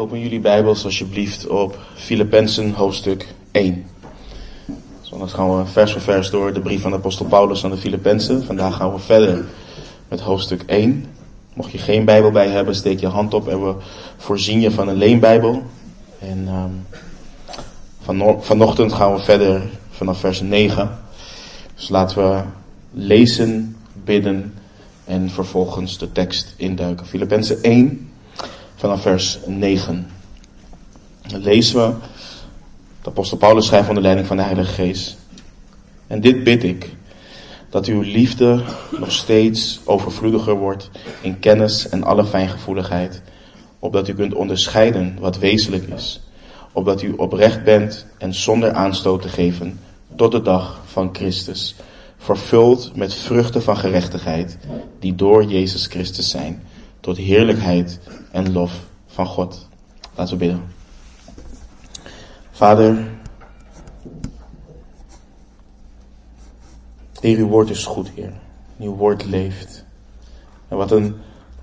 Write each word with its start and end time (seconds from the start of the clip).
Open 0.00 0.20
jullie 0.20 0.40
Bijbels 0.40 0.84
alsjeblieft 0.84 1.46
op 1.46 1.78
Filippenzen 1.94 2.72
hoofdstuk 2.72 3.26
1. 3.50 3.84
Zondag 5.00 5.30
gaan 5.30 5.58
we 5.58 5.66
vers 5.66 5.92
voor 5.92 6.00
vers 6.00 6.30
door 6.30 6.52
de 6.52 6.60
brief 6.60 6.80
van 6.80 6.90
de 6.90 6.96
apostel 6.96 7.26
Paulus 7.26 7.64
aan 7.64 7.70
de 7.70 7.76
Filippenzen. 7.76 8.44
Vandaag 8.44 8.76
gaan 8.76 8.92
we 8.92 8.98
verder 8.98 9.44
met 10.08 10.20
hoofdstuk 10.20 10.62
1. 10.66 11.04
Mocht 11.54 11.70
je 11.70 11.78
geen 11.78 12.04
Bijbel 12.04 12.30
bij 12.30 12.48
hebben, 12.48 12.74
steek 12.74 13.00
je 13.00 13.06
hand 13.06 13.34
op 13.34 13.48
en 13.48 13.64
we 13.64 13.74
voorzien 14.16 14.60
je 14.60 14.70
van 14.70 14.88
een 14.88 14.96
leenbijbel. 14.96 15.62
En 16.18 16.48
um, 16.48 16.86
van, 18.02 18.42
vanochtend 18.42 18.92
gaan 18.92 19.14
we 19.14 19.20
verder 19.20 19.62
vanaf 19.90 20.18
vers 20.18 20.40
9. 20.40 20.98
Dus 21.74 21.88
laten 21.88 22.16
we 22.16 22.42
lezen, 22.92 23.76
bidden 24.04 24.54
en 25.04 25.30
vervolgens 25.30 25.98
de 25.98 26.12
tekst 26.12 26.54
induiken. 26.56 27.06
Filippenzen 27.06 27.62
1 27.62 28.09
vanaf 28.80 29.02
vers 29.02 29.38
9. 29.46 30.06
Dan 31.26 31.40
lezen 31.40 31.86
we, 31.86 31.94
de 33.02 33.08
apostel 33.08 33.36
Paulus 33.36 33.66
schrijft 33.66 33.88
onder 33.88 34.02
leiding 34.02 34.26
van 34.26 34.36
de 34.36 34.42
Heilige 34.42 34.72
Geest. 34.72 35.16
En 36.06 36.20
dit 36.20 36.44
bid 36.44 36.62
ik, 36.62 36.94
dat 37.70 37.86
uw 37.86 38.00
liefde 38.00 38.62
nog 38.98 39.12
steeds 39.12 39.80
overvloediger 39.84 40.54
wordt 40.54 40.90
in 41.20 41.38
kennis 41.38 41.88
en 41.88 42.04
alle 42.04 42.24
fijngevoeligheid, 42.24 43.22
opdat 43.78 44.08
u 44.08 44.14
kunt 44.14 44.34
onderscheiden 44.34 45.16
wat 45.18 45.38
wezenlijk 45.38 45.86
is, 45.86 46.20
opdat 46.72 47.02
u 47.02 47.12
oprecht 47.16 47.64
bent 47.64 48.06
en 48.18 48.34
zonder 48.34 48.72
aanstoot 48.72 49.22
te 49.22 49.28
geven 49.28 49.80
tot 50.16 50.32
de 50.32 50.42
dag 50.42 50.80
van 50.86 51.08
Christus, 51.12 51.74
vervuld 52.18 52.96
met 52.96 53.14
vruchten 53.14 53.62
van 53.62 53.76
gerechtigheid, 53.76 54.58
die 54.98 55.14
door 55.14 55.44
Jezus 55.44 55.86
Christus 55.86 56.30
zijn, 56.30 56.62
tot 57.00 57.16
heerlijkheid 57.16 58.00
en 58.30 58.52
lof 58.52 58.84
van 59.06 59.26
God. 59.26 59.68
Laten 60.14 60.38
we 60.38 60.44
bidden. 60.44 60.62
Vader, 62.50 63.08
Heer, 67.20 67.38
uw 67.38 67.46
woord 67.46 67.70
is 67.70 67.84
goed, 67.84 68.10
Heer. 68.10 68.32
Uw 68.78 68.94
woord 68.94 69.24
leeft. 69.24 69.84
En 70.68 70.76
wat 70.76 70.90
een 70.90 71.16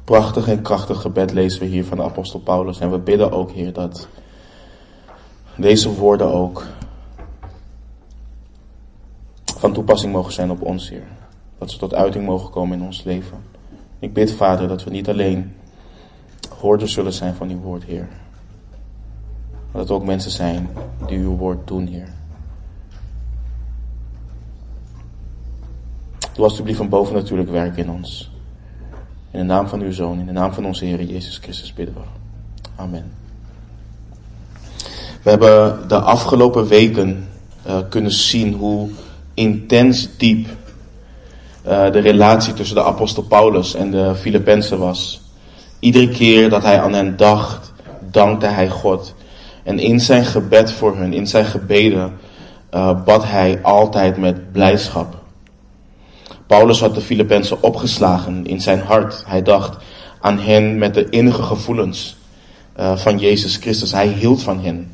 prachtig 0.04 0.48
en 0.48 0.62
krachtig 0.62 1.02
gebed 1.02 1.34
lezen 1.34 1.60
we 1.60 1.66
hier 1.66 1.86
van 1.86 1.98
de 1.98 2.04
apostel 2.04 2.40
Paulus. 2.40 2.80
En 2.80 2.92
we 2.92 2.98
bidden 2.98 3.32
ook, 3.32 3.52
Heer, 3.52 3.74
dat 3.74 4.08
deze 5.56 5.94
woorden 5.94 6.34
ook 6.34 6.66
van 9.58 9.74
toepassing 9.74 10.14
mogen 10.14 10.34
zijn 10.34 10.52
op 10.52 10.62
ons, 10.62 10.90
Heer. 10.90 11.08
Dat 11.58 11.72
ze 11.72 11.78
tot 11.78 11.94
uiting 11.94 12.26
mogen 12.26 12.52
komen 12.52 12.78
in 12.78 12.86
ons 12.86 13.04
leven. 13.04 13.44
Ik 14.00 14.14
bid, 14.14 14.32
Vader, 14.32 14.68
dat 14.68 14.84
we 14.84 14.90
niet 14.90 15.10
alleen 15.10 15.56
hoorders 16.60 16.94
zullen 16.94 17.14
zijn 17.14 17.36
van 17.36 17.50
uw 17.50 17.60
woord, 17.60 17.84
Heer. 17.84 18.08
Maar 19.72 19.82
dat 19.82 19.88
we 19.88 19.94
ook 19.94 20.06
mensen 20.06 20.32
zijn 20.32 20.70
die 21.08 21.18
uw 21.18 21.36
woord 21.36 21.68
doen, 21.68 21.88
Heer. 21.88 22.10
Doe 26.34 26.46
alsjeblieft 26.46 26.78
van 26.78 26.90
boven 26.90 27.14
natuurlijk 27.14 27.50
werk 27.50 27.78
in 27.78 27.90
ons. 27.90 28.32
In 29.32 29.40
de 29.40 29.46
naam 29.46 29.68
van 29.68 29.82
uw 29.82 29.92
Zoon, 29.92 30.20
in 30.20 30.26
de 30.26 30.32
naam 30.32 30.54
van 30.54 30.66
onze 30.66 30.86
Heer 30.86 31.04
Jezus 31.04 31.38
Christus 31.38 31.74
bidden 31.74 31.96
we. 31.96 32.02
Amen. 32.76 33.12
We 35.24 35.30
hebben 35.30 35.88
de 35.88 36.00
afgelopen 36.00 36.68
weken 36.68 37.28
uh, 37.68 37.78
kunnen 37.90 38.12
zien 38.12 38.54
hoe 38.54 38.90
intens 39.34 40.18
diep 40.18 40.48
uh, 41.68 41.92
de 41.92 42.00
relatie 42.00 42.54
tussen 42.54 42.76
de 42.76 42.84
apostel 42.84 43.24
Paulus 43.24 43.74
en 43.74 43.92
de 43.92 44.16
Filippenzen 44.16 44.80
was. 44.80 45.27
Iedere 45.80 46.10
keer 46.10 46.50
dat 46.50 46.64
hij 46.64 46.82
aan 46.82 46.94
hen 46.94 47.18
dacht, 47.18 47.74
dankte 48.12 48.46
hij 48.46 48.70
God. 48.70 49.16
En 49.64 49.80
in 49.80 50.00
zijn 50.00 50.26
gebed 50.26 50.72
voor 50.72 50.98
hun, 50.98 51.14
in 51.14 51.28
zijn 51.28 51.46
gebeden, 51.46 52.18
uh, 52.74 53.04
bad 53.04 53.24
hij 53.24 53.60
altijd 53.62 54.18
met 54.18 54.52
blijdschap. 54.52 55.16
Paulus 56.48 56.80
had 56.80 56.96
de 56.96 57.02
Filippenzen 57.02 57.64
opgeslagen 57.64 58.46
in 58.46 58.62
zijn 58.62 58.80
hart. 58.80 59.24
Hij 59.26 59.42
dacht 59.42 59.78
aan 60.22 60.40
hen 60.40 60.78
met 60.78 60.94
de 60.94 61.10
innige 61.10 61.44
gevoelens 61.44 62.18
uh, 62.80 62.98
van 62.98 63.18
Jezus 63.18 63.56
Christus. 63.56 63.92
Hij 63.92 64.08
hield 64.08 64.44
van 64.44 64.60
hen. 64.60 64.92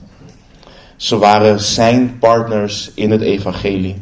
Ze 0.96 1.18
waren 1.18 1.60
zijn 1.60 2.18
partners 2.20 2.92
in 2.96 3.12
het 3.12 3.22
evangelie. 3.22 4.02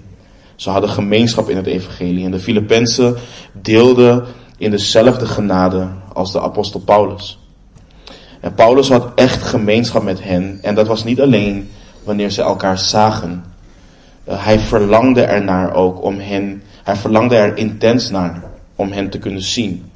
Ze 0.55 0.69
hadden 0.69 0.89
gemeenschap 0.89 1.49
in 1.49 1.57
het 1.57 1.65
evangelie. 1.65 2.25
En 2.25 2.31
de 2.31 2.39
Filippenzen 2.39 3.15
deelden 3.53 4.25
in 4.57 4.71
dezelfde 4.71 5.25
genade 5.25 5.87
als 6.13 6.31
de 6.31 6.41
apostel 6.41 6.79
Paulus. 6.79 7.39
En 8.39 8.53
Paulus 8.53 8.89
had 8.89 9.11
echt 9.15 9.43
gemeenschap 9.43 10.03
met 10.03 10.23
hen. 10.23 10.59
En 10.61 10.75
dat 10.75 10.87
was 10.87 11.03
niet 11.03 11.21
alleen 11.21 11.69
wanneer 12.03 12.29
ze 12.29 12.41
elkaar 12.41 12.79
zagen. 12.79 13.43
Uh, 14.27 14.45
hij 14.45 14.59
verlangde 14.59 15.21
ernaar 15.21 15.73
ook 15.73 16.03
om 16.03 16.19
hen, 16.19 16.63
hij 16.83 16.95
verlangde 16.95 17.35
er 17.35 17.57
intens 17.57 18.09
naar 18.09 18.43
om 18.75 18.91
hen 18.91 19.09
te 19.09 19.19
kunnen 19.19 19.41
zien. 19.41 19.91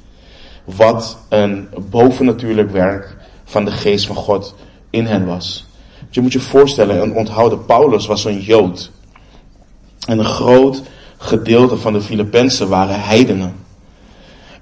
Wat 0.64 1.18
een 1.28 1.68
bovennatuurlijk 1.90 2.70
werk 2.70 3.16
van 3.44 3.64
de 3.64 3.70
geest 3.70 4.06
van 4.06 4.16
God 4.16 4.54
in 4.90 5.06
hen 5.06 5.26
was. 5.26 5.66
Je 6.10 6.20
moet 6.20 6.32
je 6.32 6.40
voorstellen 6.40 7.02
en 7.02 7.14
onthouden, 7.14 7.64
Paulus 7.64 8.06
was 8.06 8.24
een 8.24 8.40
Jood. 8.40 8.90
En 10.06 10.18
een 10.18 10.24
groot 10.24 10.82
gedeelte 11.16 11.76
van 11.76 11.92
de 11.92 12.00
Filippenzen 12.00 12.68
waren 12.68 13.02
heidenen. 13.02 13.54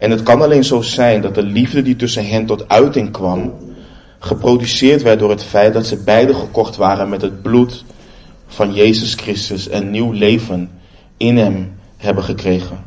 En 0.05 0.11
het 0.11 0.23
kan 0.23 0.43
alleen 0.43 0.65
zo 0.65 0.81
zijn 0.81 1.21
dat 1.21 1.35
de 1.35 1.43
liefde 1.43 1.83
die 1.83 1.97
tussen 1.97 2.27
hen 2.27 2.47
tot 2.47 2.69
uiting 2.69 3.11
kwam, 3.11 3.53
geproduceerd 4.19 5.03
werd 5.03 5.19
door 5.19 5.31
het 5.31 5.45
feit 5.45 5.73
dat 5.75 5.87
ze 5.87 6.03
beide 6.03 6.35
gekocht 6.35 6.77
waren 6.77 7.09
met 7.09 7.23
het 7.23 7.43
bloed 7.43 7.85
van 8.47 8.75
Jezus 8.75 9.15
Christus 9.15 9.69
en 9.69 9.91
nieuw 9.91 10.11
leven 10.13 10.71
in 11.17 11.37
hem 11.37 11.73
hebben 11.97 12.25
gekregen. 12.25 12.79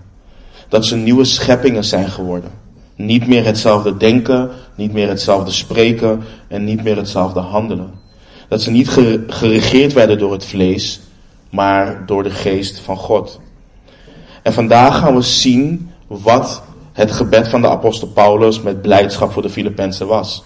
Dat 0.68 0.86
ze 0.86 0.96
nieuwe 0.96 1.26
scheppingen 1.26 1.84
zijn 1.84 2.10
geworden. 2.10 2.52
Niet 2.96 3.28
meer 3.28 3.46
hetzelfde 3.46 3.98
denken, 3.98 4.50
niet 4.76 4.94
meer 4.94 5.08
hetzelfde 5.08 5.52
spreken 5.52 6.24
en 6.48 6.64
niet 6.64 6.84
meer 6.84 6.98
hetzelfde 6.98 7.40
handelen. 7.40 7.92
Dat 8.48 8.62
ze 8.62 8.72
niet 8.72 8.90
geregeerd 9.28 9.94
werden 9.94 10.18
door 10.18 10.32
het 10.32 10.46
vlees, 10.46 11.00
maar 11.50 12.04
door 12.06 12.24
de 12.24 12.32
geest 12.32 12.80
van 12.80 12.98
God. 12.98 13.40
En 14.42 14.54
vandaag 14.54 14.98
gaan 14.98 15.16
we 15.16 15.22
zien 15.22 15.92
wat 16.08 16.66
het 16.97 17.12
gebed 17.12 17.47
van 17.47 17.62
de 17.62 17.69
apostel 17.69 18.08
Paulus 18.08 18.62
met 18.62 18.81
blijdschap 18.81 19.31
voor 19.31 19.41
de 19.41 19.50
Filippenzen 19.50 20.08
was. 20.08 20.44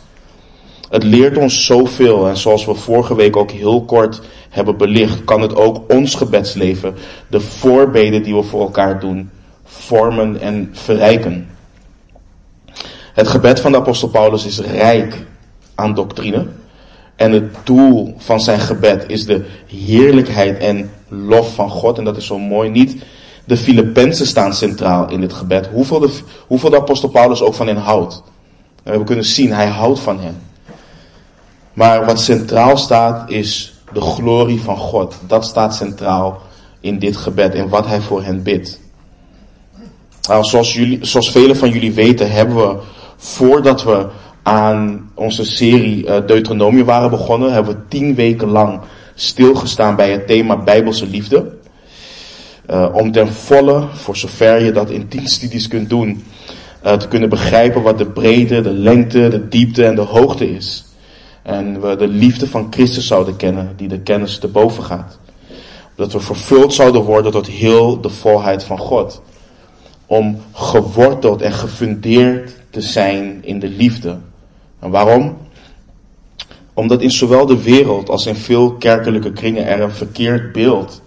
Het 0.90 1.04
leert 1.04 1.38
ons 1.38 1.66
zoveel 1.66 2.28
en 2.28 2.38
zoals 2.38 2.66
we 2.66 2.74
vorige 2.74 3.16
week 3.16 3.36
ook 3.36 3.52
heel 3.52 3.86
kort 3.86 4.22
hebben 4.50 4.78
belicht, 4.78 5.24
kan 5.24 5.42
het 5.42 5.56
ook 5.56 5.94
ons 5.94 6.16
gebedsleven, 6.16 6.96
de 7.28 7.40
voorbeden 7.40 8.24
die 8.24 8.36
we 8.36 8.44
voor 8.44 8.62
elkaar 8.62 9.00
doen, 9.00 9.30
vormen 9.64 10.42
en 10.42 10.70
verrijken. 10.72 11.50
Het 13.14 13.28
gebed 13.28 13.60
van 13.60 13.72
de 13.72 13.78
apostel 13.78 14.08
Paulus 14.10 14.46
is 14.46 14.60
rijk 14.60 15.26
aan 15.76 15.94
doctrine. 15.94 16.48
En 17.16 17.32
het 17.32 17.56
doel 17.64 18.16
van 18.18 18.42
zijn 18.42 18.60
gebed 18.60 19.04
is 19.08 19.26
de 19.26 19.46
heerlijkheid 19.68 20.60
en 20.60 20.92
lof 21.08 21.54
van 21.54 21.70
God. 21.70 21.98
En 21.98 22.04
dat 22.04 22.18
is 22.18 22.26
zo 22.26 22.40
mooi. 22.40 22.70
Niet 22.70 23.04
de 23.52 23.58
Filippenzen 23.58 24.28
staan 24.28 24.54
centraal 24.54 25.10
in 25.10 25.22
dit 25.22 25.34
gebed. 25.34 25.68
Hoeveel 25.74 26.00
de, 26.00 26.20
hoeveel 26.48 26.70
de 26.70 26.76
apostel 26.76 27.10
Paulus 27.10 27.42
ook 27.42 27.54
van 27.54 27.68
hen 27.68 27.78
houdt. 27.78 28.24
En 28.84 29.00
we 29.00 29.04
kunnen 29.04 29.26
zien, 29.26 29.54
hij 29.54 29.68
houdt 29.68 30.00
van 30.00 30.20
hen. 30.20 30.42
Maar 31.74 32.06
wat 32.06 32.20
centraal 32.20 32.78
staat 32.78 33.30
is 33.30 33.74
de 33.94 34.02
glorie 34.02 34.62
van 34.62 34.78
God. 34.78 35.16
Dat 35.28 35.46
staat 35.46 35.76
centraal 35.76 36.42
in 36.80 37.00
dit 37.00 37.18
gebed 37.18 37.54
en 37.54 37.70
wat 37.70 37.86
hij 37.86 38.02
voor 38.02 38.24
hen 38.24 38.44
bidt. 38.44 38.80
Nou, 40.28 40.44
zoals, 40.44 40.74
jullie, 40.74 41.06
zoals 41.06 41.32
velen 41.32 41.56
van 41.56 41.70
jullie 41.70 41.94
weten 41.94 42.32
hebben 42.32 42.56
we 42.56 42.78
voordat 43.18 43.84
we 43.84 44.08
aan 44.44 45.10
onze 45.14 45.46
serie 45.46 46.06
uh, 46.06 46.18
Deuteronomie 46.26 46.86
waren 46.86 47.10
begonnen, 47.10 47.54
hebben 47.54 47.76
we 47.76 47.88
tien 47.88 48.16
weken 48.16 48.48
lang 48.48 48.80
stilgestaan 49.16 49.96
bij 49.96 50.12
het 50.12 50.28
thema 50.28 50.58
Bijbelse 50.58 51.08
liefde. 51.08 51.60
Uh, 52.72 52.88
om 52.94 53.12
ten 53.12 53.34
volle, 53.34 53.88
voor 53.94 54.18
zover 54.18 54.64
je 54.64 54.72
dat 54.72 54.90
in 54.90 55.08
tien 55.08 55.28
studies 55.28 55.68
kunt 55.68 55.90
doen, 55.90 56.24
uh, 56.86 56.94
te 56.94 57.08
kunnen 57.08 57.30
begrijpen 57.30 57.82
wat 57.82 57.98
de 57.98 58.06
breedte, 58.06 58.62
de 58.62 58.74
lengte, 58.74 59.28
de 59.28 59.48
diepte 59.48 59.86
en 59.86 59.96
de 59.96 60.02
hoogte 60.02 60.54
is. 60.54 60.86
En 61.44 61.82
we 61.82 61.96
de 61.96 62.08
liefde 62.08 62.48
van 62.48 62.68
Christus 62.70 63.08
zouden 63.08 63.36
kennen, 63.36 63.74
die 63.76 63.88
de 63.88 64.00
kennis 64.00 64.38
te 64.38 64.48
boven 64.48 64.84
gaat. 64.84 65.20
Dat 65.96 66.14
we 66.14 66.20
vervuld 66.20 66.74
zouden 66.74 67.02
worden 67.02 67.32
tot 67.32 67.48
heel 67.48 68.02
de 68.02 68.10
volheid 68.10 68.64
van 68.64 68.78
God. 68.78 69.22
Om 70.06 70.42
geworteld 70.54 71.42
en 71.42 71.54
gefundeerd 71.54 72.52
te 72.70 72.82
zijn 72.82 73.40
in 73.42 73.60
de 73.60 73.70
liefde. 73.70 74.18
En 74.80 74.90
waarom? 74.90 75.38
Omdat 76.74 77.02
in 77.02 77.12
zowel 77.12 77.46
de 77.46 77.64
wereld 77.64 78.10
als 78.10 78.26
in 78.26 78.36
veel 78.36 78.74
kerkelijke 78.74 79.32
kringen 79.32 79.68
er 79.68 79.82
een 79.82 79.92
verkeerd 79.92 80.52
beeld 80.52 81.02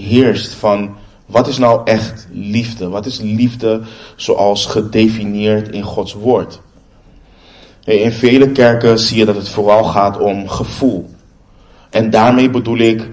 heerst 0.00 0.54
van 0.54 0.96
wat 1.26 1.48
is 1.48 1.58
nou 1.58 1.80
echt 1.84 2.26
liefde? 2.32 2.88
Wat 2.88 3.06
is 3.06 3.20
liefde 3.20 3.80
zoals 4.16 4.66
gedefinieerd 4.66 5.68
in 5.68 5.82
Gods 5.82 6.12
woord? 6.12 6.60
In 7.84 8.12
vele 8.12 8.50
kerken 8.50 8.98
zie 8.98 9.18
je 9.18 9.24
dat 9.24 9.36
het 9.36 9.48
vooral 9.48 9.84
gaat 9.84 10.18
om 10.18 10.48
gevoel. 10.48 11.10
En 11.90 12.10
daarmee 12.10 12.50
bedoel 12.50 12.78
ik 12.78 13.08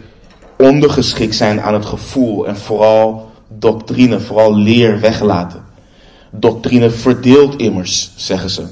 ondergeschikt 0.57 1.35
zijn 1.35 1.61
aan 1.61 1.73
het 1.73 1.85
gevoel 1.85 2.47
en 2.47 2.57
vooral 2.57 3.31
doctrine, 3.47 4.19
vooral 4.19 4.55
leer 4.55 4.99
weglaten. 4.99 5.65
Doctrine 6.31 6.89
verdeelt 6.89 7.55
immers, 7.55 8.11
zeggen 8.15 8.49
ze. 8.49 8.65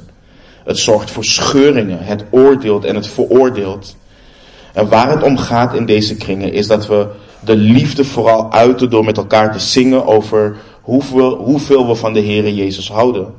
Het 0.66 0.78
zorgt 0.78 1.12
voor 1.12 1.26
scheuringen, 1.26 2.00
het 2.00 2.26
oordeelt 2.30 2.86
en 2.86 2.96
het 2.96 3.08
veroordeelt. 3.08 3.96
En 4.74 4.90
waar 4.90 5.10
het 5.10 5.24
om 5.24 5.38
gaat 5.38 5.74
in 5.74 5.86
deze 5.86 6.16
kringen 6.16 6.54
is 6.54 6.68
dat 6.68 6.88
we 6.88 7.08
de 7.46 7.56
liefde 7.56 8.06
vooral 8.06 8.52
uiten 8.52 8.90
door 8.90 9.06
met 9.06 9.18
elkaar 9.18 9.52
te 9.52 9.60
zingen 9.60 10.06
over 10.06 10.58
hoeveel, 10.82 11.36
hoeveel 11.36 11.88
we 11.88 11.96
van 11.96 12.14
de 12.14 12.22
Heere 12.22 12.56
Jezus 12.56 12.92
houden. 12.92 13.34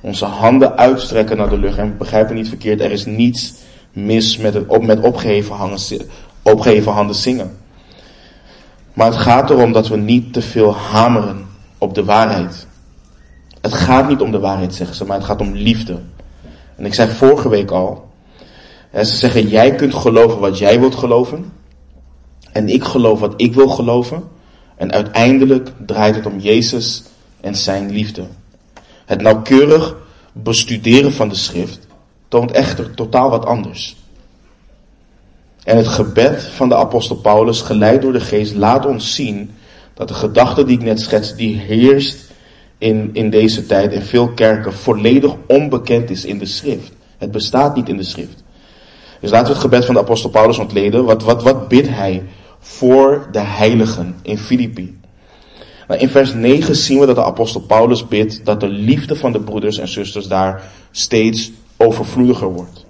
Onze 0.00 0.24
handen 0.24 0.76
uitstrekken 0.76 1.36
naar 1.36 1.48
de 1.48 1.58
lucht. 1.58 1.78
En 1.78 1.96
begrijp 1.98 2.28
me 2.28 2.34
niet 2.34 2.48
verkeerd, 2.48 2.80
er 2.80 2.90
is 2.90 3.06
niets 3.06 3.54
mis 3.92 4.36
met, 4.36 4.54
het, 4.54 4.82
met 4.82 5.00
opgeheven 6.42 6.92
handen 6.92 7.14
zingen. 7.14 7.56
Maar 8.92 9.06
het 9.06 9.16
gaat 9.16 9.50
erom 9.50 9.72
dat 9.72 9.88
we 9.88 9.96
niet 9.96 10.32
te 10.32 10.42
veel 10.42 10.74
hameren 10.74 11.46
op 11.78 11.94
de 11.94 12.04
waarheid. 12.04 12.66
Het 13.60 13.74
gaat 13.74 14.08
niet 14.08 14.20
om 14.20 14.30
de 14.30 14.38
waarheid, 14.38 14.74
zeggen 14.74 14.96
ze, 14.96 15.04
maar 15.04 15.16
het 15.16 15.26
gaat 15.26 15.40
om 15.40 15.52
liefde. 15.52 15.98
En 16.76 16.84
ik 16.84 16.94
zei 16.94 17.10
vorige 17.10 17.48
week 17.48 17.70
al, 17.70 18.08
ze 18.92 19.04
zeggen 19.16 19.48
jij 19.48 19.74
kunt 19.74 19.94
geloven 19.94 20.38
wat 20.38 20.58
jij 20.58 20.80
wilt 20.80 20.94
geloven. 20.94 21.52
En 22.58 22.68
ik 22.68 22.84
geloof 22.84 23.20
wat 23.20 23.34
ik 23.36 23.54
wil 23.54 23.68
geloven. 23.68 24.22
En 24.76 24.92
uiteindelijk 24.92 25.70
draait 25.86 26.14
het 26.14 26.26
om 26.26 26.38
Jezus 26.38 27.02
en 27.40 27.56
zijn 27.56 27.90
liefde. 27.90 28.26
Het 29.04 29.20
nauwkeurig 29.20 29.96
bestuderen 30.32 31.12
van 31.12 31.28
de 31.28 31.34
schrift 31.34 31.86
toont 32.28 32.50
echter 32.50 32.94
totaal 32.94 33.30
wat 33.30 33.46
anders. 33.46 33.96
En 35.64 35.76
het 35.76 35.88
gebed 35.88 36.42
van 36.42 36.68
de 36.68 36.76
apostel 36.76 37.16
Paulus, 37.16 37.60
geleid 37.60 38.02
door 38.02 38.12
de 38.12 38.20
geest, 38.20 38.54
laat 38.54 38.86
ons 38.86 39.14
zien 39.14 39.50
dat 39.94 40.08
de 40.08 40.14
gedachte 40.14 40.64
die 40.64 40.78
ik 40.78 40.84
net 40.84 41.00
schets, 41.00 41.34
die 41.34 41.58
heerst 41.58 42.30
in, 42.78 43.10
in 43.12 43.30
deze 43.30 43.66
tijd 43.66 43.92
in 43.92 44.02
veel 44.02 44.28
kerken, 44.28 44.72
volledig 44.72 45.34
onbekend 45.46 46.10
is 46.10 46.24
in 46.24 46.38
de 46.38 46.46
schrift. 46.46 46.92
Het 47.18 47.30
bestaat 47.30 47.76
niet 47.76 47.88
in 47.88 47.96
de 47.96 48.02
schrift. 48.02 48.42
Dus 49.20 49.30
laten 49.30 49.46
we 49.46 49.52
het 49.52 49.62
gebed 49.62 49.84
van 49.84 49.94
de 49.94 50.00
apostel 50.00 50.30
Paulus 50.30 50.58
ontleden. 50.58 51.04
Wat, 51.04 51.22
wat, 51.22 51.42
wat 51.42 51.68
bidt 51.68 51.88
hij 51.88 52.22
voor 52.60 53.28
de 53.32 53.40
heiligen 53.40 54.16
in 54.22 54.38
Filippi? 54.38 54.98
In 55.88 56.08
vers 56.08 56.34
9 56.34 56.76
zien 56.76 56.98
we 56.98 57.06
dat 57.06 57.16
de 57.16 57.24
apostel 57.24 57.60
Paulus 57.60 58.08
bidt 58.08 58.44
dat 58.44 58.60
de 58.60 58.68
liefde 58.68 59.16
van 59.16 59.32
de 59.32 59.40
broeders 59.40 59.78
en 59.78 59.88
zusters 59.88 60.26
daar 60.26 60.62
steeds 60.90 61.52
overvloediger 61.76 62.52
wordt. 62.52 62.86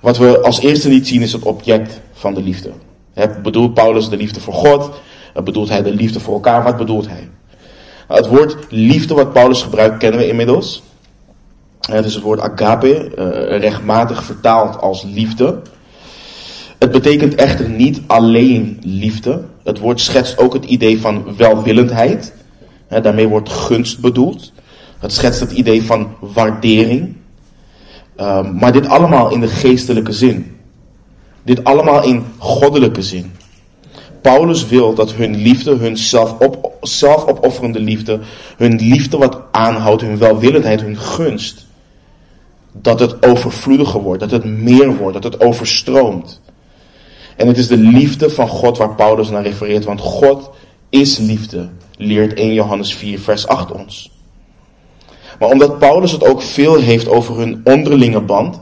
Wat 0.00 0.18
we 0.18 0.40
als 0.40 0.60
eerste 0.60 0.88
niet 0.88 1.08
zien 1.08 1.22
is 1.22 1.32
het 1.32 1.42
object 1.42 2.00
van 2.12 2.34
de 2.34 2.42
liefde. 2.42 2.72
bedoelt 3.42 3.74
Paulus 3.74 4.08
de 4.08 4.16
liefde 4.16 4.40
voor 4.40 4.54
God? 4.54 4.90
Bedoelt 5.44 5.68
hij 5.68 5.82
de 5.82 5.94
liefde 5.94 6.20
voor 6.20 6.34
elkaar? 6.34 6.62
Wat 6.62 6.76
bedoelt 6.76 7.08
hij? 7.08 7.28
Nou, 8.08 8.20
het 8.20 8.30
woord 8.30 8.56
liefde 8.68 9.14
wat 9.14 9.32
Paulus 9.32 9.62
gebruikt 9.62 9.98
kennen 9.98 10.20
we 10.20 10.28
inmiddels. 10.28 10.82
Het 11.80 12.04
is 12.04 12.14
het 12.14 12.22
woord 12.22 12.40
agape, 12.40 13.12
uh, 13.18 13.58
rechtmatig 13.58 14.24
vertaald 14.24 14.80
als 14.80 15.02
liefde. 15.02 15.60
Het 16.82 16.90
betekent 16.90 17.34
echter 17.34 17.68
niet 17.68 18.00
alleen 18.06 18.78
liefde. 18.80 19.44
Het 19.64 19.78
woord 19.78 20.00
schetst 20.00 20.38
ook 20.38 20.52
het 20.52 20.64
idee 20.64 21.00
van 21.00 21.36
welwillendheid. 21.36 22.34
daarmee 22.88 23.28
wordt 23.28 23.48
gunst 23.48 24.00
bedoeld. 24.00 24.52
Het 24.98 25.12
schetst 25.12 25.40
het 25.40 25.50
idee 25.50 25.82
van 25.82 26.14
waardering. 26.20 27.16
Ehm, 28.16 28.56
maar 28.56 28.72
dit 28.72 28.86
allemaal 28.86 29.30
in 29.30 29.40
de 29.40 29.48
geestelijke 29.48 30.12
zin. 30.12 30.56
Dit 31.42 31.64
allemaal 31.64 32.04
in 32.04 32.24
goddelijke 32.38 33.02
zin. 33.02 33.32
Paulus 34.20 34.66
wil 34.66 34.94
dat 34.94 35.12
hun 35.12 35.36
liefde, 35.36 35.76
hun 35.76 35.96
zelfop, 35.96 36.72
zelfopofferende 36.80 37.80
liefde, 37.80 38.20
hun 38.56 38.76
liefde 38.76 39.16
wat 39.16 39.40
aanhoudt, 39.50 40.02
hun 40.02 40.18
welwillendheid, 40.18 40.80
hun 40.80 40.96
gunst, 40.96 41.66
dat 42.72 43.00
het 43.00 43.26
overvloediger 43.26 44.00
wordt, 44.00 44.20
dat 44.20 44.30
het 44.30 44.44
meer 44.44 44.96
wordt, 44.96 45.22
dat 45.22 45.32
het 45.32 45.40
overstroomt. 45.44 46.40
En 47.36 47.46
het 47.46 47.58
is 47.58 47.66
de 47.66 47.76
liefde 47.76 48.30
van 48.30 48.48
God 48.48 48.78
waar 48.78 48.94
Paulus 48.94 49.30
naar 49.30 49.42
refereert, 49.42 49.84
want 49.84 50.00
God 50.00 50.50
is 50.88 51.18
liefde, 51.18 51.68
leert 51.96 52.34
1 52.34 52.52
Johannes 52.52 52.94
4, 52.94 53.20
vers 53.20 53.46
8 53.46 53.72
ons. 53.72 54.10
Maar 55.38 55.48
omdat 55.48 55.78
Paulus 55.78 56.12
het 56.12 56.24
ook 56.24 56.42
veel 56.42 56.76
heeft 56.76 57.08
over 57.08 57.38
hun 57.38 57.60
onderlinge 57.64 58.20
band, 58.20 58.60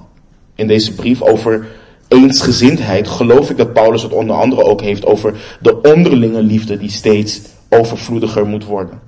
in 0.55 0.67
deze 0.67 0.94
brief 0.94 1.22
over 1.22 1.67
eensgezindheid, 2.08 3.08
geloof 3.08 3.50
ik 3.50 3.56
dat 3.56 3.72
Paulus 3.72 4.02
het 4.02 4.12
onder 4.12 4.37
andere 4.37 4.64
ook 4.64 4.81
heeft 4.81 5.06
over 5.06 5.34
de 5.61 5.81
onderlinge 5.81 6.43
liefde 6.43 6.78
die 6.78 6.90
steeds 6.90 7.40
overvloediger 7.69 8.46
moet 8.46 8.64
worden. 8.64 9.00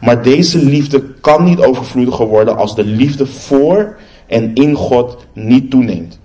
Maar 0.00 0.22
deze 0.22 0.58
liefde 0.58 1.02
kan 1.20 1.44
niet 1.44 1.60
overvloediger 1.60 2.26
worden 2.26 2.56
als 2.56 2.74
de 2.74 2.84
liefde 2.84 3.26
voor 3.26 3.96
en 4.26 4.54
in 4.54 4.74
God 4.74 5.16
niet 5.32 5.70
toeneemt. 5.70 6.18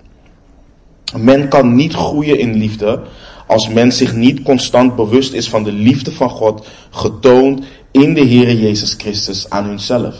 Men 1.14 1.48
kan 1.48 1.74
niet 1.74 1.94
groeien 1.94 2.38
in 2.38 2.54
liefde 2.54 3.00
als 3.46 3.68
men 3.68 3.92
zich 3.92 4.14
niet 4.14 4.42
constant 4.42 4.96
bewust 4.96 5.32
is 5.32 5.48
van 5.48 5.64
de 5.64 5.72
liefde 5.72 6.12
van 6.12 6.30
God 6.30 6.66
getoond 6.90 7.64
in 7.90 8.14
de 8.14 8.26
Heere 8.26 8.60
Jezus 8.60 8.94
Christus 8.98 9.50
aan 9.50 9.64
hunzelf. 9.64 10.14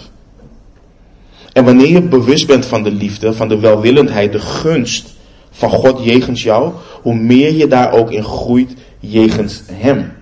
En 1.53 1.65
wanneer 1.65 1.89
je 1.89 2.03
bewust 2.03 2.47
bent 2.47 2.67
van 2.67 2.83
de 2.83 2.91
liefde, 2.91 3.33
van 3.33 3.49
de 3.49 3.59
welwillendheid, 3.59 4.33
de 4.33 4.39
gunst 4.39 5.15
van 5.51 5.71
God 5.71 6.05
jegens 6.05 6.43
jou, 6.43 6.73
hoe 7.03 7.15
meer 7.15 7.55
je 7.55 7.67
daar 7.67 7.93
ook 7.93 8.11
in 8.11 8.25
groeit 8.25 8.75
jegens 9.01 9.63
Hem. 9.73 10.13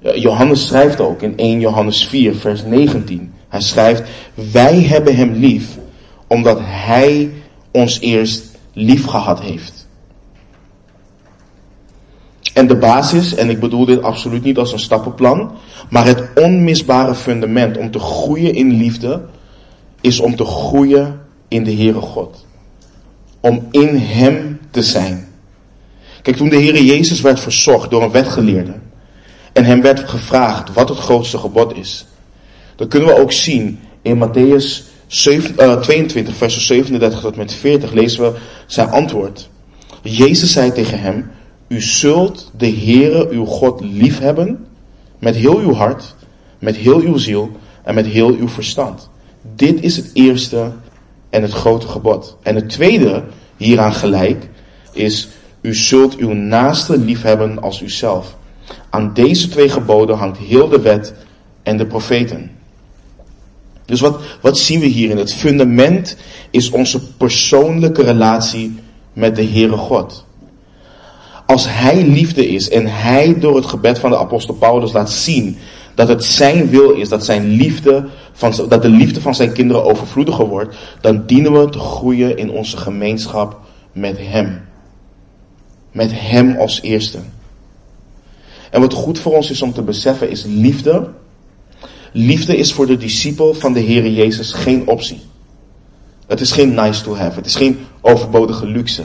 Johannes 0.00 0.66
schrijft 0.66 1.00
ook 1.00 1.22
in 1.22 1.36
1 1.36 1.60
Johannes 1.60 2.06
4, 2.06 2.34
vers 2.34 2.62
19. 2.64 3.32
Hij 3.48 3.60
schrijft, 3.60 4.02
wij 4.34 4.80
hebben 4.80 5.16
Hem 5.16 5.32
lief, 5.32 5.78
omdat 6.26 6.58
Hij 6.62 7.30
ons 7.70 8.00
eerst 8.00 8.47
lief 8.78 9.04
gehad 9.04 9.40
heeft. 9.40 9.86
En 12.54 12.66
de 12.66 12.76
basis, 12.76 13.34
en 13.34 13.50
ik 13.50 13.60
bedoel 13.60 13.84
dit 13.84 14.02
absoluut 14.02 14.44
niet 14.44 14.58
als 14.58 14.72
een 14.72 14.78
stappenplan, 14.78 15.52
maar 15.90 16.06
het 16.06 16.28
onmisbare 16.34 17.14
fundament 17.14 17.76
om 17.76 17.90
te 17.90 17.98
groeien 17.98 18.54
in 18.54 18.70
liefde, 18.70 19.24
is 20.00 20.20
om 20.20 20.36
te 20.36 20.44
groeien 20.44 21.20
in 21.48 21.64
de 21.64 21.72
Heere 21.72 22.00
God. 22.00 22.46
Om 23.40 23.68
in 23.70 23.96
Hem 23.96 24.60
te 24.70 24.82
zijn. 24.82 25.28
Kijk, 26.22 26.36
toen 26.36 26.48
de 26.48 26.56
Heere 26.56 26.84
Jezus 26.84 27.20
werd 27.20 27.40
verzocht 27.40 27.90
door 27.90 28.02
een 28.02 28.10
wetgeleerde 28.10 28.74
en 29.52 29.64
hem 29.64 29.82
werd 29.82 30.08
gevraagd 30.08 30.72
wat 30.72 30.88
het 30.88 30.98
grootste 30.98 31.38
gebod 31.38 31.76
is, 31.76 32.06
dan 32.76 32.88
kunnen 32.88 33.08
we 33.08 33.20
ook 33.20 33.32
zien 33.32 33.80
in 34.02 34.28
Matthäus 34.28 34.87
22, 35.08 36.34
vers 36.34 36.66
37 36.66 37.20
tot 37.20 37.36
met 37.36 37.54
40 37.54 37.92
lezen 37.92 38.22
we 38.22 38.38
zijn 38.66 38.88
antwoord. 38.88 39.48
Jezus 40.02 40.52
zei 40.52 40.72
tegen 40.72 41.00
hem, 41.00 41.30
u 41.68 41.80
zult 41.80 42.50
de 42.56 42.70
Heere 42.70 43.28
uw 43.30 43.44
God 43.44 43.80
liefhebben 43.80 44.66
met 45.18 45.36
heel 45.36 45.58
uw 45.58 45.72
hart, 45.72 46.14
met 46.58 46.76
heel 46.76 47.00
uw 47.00 47.16
ziel 47.16 47.50
en 47.82 47.94
met 47.94 48.06
heel 48.06 48.34
uw 48.34 48.48
verstand. 48.48 49.10
Dit 49.54 49.82
is 49.82 49.96
het 49.96 50.10
eerste 50.12 50.72
en 51.30 51.42
het 51.42 51.52
grote 51.52 51.88
gebod. 51.88 52.36
En 52.42 52.54
het 52.54 52.68
tweede, 52.68 53.24
hieraan 53.56 53.94
gelijk, 53.94 54.48
is 54.92 55.28
u 55.60 55.74
zult 55.74 56.16
uw 56.16 56.32
naaste 56.32 56.98
liefhebben 56.98 57.62
als 57.62 57.82
uzelf. 57.82 58.36
Aan 58.90 59.14
deze 59.14 59.48
twee 59.48 59.68
geboden 59.68 60.16
hangt 60.16 60.38
heel 60.38 60.68
de 60.68 60.80
wet 60.80 61.14
en 61.62 61.76
de 61.76 61.86
profeten. 61.86 62.50
Dus 63.88 64.00
wat, 64.00 64.20
wat 64.40 64.58
zien 64.58 64.80
we 64.80 64.86
hierin? 64.86 65.16
Het 65.16 65.34
fundament 65.34 66.16
is 66.50 66.70
onze 66.70 67.00
persoonlijke 67.12 68.02
relatie 68.02 68.74
met 69.12 69.36
de 69.36 69.44
Heere 69.44 69.76
God. 69.76 70.24
Als 71.46 71.66
Hij 71.68 72.02
liefde 72.02 72.48
is 72.48 72.68
en 72.68 72.86
Hij 72.86 73.38
door 73.38 73.56
het 73.56 73.66
gebed 73.66 73.98
van 73.98 74.10
de 74.10 74.18
apostel 74.18 74.54
Paulus 74.54 74.92
laat 74.92 75.10
zien 75.10 75.58
dat 75.94 76.08
het 76.08 76.24
Zijn 76.24 76.68
wil 76.68 76.90
is, 76.90 77.08
dat, 77.08 77.24
zijn 77.24 77.48
liefde 77.48 78.08
van, 78.32 78.52
dat 78.68 78.82
de 78.82 78.88
liefde 78.88 79.20
van 79.20 79.34
Zijn 79.34 79.52
kinderen 79.52 79.84
overvloediger 79.84 80.46
wordt, 80.46 80.76
dan 81.00 81.26
dienen 81.26 81.52
we 81.52 81.68
te 81.68 81.78
groeien 81.78 82.36
in 82.36 82.50
onze 82.50 82.76
gemeenschap 82.76 83.60
met 83.92 84.18
Hem. 84.20 84.60
Met 85.92 86.10
Hem 86.14 86.56
als 86.56 86.82
eerste. 86.82 87.18
En 88.70 88.80
wat 88.80 88.92
goed 88.92 89.18
voor 89.18 89.32
ons 89.34 89.50
is 89.50 89.62
om 89.62 89.72
te 89.72 89.82
beseffen 89.82 90.30
is 90.30 90.44
liefde 90.46 91.08
Liefde 92.12 92.56
is 92.56 92.72
voor 92.72 92.86
de 92.86 92.96
discipel 92.96 93.54
van 93.54 93.72
de 93.72 93.80
Heer 93.80 94.10
Jezus 94.10 94.52
geen 94.52 94.88
optie. 94.88 95.20
Het 96.26 96.40
is 96.40 96.52
geen 96.52 96.74
nice 96.74 97.02
to 97.02 97.16
have. 97.16 97.36
Het 97.36 97.46
is 97.46 97.54
geen 97.54 97.78
overbodige 98.00 98.66
luxe. 98.66 99.04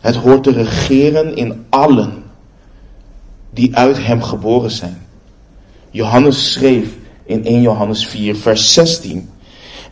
Het 0.00 0.14
hoort 0.14 0.42
te 0.42 0.52
regeren 0.52 1.36
in 1.36 1.64
allen 1.68 2.22
die 3.50 3.76
uit 3.76 4.04
hem 4.04 4.22
geboren 4.22 4.70
zijn. 4.70 5.06
Johannes 5.90 6.52
schreef 6.52 6.88
in 7.24 7.44
1 7.44 7.60
Johannes 7.60 8.06
4, 8.06 8.36
vers 8.36 8.72
16. 8.72 9.30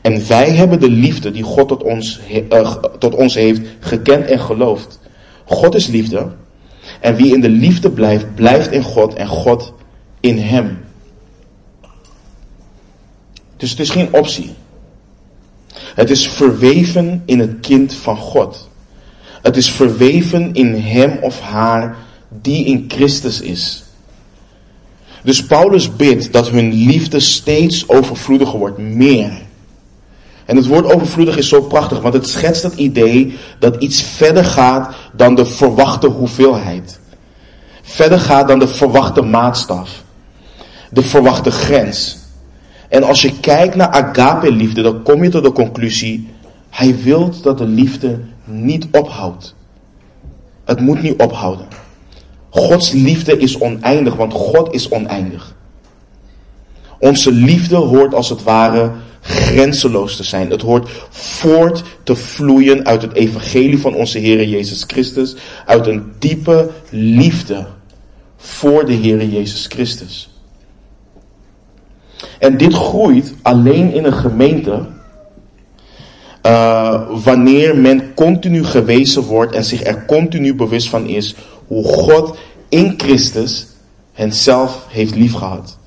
En 0.00 0.28
wij 0.28 0.50
hebben 0.50 0.80
de 0.80 0.90
liefde 0.90 1.30
die 1.30 1.42
God 1.42 1.68
tot 1.68 1.82
ons, 1.82 2.20
uh, 2.52 2.74
tot 2.98 3.14
ons 3.14 3.34
heeft 3.34 3.60
gekend 3.80 4.26
en 4.26 4.40
geloofd. 4.40 5.00
God 5.44 5.74
is 5.74 5.86
liefde. 5.86 6.28
En 7.00 7.16
wie 7.16 7.34
in 7.34 7.40
de 7.40 7.48
liefde 7.48 7.90
blijft, 7.90 8.34
blijft 8.34 8.70
in 8.70 8.82
God 8.82 9.14
en 9.14 9.26
God 9.26 9.72
in 10.20 10.38
hem. 10.38 10.85
Dus 13.56 13.70
het 13.70 13.80
is 13.80 13.90
geen 13.90 14.08
optie. 14.12 14.54
Het 15.94 16.10
is 16.10 16.28
verweven 16.28 17.22
in 17.26 17.38
het 17.38 17.60
kind 17.60 17.94
van 17.94 18.16
God. 18.16 18.68
Het 19.42 19.56
is 19.56 19.70
verweven 19.70 20.54
in 20.54 20.74
hem 20.74 21.18
of 21.20 21.40
haar 21.40 21.96
die 22.28 22.64
in 22.64 22.84
Christus 22.88 23.40
is. 23.40 23.84
Dus 25.22 25.46
Paulus 25.46 25.96
bidt 25.96 26.32
dat 26.32 26.48
hun 26.48 26.72
liefde 26.72 27.20
steeds 27.20 27.88
overvloediger 27.88 28.58
wordt, 28.58 28.78
meer. 28.78 29.42
En 30.44 30.56
het 30.56 30.66
woord 30.66 30.92
overvloedig 30.94 31.36
is 31.36 31.48
zo 31.48 31.62
prachtig, 31.62 32.00
want 32.00 32.14
het 32.14 32.28
schetst 32.28 32.62
het 32.62 32.74
idee 32.74 33.38
dat 33.58 33.76
iets 33.76 34.02
verder 34.02 34.44
gaat 34.44 34.94
dan 35.12 35.34
de 35.34 35.46
verwachte 35.46 36.06
hoeveelheid. 36.06 37.00
Verder 37.82 38.20
gaat 38.20 38.48
dan 38.48 38.58
de 38.58 38.68
verwachte 38.68 39.22
maatstaf. 39.22 40.02
De 40.90 41.02
verwachte 41.02 41.50
grens. 41.50 42.18
En 42.88 43.02
als 43.02 43.22
je 43.22 43.40
kijkt 43.40 43.74
naar 43.74 43.88
agape 43.88 44.52
liefde, 44.52 44.82
dan 44.82 45.02
kom 45.02 45.22
je 45.22 45.28
tot 45.28 45.44
de 45.44 45.52
conclusie, 45.52 46.28
hij 46.70 46.96
wil 47.02 47.30
dat 47.42 47.58
de 47.58 47.66
liefde 47.66 48.20
niet 48.44 48.86
ophoudt. 48.92 49.54
Het 50.64 50.80
moet 50.80 51.02
niet 51.02 51.22
ophouden. 51.22 51.66
Gods 52.50 52.92
liefde 52.92 53.38
is 53.38 53.58
oneindig, 53.58 54.14
want 54.14 54.32
God 54.32 54.74
is 54.74 54.88
oneindig. 54.88 55.54
Onze 56.98 57.32
liefde 57.32 57.76
hoort 57.76 58.14
als 58.14 58.28
het 58.28 58.42
ware 58.42 58.92
grenzeloos 59.20 60.16
te 60.16 60.22
zijn. 60.22 60.50
Het 60.50 60.62
hoort 60.62 60.90
voort 61.10 61.82
te 62.02 62.16
vloeien 62.16 62.86
uit 62.86 63.02
het 63.02 63.12
evangelie 63.12 63.78
van 63.78 63.94
onze 63.94 64.18
Heer 64.18 64.48
Jezus 64.48 64.84
Christus. 64.86 65.36
Uit 65.66 65.86
een 65.86 66.12
diepe 66.18 66.70
liefde 66.90 67.66
voor 68.36 68.86
de 68.86 68.92
Heer 68.92 69.24
Jezus 69.24 69.66
Christus. 69.66 70.35
En 72.38 72.56
dit 72.56 72.74
groeit 72.74 73.34
alleen 73.42 73.92
in 73.92 74.04
een 74.04 74.12
gemeente 74.12 74.86
uh, 76.46 77.00
wanneer 77.24 77.76
men 77.76 78.14
continu 78.14 78.64
gewezen 78.64 79.22
wordt 79.22 79.54
en 79.54 79.64
zich 79.64 79.84
er 79.84 80.04
continu 80.04 80.54
bewust 80.54 80.88
van 80.88 81.06
is 81.06 81.34
hoe 81.66 81.84
God 81.84 82.36
in 82.68 82.94
Christus 82.96 83.66
henzelf 84.12 84.86
heeft 84.88 85.14
liefgehad. 85.14 85.78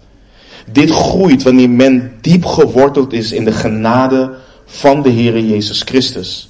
Dit 0.72 0.92
groeit 0.92 1.44
wanneer 1.44 1.70
men 1.70 2.14
diep 2.22 2.46
geworteld 2.46 3.14
is 3.14 3.32
in 3.32 3.46
de 3.46 3.52
genade 3.52 4.36
van 4.66 5.02
de 5.02 5.10
Heer 5.10 5.40
Jezus 5.40 5.82
Christus. 5.82 6.50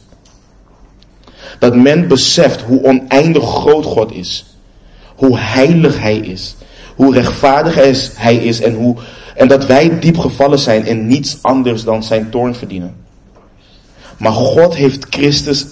Dat 1.59 1.75
men 1.75 2.07
beseft 2.07 2.61
hoe 2.61 2.83
oneindig 2.83 3.43
groot 3.43 3.85
God 3.85 4.11
is. 4.11 4.45
Hoe 5.15 5.37
heilig 5.37 5.99
Hij 5.99 6.17
is. 6.17 6.55
Hoe 6.95 7.13
rechtvaardig 7.13 7.75
Hij 8.15 8.35
is 8.35 8.61
en, 8.61 8.73
hoe, 8.73 8.95
en 9.39 9.47
dat 9.47 9.65
wij 9.65 9.99
diep 9.99 10.17
gevallen 10.17 10.59
zijn 10.59 10.85
en 10.85 11.07
niets 11.07 11.37
anders 11.41 11.83
dan 11.83 12.03
zijn 12.03 12.29
toorn 12.29 12.55
verdienen. 12.55 12.95
Maar 14.17 14.31
God 14.31 14.75
heeft 14.75 15.05
Christus 15.09 15.65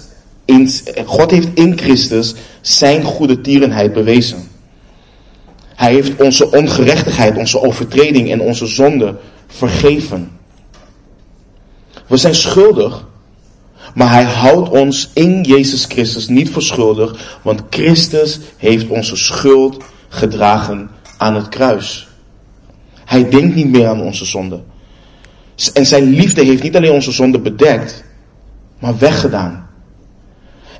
in, 0.44 0.70
God 1.04 1.30
heeft 1.30 1.48
in 1.54 1.78
Christus 1.78 2.34
zijn 2.60 3.02
goede 3.02 3.40
tierenheid 3.40 3.92
bewezen. 3.92 4.48
Hij 5.74 5.92
heeft 5.92 6.22
onze 6.22 6.50
ongerechtigheid, 6.50 7.36
onze 7.36 7.62
overtreding 7.62 8.30
en 8.30 8.40
onze 8.40 8.66
zonde 8.66 9.16
vergeven. 9.46 10.30
We 12.06 12.16
zijn 12.16 12.34
schuldig, 12.34 13.06
maar 13.94 14.10
hij 14.10 14.24
houdt 14.24 14.68
ons 14.68 15.10
in 15.12 15.42
Jezus 15.42 15.84
Christus 15.84 16.28
niet 16.28 16.50
voor 16.50 16.62
schuldig, 16.62 17.38
want 17.42 17.62
Christus 17.70 18.38
heeft 18.56 18.88
onze 18.88 19.16
schuld 19.16 19.84
gedragen 20.08 20.90
aan 21.16 21.34
het 21.34 21.48
kruis. 21.48 22.07
Hij 23.08 23.28
denkt 23.28 23.54
niet 23.54 23.70
meer 23.70 23.86
aan 23.86 24.00
onze 24.00 24.24
zonde. 24.24 24.60
En 25.72 25.86
zijn 25.86 26.04
liefde 26.04 26.44
heeft 26.44 26.62
niet 26.62 26.76
alleen 26.76 26.92
onze 26.92 27.12
zonde 27.12 27.38
bedekt, 27.38 28.04
maar 28.78 28.98
weggedaan. 28.98 29.68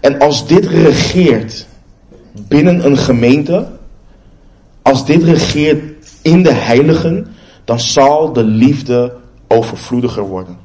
En 0.00 0.18
als 0.18 0.46
dit 0.46 0.66
regeert 0.66 1.66
binnen 2.32 2.86
een 2.86 2.96
gemeente, 2.96 3.66
als 4.82 5.06
dit 5.06 5.22
regeert 5.22 5.82
in 6.22 6.42
de 6.42 6.52
heiligen, 6.52 7.26
dan 7.64 7.80
zal 7.80 8.32
de 8.32 8.44
liefde 8.44 9.14
overvloediger 9.46 10.22
worden. 10.22 10.56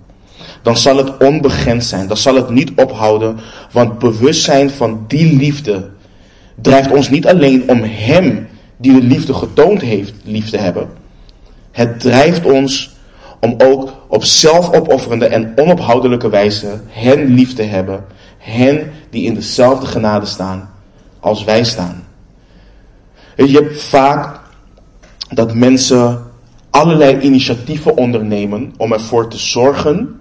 Dan 0.61 0.77
zal 0.77 0.97
het 0.97 1.17
onbegrensd 1.17 1.89
zijn, 1.89 2.07
dan 2.07 2.17
zal 2.17 2.35
het 2.35 2.49
niet 2.49 2.71
ophouden, 2.75 3.37
want 3.71 3.99
bewustzijn 3.99 4.69
van 4.69 5.05
die 5.07 5.37
liefde 5.37 5.89
drijft 6.61 6.91
ons 6.91 7.09
niet 7.09 7.27
alleen 7.27 7.69
om 7.69 7.81
Hem 7.83 8.47
die 8.77 8.93
de 8.93 9.07
liefde 9.07 9.33
getoond 9.33 9.81
heeft 9.81 10.13
lief 10.23 10.49
te 10.49 10.57
hebben. 10.57 11.01
Het 11.73 11.99
drijft 11.99 12.45
ons 12.45 12.95
om 13.39 13.55
ook 13.57 13.93
op 14.07 14.23
zelfopofferende 14.23 15.25
en 15.25 15.53
onophoudelijke 15.55 16.29
wijze 16.29 16.81
hen 16.87 17.25
lief 17.25 17.53
te 17.53 17.63
hebben. 17.63 18.05
Hen 18.37 18.91
die 19.09 19.25
in 19.25 19.33
dezelfde 19.33 19.85
genade 19.85 20.25
staan 20.25 20.69
als 21.19 21.43
wij 21.43 21.63
staan. 21.63 22.03
Je 23.35 23.51
hebt 23.51 23.81
vaak 23.81 24.39
dat 25.29 25.53
mensen 25.53 26.23
allerlei 26.69 27.19
initiatieven 27.19 27.97
ondernemen 27.97 28.73
om 28.77 28.93
ervoor 28.93 29.29
te 29.29 29.37
zorgen 29.37 30.19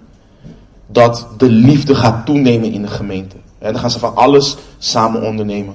dat 0.87 1.27
de 1.37 1.49
liefde 1.49 1.95
gaat 1.95 2.25
toenemen 2.25 2.71
in 2.71 2.81
de 2.81 2.87
gemeente. 2.87 3.35
En 3.59 3.71
dan 3.71 3.81
gaan 3.81 3.91
ze 3.91 3.99
van 3.99 4.15
alles 4.15 4.55
samen 4.77 5.21
ondernemen. 5.21 5.73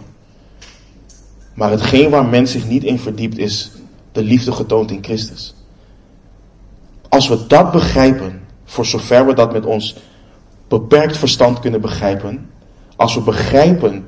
Maar 1.54 1.70
hetgeen 1.70 2.10
waar 2.10 2.26
men 2.26 2.48
zich 2.48 2.68
niet 2.68 2.84
in 2.84 2.98
verdiept 2.98 3.38
is 3.38 3.70
de 4.12 4.22
liefde 4.22 4.52
getoond 4.52 4.90
in 4.90 5.04
Christus. 5.04 5.54
Als 7.08 7.28
we 7.28 7.46
dat 7.46 7.72
begrijpen, 7.72 8.40
voor 8.64 8.86
zover 8.86 9.26
we 9.26 9.34
dat 9.34 9.52
met 9.52 9.66
ons 9.66 9.96
beperkt 10.68 11.16
verstand 11.16 11.60
kunnen 11.60 11.80
begrijpen, 11.80 12.50
als 12.96 13.14
we 13.14 13.20
begrijpen 13.20 14.06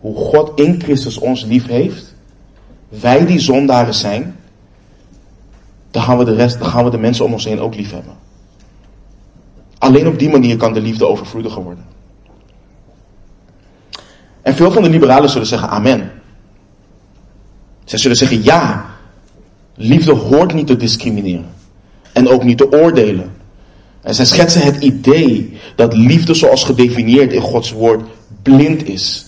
hoe 0.00 0.16
God 0.16 0.60
in 0.60 0.80
Christus 0.80 1.18
ons 1.18 1.44
lief 1.44 1.66
heeft, 1.66 2.14
wij 2.88 3.26
die 3.26 3.38
zondaren 3.38 3.94
zijn, 3.94 4.36
dan 5.90 6.02
gaan 6.02 6.18
we 6.18 6.24
de 6.24 6.34
rest, 6.34 6.58
dan 6.58 6.68
gaan 6.68 6.84
we 6.84 6.90
de 6.90 6.98
mensen 6.98 7.24
om 7.24 7.32
ons 7.32 7.44
heen 7.44 7.60
ook 7.60 7.74
lief 7.74 7.90
hebben. 7.90 8.14
Alleen 9.78 10.06
op 10.06 10.18
die 10.18 10.30
manier 10.30 10.56
kan 10.56 10.72
de 10.72 10.80
liefde 10.80 11.06
overvloediger 11.06 11.62
worden. 11.62 11.84
En 14.42 14.54
veel 14.54 14.72
van 14.72 14.82
de 14.82 14.88
liberalen 14.88 15.30
zullen 15.30 15.46
zeggen 15.46 15.68
amen. 15.68 16.12
Zij 17.84 17.98
zullen 17.98 18.16
zeggen 18.16 18.42
ja, 18.42 18.86
liefde 19.74 20.12
hoort 20.12 20.54
niet 20.54 20.66
te 20.66 20.76
discrimineren. 20.76 21.46
En 22.12 22.28
ook 22.28 22.44
niet 22.44 22.58
te 22.58 22.72
oordelen. 22.72 23.32
En 24.02 24.14
zij 24.14 24.24
schetsen 24.24 24.62
het 24.62 24.82
idee 24.82 25.56
dat 25.76 25.96
liefde 25.96 26.34
zoals 26.34 26.64
gedefinieerd 26.64 27.32
in 27.32 27.40
Gods 27.40 27.72
woord 27.72 28.02
blind 28.42 28.88
is. 28.88 29.26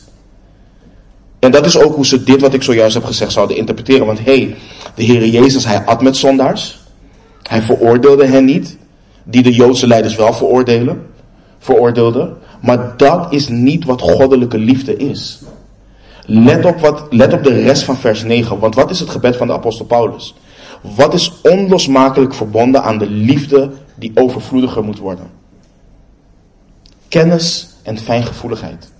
En 1.38 1.50
dat 1.50 1.66
is 1.66 1.78
ook 1.78 1.94
hoe 1.94 2.06
ze 2.06 2.24
dit 2.24 2.40
wat 2.40 2.54
ik 2.54 2.62
zojuist 2.62 2.94
heb 2.94 3.04
gezegd 3.04 3.32
zouden 3.32 3.56
interpreteren. 3.56 4.06
Want 4.06 4.18
hé, 4.18 4.24
hey, 4.24 4.56
de 4.94 5.02
Heer 5.02 5.26
Jezus, 5.26 5.64
hij 5.64 5.84
at 5.84 6.02
met 6.02 6.16
zondaars. 6.16 6.80
Hij 7.42 7.62
veroordeelde 7.62 8.26
hen 8.26 8.44
niet. 8.44 8.76
Die 9.22 9.42
de 9.42 9.52
Joodse 9.52 9.86
leiders 9.86 10.16
wel 10.16 10.32
veroordelen, 10.32 11.06
veroordeelden. 11.58 12.36
Maar 12.60 12.94
dat 12.96 13.32
is 13.32 13.48
niet 13.48 13.84
wat 13.84 14.00
goddelijke 14.00 14.58
liefde 14.58 14.96
is. 14.96 15.40
Let 16.26 16.64
op, 16.64 16.80
wat, 16.80 17.06
let 17.10 17.32
op 17.32 17.44
de 17.44 17.62
rest 17.62 17.82
van 17.82 17.96
vers 17.96 18.22
9. 18.22 18.58
Want 18.58 18.74
wat 18.74 18.90
is 18.90 19.00
het 19.00 19.10
gebed 19.10 19.36
van 19.36 19.46
de 19.46 19.52
apostel 19.52 19.84
Paulus? 19.84 20.34
Wat 20.84 21.14
is 21.14 21.40
onlosmakelijk 21.42 22.34
verbonden 22.34 22.82
aan 22.82 22.98
de 22.98 23.10
liefde 23.10 23.70
die 23.94 24.10
overvloediger 24.14 24.84
moet 24.84 24.98
worden? 24.98 25.30
Kennis 27.08 27.68
en 27.82 27.98
fijngevoeligheid. 27.98 28.92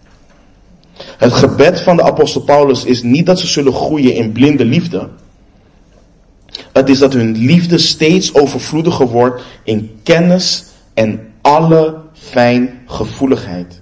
Het 0.97 1.33
gebed 1.33 1.81
van 1.81 1.97
de 1.97 2.03
apostel 2.03 2.41
Paulus 2.41 2.85
is 2.85 3.03
niet 3.03 3.27
dat 3.27 3.39
ze 3.41 3.47
zullen 3.47 3.73
groeien 3.73 4.15
in 4.15 4.33
blinde 4.33 4.65
liefde. 4.65 5.09
Het 6.73 6.89
is 6.89 6.99
dat 6.99 7.13
hun 7.13 7.37
liefde 7.37 7.79
steeds 7.79 8.35
overvloediger 8.35 9.07
wordt 9.07 9.43
in 9.65 10.01
kennis 10.03 10.65
en 10.95 11.33
alle 11.41 12.01
fijngevoeligheid. 12.13 13.81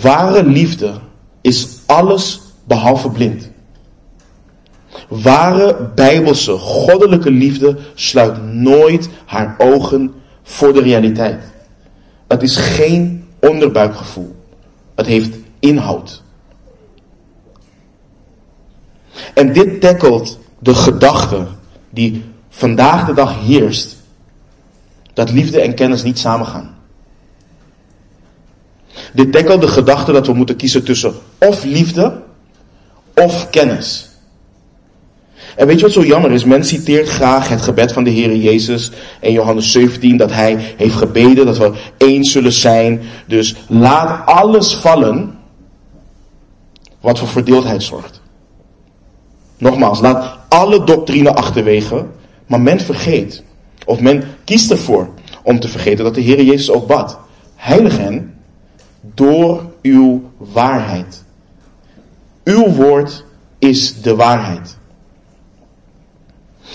Ware 0.00 0.44
liefde 0.44 1.00
is 1.40 1.68
alles 1.86 2.40
behalve 2.64 3.10
blind. 3.10 3.50
Ware 5.10 5.90
bijbelse, 5.94 6.52
goddelijke 6.52 7.30
liefde 7.30 7.76
sluit 7.94 8.42
nooit 8.42 9.08
haar 9.24 9.54
ogen 9.58 10.14
voor 10.42 10.72
de 10.72 10.80
realiteit. 10.80 11.42
Het 12.28 12.42
is 12.42 12.56
geen 12.56 13.28
onderbuikgevoel. 13.40 14.36
Het 14.94 15.06
heeft 15.06 15.36
inhoud. 15.58 16.22
En 19.34 19.52
dit 19.52 19.80
tackelt 19.80 20.38
de 20.58 20.74
gedachte 20.74 21.46
die 21.90 22.24
vandaag 22.48 23.06
de 23.06 23.14
dag 23.14 23.40
heerst. 23.40 23.98
dat 25.12 25.30
liefde 25.30 25.60
en 25.60 25.74
kennis 25.74 26.02
niet 26.02 26.18
samengaan. 26.18 26.74
Dit 29.12 29.32
tackelt 29.32 29.60
de 29.60 29.68
gedachte 29.68 30.12
dat 30.12 30.26
we 30.26 30.32
moeten 30.32 30.56
kiezen 30.56 30.84
tussen 30.84 31.14
of 31.38 31.64
liefde 31.64 32.22
of 33.14 33.50
kennis. 33.50 34.09
En 35.60 35.66
weet 35.66 35.78
je 35.78 35.84
wat 35.84 35.92
zo 35.92 36.04
jammer 36.04 36.30
is? 36.30 36.44
Men 36.44 36.64
citeert 36.64 37.08
graag 37.08 37.48
het 37.48 37.62
gebed 37.62 37.92
van 37.92 38.04
de 38.04 38.10
Heer 38.10 38.36
Jezus 38.36 38.90
in 39.20 39.32
Johannes 39.32 39.72
17, 39.72 40.16
dat 40.16 40.32
hij 40.32 40.56
heeft 40.76 40.94
gebeden 40.94 41.46
dat 41.46 41.58
we 41.58 41.72
één 41.96 42.24
zullen 42.24 42.52
zijn. 42.52 43.00
Dus 43.26 43.54
laat 43.68 44.26
alles 44.26 44.74
vallen 44.74 45.38
wat 47.00 47.18
voor 47.18 47.28
verdeeldheid 47.28 47.82
zorgt. 47.82 48.20
Nogmaals, 49.58 50.00
laat 50.00 50.38
alle 50.48 50.84
doctrine 50.84 51.34
achterwege, 51.34 52.06
maar 52.46 52.60
men 52.60 52.80
vergeet, 52.80 53.42
of 53.84 54.00
men 54.00 54.24
kiest 54.44 54.70
ervoor 54.70 55.08
om 55.42 55.60
te 55.60 55.68
vergeten 55.68 56.04
dat 56.04 56.14
de 56.14 56.20
Heer 56.20 56.42
Jezus 56.42 56.70
ook 56.70 56.86
bad. 56.86 57.18
Heilig 57.54 57.96
hen 57.96 58.34
door 59.14 59.64
uw 59.82 60.30
waarheid. 60.36 61.24
Uw 62.44 62.68
woord 62.68 63.24
is 63.58 64.02
de 64.02 64.16
waarheid. 64.16 64.78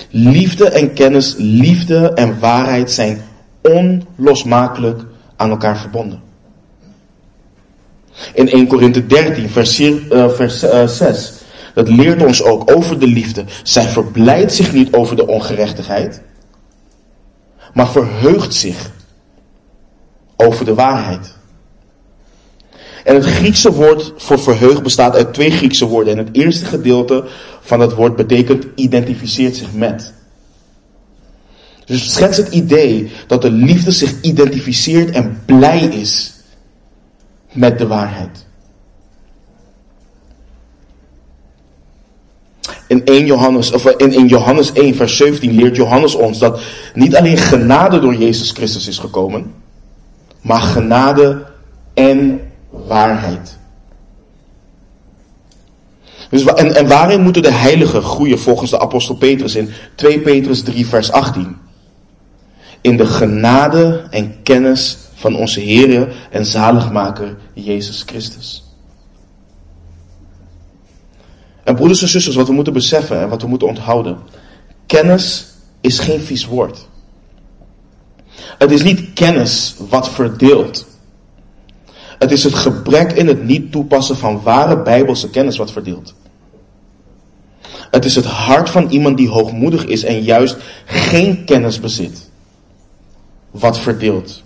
Liefde 0.10 0.70
en 0.70 0.94
kennis, 0.94 1.36
liefde 1.38 2.14
en 2.14 2.40
waarheid 2.40 2.92
zijn 2.92 3.22
onlosmakelijk 3.62 5.02
aan 5.36 5.50
elkaar 5.50 5.78
verbonden. 5.78 6.22
In 8.34 8.50
1 8.50 8.68
Korinthe 8.68 9.06
13, 9.06 9.50
vers, 9.50 9.80
uh, 9.80 10.30
vers 10.30 10.64
uh, 10.64 10.88
6, 10.88 11.34
dat 11.74 11.90
leert 11.90 12.24
ons 12.24 12.44
ook 12.44 12.72
over 12.76 13.00
de 13.00 13.08
liefde. 13.08 13.44
Zij 13.64 13.84
verblijdt 13.88 14.54
zich 14.54 14.74
niet 14.74 14.94
over 14.94 15.16
de 15.16 15.28
ongerechtigheid, 15.28 16.22
maar 17.74 17.88
verheugt 17.90 18.54
zich 18.54 18.92
over 20.36 20.66
de 20.66 20.74
waarheid. 20.74 21.35
En 23.06 23.16
het 23.16 23.26
Griekse 23.26 23.72
woord 23.72 24.14
voor 24.18 24.40
verheugd 24.40 24.84
bestaat 24.84 25.16
uit 25.16 25.34
twee 25.34 25.52
Griekse 25.52 25.86
woorden. 25.86 26.18
En 26.18 26.26
het 26.26 26.36
eerste 26.36 26.66
gedeelte 26.66 27.24
van 27.62 27.80
het 27.80 27.94
woord 27.94 28.16
betekent 28.16 28.66
identificeert 28.76 29.56
zich 29.56 29.74
met. 29.74 30.14
Dus 31.86 32.14
schets 32.14 32.38
het 32.38 32.48
idee 32.48 33.12
dat 33.28 33.42
de 33.42 33.52
liefde 33.52 33.92
zich 33.92 34.22
identificeert 34.22 35.12
en 35.12 35.42
blij 35.46 35.80
is 35.80 36.34
met 37.52 37.78
de 37.78 37.88
waarheid. 37.88 38.46
In 42.88 43.06
1 43.06 43.26
Johannes, 43.26 43.72
of 43.72 43.86
in, 43.86 44.14
in 44.14 44.28
Johannes 44.28 44.72
1 44.72 44.96
vers 44.96 45.18
17 45.18 45.52
leert 45.52 45.76
Johannes 45.76 46.16
ons 46.16 46.40
dat 46.40 46.62
niet 46.94 47.16
alleen 47.16 47.38
genade 47.38 48.00
door 48.00 48.16
Jezus 48.16 48.52
Christus 48.52 48.88
is 48.88 48.98
gekomen, 48.98 49.54
maar 50.42 50.62
genade 50.62 51.46
en 51.94 52.45
waarheid. 52.88 53.58
Dus, 56.30 56.44
en, 56.44 56.76
en 56.76 56.88
waarin 56.88 57.22
moeten 57.22 57.42
de 57.42 57.52
heiligen 57.52 58.02
groeien 58.02 58.40
volgens 58.40 58.72
de 58.72 58.80
apostel 58.80 59.16
Petrus 59.16 59.56
in 59.56 59.70
2 59.96 60.20
Petrus 60.20 60.64
3 60.64 60.88
vers 60.88 61.12
18? 61.12 61.58
In 62.82 62.98
de 62.98 63.06
genade 63.06 64.08
en 64.10 64.44
kennis 64.44 64.98
van 65.14 65.36
onze 65.36 65.60
Heer 65.60 66.16
en 66.32 66.46
zaligmaker 66.46 67.38
Jezus 67.54 68.04
Christus. 68.06 68.64
En 71.64 71.76
broeders 71.76 72.02
en 72.02 72.08
zusters, 72.08 72.36
wat 72.36 72.48
we 72.48 72.54
moeten 72.54 72.74
beseffen 72.74 73.22
en 73.22 73.30
wat 73.30 73.42
we 73.42 73.48
moeten 73.48 73.68
onthouden. 73.68 74.18
Kennis 74.86 75.48
is 75.82 76.00
geen 76.00 76.22
vies 76.22 76.46
woord. 76.46 76.88
Het 78.58 78.72
is 78.72 78.84
niet 78.84 79.14
kennis 79.14 79.76
wat 79.90 80.10
verdeelt. 80.10 80.86
Het 82.20 82.32
is 82.32 82.44
het 82.44 82.54
gebrek 82.54 83.12
in 83.12 83.28
het 83.28 83.44
niet 83.44 83.72
toepassen 83.72 84.18
van 84.18 84.42
ware 84.42 84.82
bijbelse 84.82 85.30
kennis 85.30 85.58
wat 85.58 85.72
verdeelt. 85.72 86.14
Het 87.92 88.06
is 88.06 88.16
het 88.16 88.26
hart 88.26 88.70
van 88.70 88.90
iemand 88.90 89.18
die 89.18 89.30
hoogmoedig 89.30 89.86
is 89.86 90.04
en 90.04 90.22
juist 90.22 90.58
geen 90.86 91.46
kennis 91.46 91.80
bezit. 91.80 92.30
Wat 93.52 93.80
verdeelt. 93.80 94.44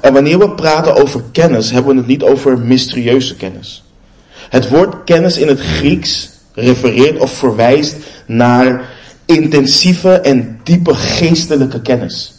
En 0.00 0.12
wanneer 0.12 0.38
we 0.38 0.50
praten 0.50 0.96
over 0.96 1.22
kennis, 1.32 1.70
hebben 1.70 1.92
we 1.92 1.98
het 1.98 2.06
niet 2.06 2.22
over 2.22 2.58
mysterieuze 2.58 3.36
kennis. 3.36 3.84
Het 4.48 4.68
woord 4.68 5.04
kennis 5.04 5.38
in 5.38 5.48
het 5.48 5.60
Grieks 5.60 6.30
refereert 6.52 7.18
of 7.18 7.30
verwijst 7.30 7.96
naar 8.26 8.90
intensieve 9.24 10.12
en 10.12 10.60
diepe 10.62 10.94
geestelijke 10.94 11.82
kennis. 11.82 12.34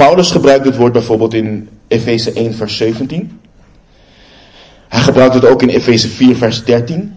Paulus 0.00 0.30
gebruikt 0.30 0.64
het 0.64 0.76
woord 0.76 0.92
bijvoorbeeld 0.92 1.34
in 1.34 1.68
Efeze 1.88 2.32
1 2.32 2.54
vers 2.54 2.76
17. 2.76 3.40
Hij 4.88 5.00
gebruikt 5.00 5.34
het 5.34 5.46
ook 5.46 5.62
in 5.62 5.68
Efeze 5.68 6.08
4 6.08 6.36
vers 6.36 6.64
13. 6.64 7.14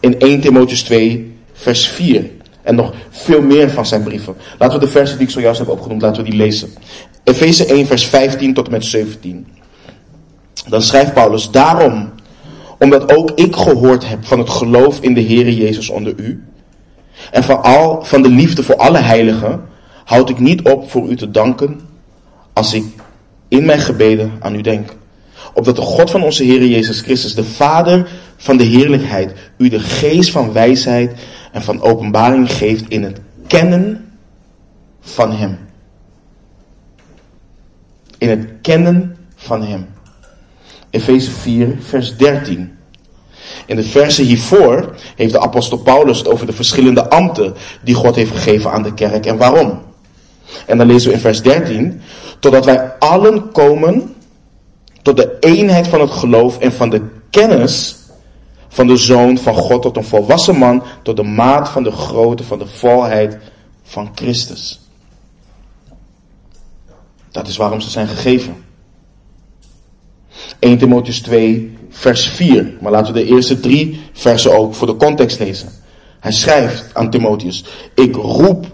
In 0.00 0.18
1 0.18 0.40
Timotheus 0.40 0.82
2 0.82 1.36
vers 1.52 1.88
4. 1.88 2.30
En 2.62 2.74
nog 2.74 2.92
veel 3.10 3.42
meer 3.42 3.70
van 3.70 3.86
zijn 3.86 4.02
brieven. 4.02 4.36
Laten 4.58 4.78
we 4.78 4.84
de 4.84 4.90
versen 4.90 5.18
die 5.18 5.26
ik 5.26 5.32
zojuist 5.32 5.58
heb 5.58 5.68
opgenoemd, 5.68 6.02
laten 6.02 6.24
we 6.24 6.30
die 6.30 6.38
lezen. 6.38 6.70
Efeze 7.24 7.66
1 7.66 7.86
vers 7.86 8.06
15 8.06 8.54
tot 8.54 8.66
en 8.66 8.72
met 8.72 8.84
17. 8.84 9.46
Dan 10.68 10.82
schrijft 10.82 11.14
Paulus, 11.14 11.50
daarom, 11.50 12.10
omdat 12.78 13.16
ook 13.16 13.30
ik 13.30 13.56
gehoord 13.56 14.08
heb 14.08 14.24
van 14.24 14.38
het 14.38 14.50
geloof 14.50 15.00
in 15.00 15.14
de 15.14 15.22
Heere 15.22 15.56
Jezus 15.56 15.88
onder 15.88 16.14
u. 16.16 16.44
En 17.30 17.44
van, 17.44 17.62
al, 17.62 18.04
van 18.04 18.22
de 18.22 18.30
liefde 18.30 18.62
voor 18.62 18.76
alle 18.76 18.98
heiligen 18.98 19.68
houd 20.10 20.28
ik 20.28 20.38
niet 20.38 20.62
op 20.62 20.90
voor 20.90 21.08
u 21.08 21.16
te 21.16 21.30
danken 21.30 21.80
als 22.52 22.74
ik 22.74 22.84
in 23.48 23.64
mijn 23.64 23.78
gebeden 23.78 24.32
aan 24.40 24.54
u 24.54 24.60
denk. 24.60 24.96
Opdat 25.54 25.76
de 25.76 25.82
God 25.82 26.10
van 26.10 26.22
onze 26.22 26.44
Heer 26.44 26.66
Jezus 26.66 27.00
Christus, 27.00 27.34
de 27.34 27.44
Vader 27.44 28.10
van 28.36 28.56
de 28.56 28.64
heerlijkheid, 28.64 29.32
u 29.56 29.68
de 29.68 29.80
geest 29.80 30.30
van 30.30 30.52
wijsheid 30.52 31.20
en 31.52 31.62
van 31.62 31.82
openbaring 31.82 32.52
geeft 32.52 32.88
in 32.88 33.02
het 33.02 33.20
kennen 33.46 34.12
van 35.00 35.32
Hem. 35.32 35.58
In 38.18 38.28
het 38.28 38.48
kennen 38.62 39.16
van 39.34 39.62
Hem. 39.62 39.86
Efeze 40.90 41.30
4, 41.30 41.76
vers 41.80 42.16
13. 42.16 42.72
In 43.66 43.76
de 43.76 43.84
versen 43.84 44.24
hiervoor 44.24 44.94
heeft 45.16 45.32
de 45.32 45.40
apostel 45.40 45.78
Paulus 45.78 46.18
het 46.18 46.28
over 46.28 46.46
de 46.46 46.52
verschillende 46.52 47.10
ambten 47.10 47.54
die 47.82 47.94
God 47.94 48.14
heeft 48.14 48.30
gegeven 48.30 48.72
aan 48.72 48.82
de 48.82 48.94
kerk 48.94 49.26
en 49.26 49.36
waarom. 49.36 49.88
En 50.66 50.78
dan 50.78 50.86
lezen 50.86 51.08
we 51.08 51.14
in 51.14 51.20
vers 51.20 51.42
13, 51.42 52.00
totdat 52.38 52.64
wij 52.64 52.92
allen 52.98 53.50
komen 53.52 54.14
tot 55.02 55.16
de 55.16 55.36
eenheid 55.40 55.88
van 55.88 56.00
het 56.00 56.10
geloof 56.10 56.58
en 56.58 56.72
van 56.72 56.90
de 56.90 57.02
kennis 57.30 57.96
van 58.68 58.86
de 58.86 58.96
Zoon 58.96 59.38
van 59.38 59.54
God 59.54 59.82
tot 59.82 59.96
een 59.96 60.04
volwassen 60.04 60.56
man, 60.56 60.82
tot 61.02 61.16
de 61.16 61.22
maat 61.22 61.68
van 61.68 61.82
de 61.82 61.90
grootte 61.90 62.44
van 62.44 62.58
de 62.58 62.66
volheid 62.66 63.38
van 63.82 64.10
Christus. 64.14 64.80
Dat 67.30 67.48
is 67.48 67.56
waarom 67.56 67.80
ze 67.80 67.90
zijn 67.90 68.08
gegeven. 68.08 68.64
1 70.58 70.78
Timotheus 70.78 71.20
2, 71.20 71.76
vers 71.90 72.28
4. 72.28 72.76
Maar 72.80 72.92
laten 72.92 73.12
we 73.14 73.20
de 73.20 73.26
eerste 73.26 73.60
drie 73.60 74.00
versen 74.12 74.58
ook 74.58 74.74
voor 74.74 74.86
de 74.86 74.96
context 74.96 75.38
lezen. 75.38 75.68
Hij 76.20 76.32
schrijft 76.32 76.94
aan 76.94 77.10
Timotheus, 77.10 77.64
ik 77.94 78.14
roep 78.14 78.66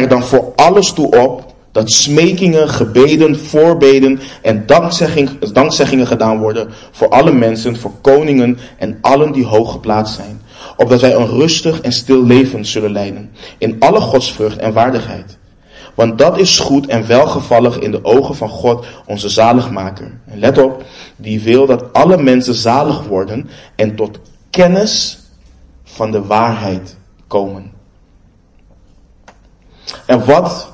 er 0.00 0.08
dan 0.08 0.22
voor 0.22 0.52
alles 0.56 0.92
toe 0.92 1.20
op 1.20 1.54
dat 1.72 1.90
smekingen, 1.90 2.68
gebeden, 2.68 3.38
voorbeden 3.38 4.20
en 4.42 4.66
dankzegging, 4.66 5.38
dankzeggingen 5.38 6.06
gedaan 6.06 6.38
worden 6.38 6.68
voor 6.90 7.08
alle 7.08 7.32
mensen, 7.32 7.76
voor 7.76 7.92
koningen 8.00 8.58
en 8.78 8.98
allen 9.00 9.32
die 9.32 9.44
hoog 9.44 9.72
geplaatst 9.72 10.14
zijn. 10.14 10.42
Opdat 10.76 11.00
wij 11.00 11.14
een 11.14 11.26
rustig 11.26 11.80
en 11.80 11.92
stil 11.92 12.24
leven 12.24 12.64
zullen 12.64 12.92
leiden, 12.92 13.30
in 13.58 13.76
alle 13.78 14.00
godsvrucht 14.00 14.56
en 14.56 14.72
waardigheid. 14.72 15.38
Want 15.94 16.18
dat 16.18 16.38
is 16.38 16.58
goed 16.58 16.86
en 16.86 17.06
welgevallig 17.06 17.78
in 17.78 17.90
de 17.90 18.04
ogen 18.04 18.34
van 18.34 18.48
God, 18.48 18.86
onze 19.06 19.28
zaligmaker. 19.28 20.12
En 20.26 20.38
let 20.38 20.58
op, 20.58 20.84
die 21.16 21.40
wil 21.40 21.66
dat 21.66 21.92
alle 21.92 22.22
mensen 22.22 22.54
zalig 22.54 23.02
worden 23.02 23.48
en 23.76 23.96
tot 23.96 24.18
kennis 24.50 25.18
van 25.84 26.10
de 26.10 26.24
waarheid 26.24 26.96
komen. 27.26 27.73
En 30.06 30.24
wat 30.24 30.72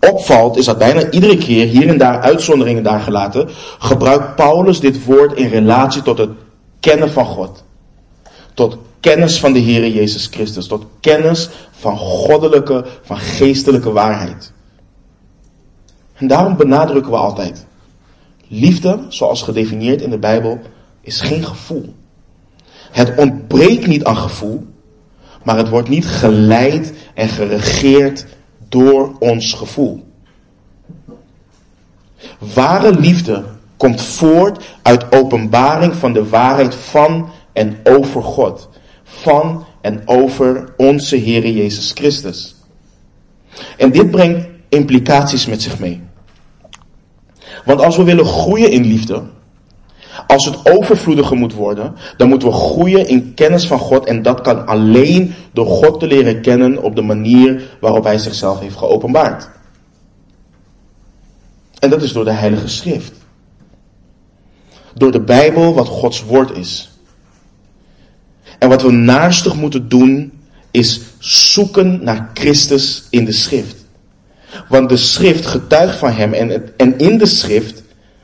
opvalt 0.00 0.56
is 0.56 0.64
dat 0.64 0.78
bijna 0.78 1.10
iedere 1.10 1.36
keer, 1.36 1.66
hier 1.66 1.88
en 1.88 1.98
daar 1.98 2.20
uitzonderingen 2.20 2.82
daar 2.82 3.00
gelaten, 3.00 3.48
gebruikt 3.78 4.34
Paulus 4.34 4.80
dit 4.80 5.04
woord 5.04 5.32
in 5.32 5.48
relatie 5.48 6.02
tot 6.02 6.18
het 6.18 6.30
kennen 6.80 7.10
van 7.10 7.26
God. 7.26 7.64
Tot 8.54 8.76
kennis 9.00 9.40
van 9.40 9.52
de 9.52 9.58
Heer 9.58 9.88
Jezus 9.88 10.26
Christus. 10.26 10.66
Tot 10.66 10.86
kennis 11.00 11.48
van 11.70 11.96
goddelijke, 11.96 12.84
van 13.02 13.18
geestelijke 13.18 13.92
waarheid. 13.92 14.52
En 16.14 16.26
daarom 16.26 16.56
benadrukken 16.56 17.12
we 17.12 17.18
altijd. 17.18 17.66
Liefde, 18.48 19.04
zoals 19.08 19.42
gedefinieerd 19.42 20.02
in 20.02 20.10
de 20.10 20.18
Bijbel, 20.18 20.60
is 21.00 21.20
geen 21.20 21.44
gevoel. 21.44 21.94
Het 22.90 23.12
ontbreekt 23.16 23.86
niet 23.86 24.04
aan 24.04 24.16
gevoel, 24.16 24.66
Maar 25.42 25.56
het 25.56 25.68
wordt 25.68 25.88
niet 25.88 26.06
geleid 26.06 26.92
en 27.14 27.28
geregeerd 27.28 28.26
door 28.70 29.16
ons 29.18 29.52
gevoel. 29.52 30.04
Ware 32.54 32.94
liefde 32.94 33.44
komt 33.76 34.02
voort 34.02 34.64
uit 34.82 35.12
openbaring 35.12 35.94
van 35.94 36.12
de 36.12 36.28
waarheid 36.28 36.74
van 36.74 37.28
en 37.52 37.80
over 37.84 38.22
God. 38.22 38.68
Van 39.02 39.64
en 39.80 40.02
over 40.04 40.72
onze 40.76 41.16
Heer 41.16 41.50
Jezus 41.50 41.90
Christus. 41.92 42.54
En 43.76 43.92
dit 43.92 44.10
brengt 44.10 44.46
implicaties 44.68 45.46
met 45.46 45.62
zich 45.62 45.78
mee. 45.78 46.02
Want 47.64 47.80
als 47.80 47.96
we 47.96 48.02
willen 48.02 48.24
groeien 48.24 48.70
in 48.70 48.84
liefde, 48.84 49.22
als 50.30 50.44
het 50.44 50.72
overvloediger 50.72 51.36
moet 51.36 51.54
worden, 51.54 51.94
dan 52.16 52.28
moeten 52.28 52.48
we 52.48 52.54
groeien 52.54 53.08
in 53.08 53.34
kennis 53.34 53.66
van 53.66 53.78
God. 53.78 54.06
En 54.06 54.22
dat 54.22 54.40
kan 54.40 54.66
alleen 54.66 55.34
door 55.52 55.66
God 55.66 56.00
te 56.00 56.06
leren 56.06 56.40
kennen 56.40 56.82
op 56.82 56.96
de 56.96 57.02
manier 57.02 57.62
waarop 57.80 58.04
Hij 58.04 58.18
zichzelf 58.18 58.60
heeft 58.60 58.76
geopenbaard. 58.76 59.48
En 61.78 61.90
dat 61.90 62.02
is 62.02 62.12
door 62.12 62.24
de 62.24 62.30
Heilige 62.32 62.68
Schrift. 62.68 63.12
Door 64.94 65.12
de 65.12 65.20
Bijbel, 65.20 65.74
wat 65.74 65.88
Gods 65.88 66.24
woord 66.24 66.56
is. 66.56 66.90
En 68.58 68.68
wat 68.68 68.82
we 68.82 68.92
naarstig 68.92 69.56
moeten 69.56 69.88
doen, 69.88 70.32
is 70.70 71.00
zoeken 71.18 72.04
naar 72.04 72.30
Christus 72.34 73.04
in 73.10 73.24
de 73.24 73.32
Schrift. 73.32 73.76
Want 74.68 74.88
de 74.88 74.96
Schrift 74.96 75.46
getuigt 75.46 75.98
van 75.98 76.12
Hem 76.12 76.32
en, 76.32 76.76
en 76.76 76.98
in 76.98 77.18
de 77.18 77.26
Schrift, 77.26 77.79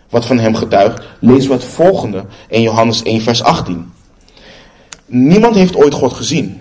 wat 0.09 0.27
van 0.27 0.38
Hem 0.38 0.55
getuigt, 0.55 1.05
lezen 1.21 1.49
we 1.49 1.57
het 1.57 1.64
volgende 1.64 2.25
in 2.49 2.62
Johannes 2.62 3.03
1, 3.03 3.21
vers 3.21 3.42
18. 3.42 3.92
Niemand 5.07 5.55
heeft 5.55 5.77
ooit 5.77 5.95
God 5.95 6.12
gezien. 6.12 6.61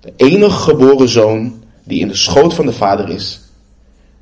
De 0.00 0.12
enige 0.16 0.58
geboren 0.58 1.08
zoon 1.08 1.62
die 1.84 2.00
in 2.00 2.08
de 2.08 2.16
schoot 2.16 2.54
van 2.54 2.66
de 2.66 2.72
Vader 2.72 3.08
is, 3.08 3.40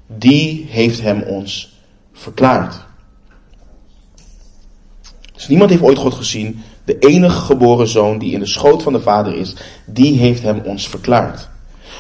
die 0.07 0.67
heeft 0.69 1.01
Hem 1.01 1.23
ons 1.23 1.81
verklaard. 2.13 2.85
Dus 5.35 5.49
niemand 5.49 5.71
heeft 5.71 5.83
ooit 5.83 5.99
God 5.99 6.15
gezien. 6.15 6.63
De 6.85 6.99
enige 6.99 7.41
geboren 7.41 7.89
zoon 7.89 8.19
die 8.19 8.33
in 8.33 8.39
de 8.39 8.47
schoot 8.47 8.83
van 8.83 8.93
de 8.93 9.01
Vader 9.01 9.35
is, 9.35 9.55
die 9.87 10.19
heeft 10.19 10.43
hem 10.43 10.61
ons 10.65 10.89
verklaard. 10.89 11.49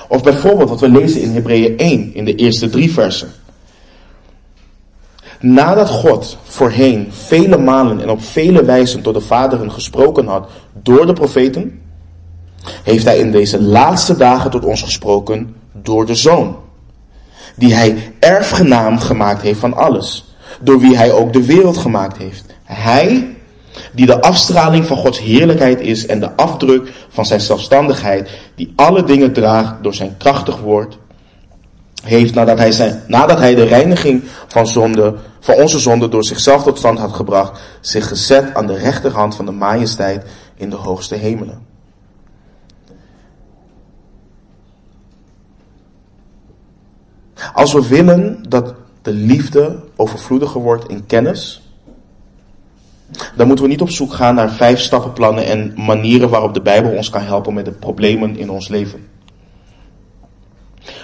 Of 0.08 0.22
bijvoorbeeld 0.22 0.68
wat 0.68 0.80
we 0.80 0.88
lezen 0.88 1.22
in 1.22 1.30
Hebreeën 1.30 1.76
1 1.76 2.14
in 2.14 2.24
de 2.24 2.34
eerste 2.34 2.70
drie 2.70 2.92
versen. 2.92 3.32
Nadat 5.44 5.88
God 5.88 6.38
voorheen 6.42 7.08
vele 7.10 7.58
malen 7.58 8.00
en 8.00 8.10
op 8.10 8.22
vele 8.22 8.64
wijzen 8.64 9.02
tot 9.02 9.14
de 9.14 9.20
vaderen 9.20 9.72
gesproken 9.72 10.26
had 10.26 10.48
door 10.82 11.06
de 11.06 11.12
profeten, 11.12 11.80
heeft 12.82 13.04
hij 13.04 13.18
in 13.18 13.30
deze 13.30 13.62
laatste 13.62 14.16
dagen 14.16 14.50
tot 14.50 14.64
ons 14.64 14.82
gesproken 14.82 15.54
door 15.72 16.06
de 16.06 16.14
Zoon, 16.14 16.56
die 17.56 17.74
hij 17.74 18.12
erfgenaam 18.18 18.98
gemaakt 18.98 19.42
heeft 19.42 19.58
van 19.58 19.74
alles, 19.74 20.36
door 20.60 20.80
wie 20.80 20.96
hij 20.96 21.12
ook 21.12 21.32
de 21.32 21.44
wereld 21.44 21.76
gemaakt 21.76 22.16
heeft. 22.16 22.44
Hij, 22.64 23.36
die 23.92 24.06
de 24.06 24.20
afstraling 24.20 24.86
van 24.86 24.96
Gods 24.96 25.18
heerlijkheid 25.20 25.80
is 25.80 26.06
en 26.06 26.20
de 26.20 26.36
afdruk 26.36 26.92
van 27.08 27.26
zijn 27.26 27.40
zelfstandigheid, 27.40 28.30
die 28.54 28.72
alle 28.76 29.04
dingen 29.04 29.32
draagt 29.32 29.74
door 29.82 29.94
zijn 29.94 30.16
krachtig 30.16 30.60
woord, 30.60 30.98
heeft 32.04 32.34
nadat 32.34 32.58
hij, 32.58 32.72
zijn, 32.72 33.02
nadat 33.06 33.38
hij 33.38 33.54
de 33.54 33.64
reiniging 33.64 34.22
van, 34.46 34.66
zonde, 34.66 35.14
van 35.44 35.54
onze 35.54 35.78
zonde 35.78 36.08
door 36.08 36.24
zichzelf 36.24 36.62
tot 36.62 36.78
stand 36.78 36.98
had 36.98 37.12
gebracht, 37.12 37.60
zich 37.80 38.08
gezet 38.08 38.54
aan 38.54 38.66
de 38.66 38.76
rechterhand 38.76 39.36
van 39.36 39.46
de 39.46 39.52
majesteit 39.52 40.24
in 40.54 40.70
de 40.70 40.76
hoogste 40.76 41.14
hemelen. 41.14 41.66
Als 47.52 47.72
we 47.72 47.88
willen 47.88 48.42
dat 48.48 48.74
de 49.02 49.12
liefde 49.12 49.82
overvloediger 49.96 50.60
wordt 50.60 50.88
in 50.88 51.06
kennis, 51.06 51.62
dan 53.36 53.46
moeten 53.46 53.64
we 53.64 53.70
niet 53.70 53.80
op 53.80 53.90
zoek 53.90 54.12
gaan 54.12 54.34
naar 54.34 54.50
vijf 54.50 54.80
stappenplannen 54.80 55.46
en 55.46 55.72
manieren 55.76 56.28
waarop 56.28 56.54
de 56.54 56.62
Bijbel 56.62 56.90
ons 56.90 57.10
kan 57.10 57.22
helpen 57.22 57.54
met 57.54 57.64
de 57.64 57.72
problemen 57.72 58.36
in 58.36 58.50
ons 58.50 58.68
leven. 58.68 59.08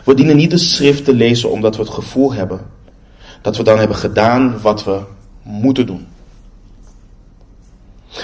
We 0.04 0.14
dienen 0.14 0.36
niet 0.36 0.50
de 0.50 0.58
schrift 0.58 1.04
te 1.04 1.14
lezen 1.14 1.50
omdat 1.50 1.76
we 1.76 1.82
het 1.82 1.92
gevoel 1.92 2.32
hebben 2.32 2.60
dat 3.40 3.56
we 3.56 3.62
dan 3.62 3.78
hebben 3.78 3.96
gedaan 3.96 4.60
wat 4.60 4.84
we 4.84 5.00
moeten 5.42 5.86
doen. 5.86 6.06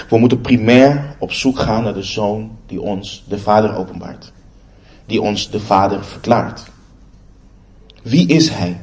We 0.09 0.17
moeten 0.17 0.41
primair 0.41 1.15
op 1.19 1.31
zoek 1.31 1.59
gaan 1.59 1.83
naar 1.83 1.93
de 1.93 2.03
Zoon 2.03 2.57
die 2.65 2.81
ons 2.81 3.23
de 3.27 3.39
Vader 3.39 3.75
openbaart. 3.75 4.31
Die 5.05 5.21
ons 5.21 5.49
de 5.49 5.59
Vader 5.59 6.03
verklaart. 6.03 6.63
Wie 8.01 8.27
is 8.27 8.49
Hij? 8.49 8.81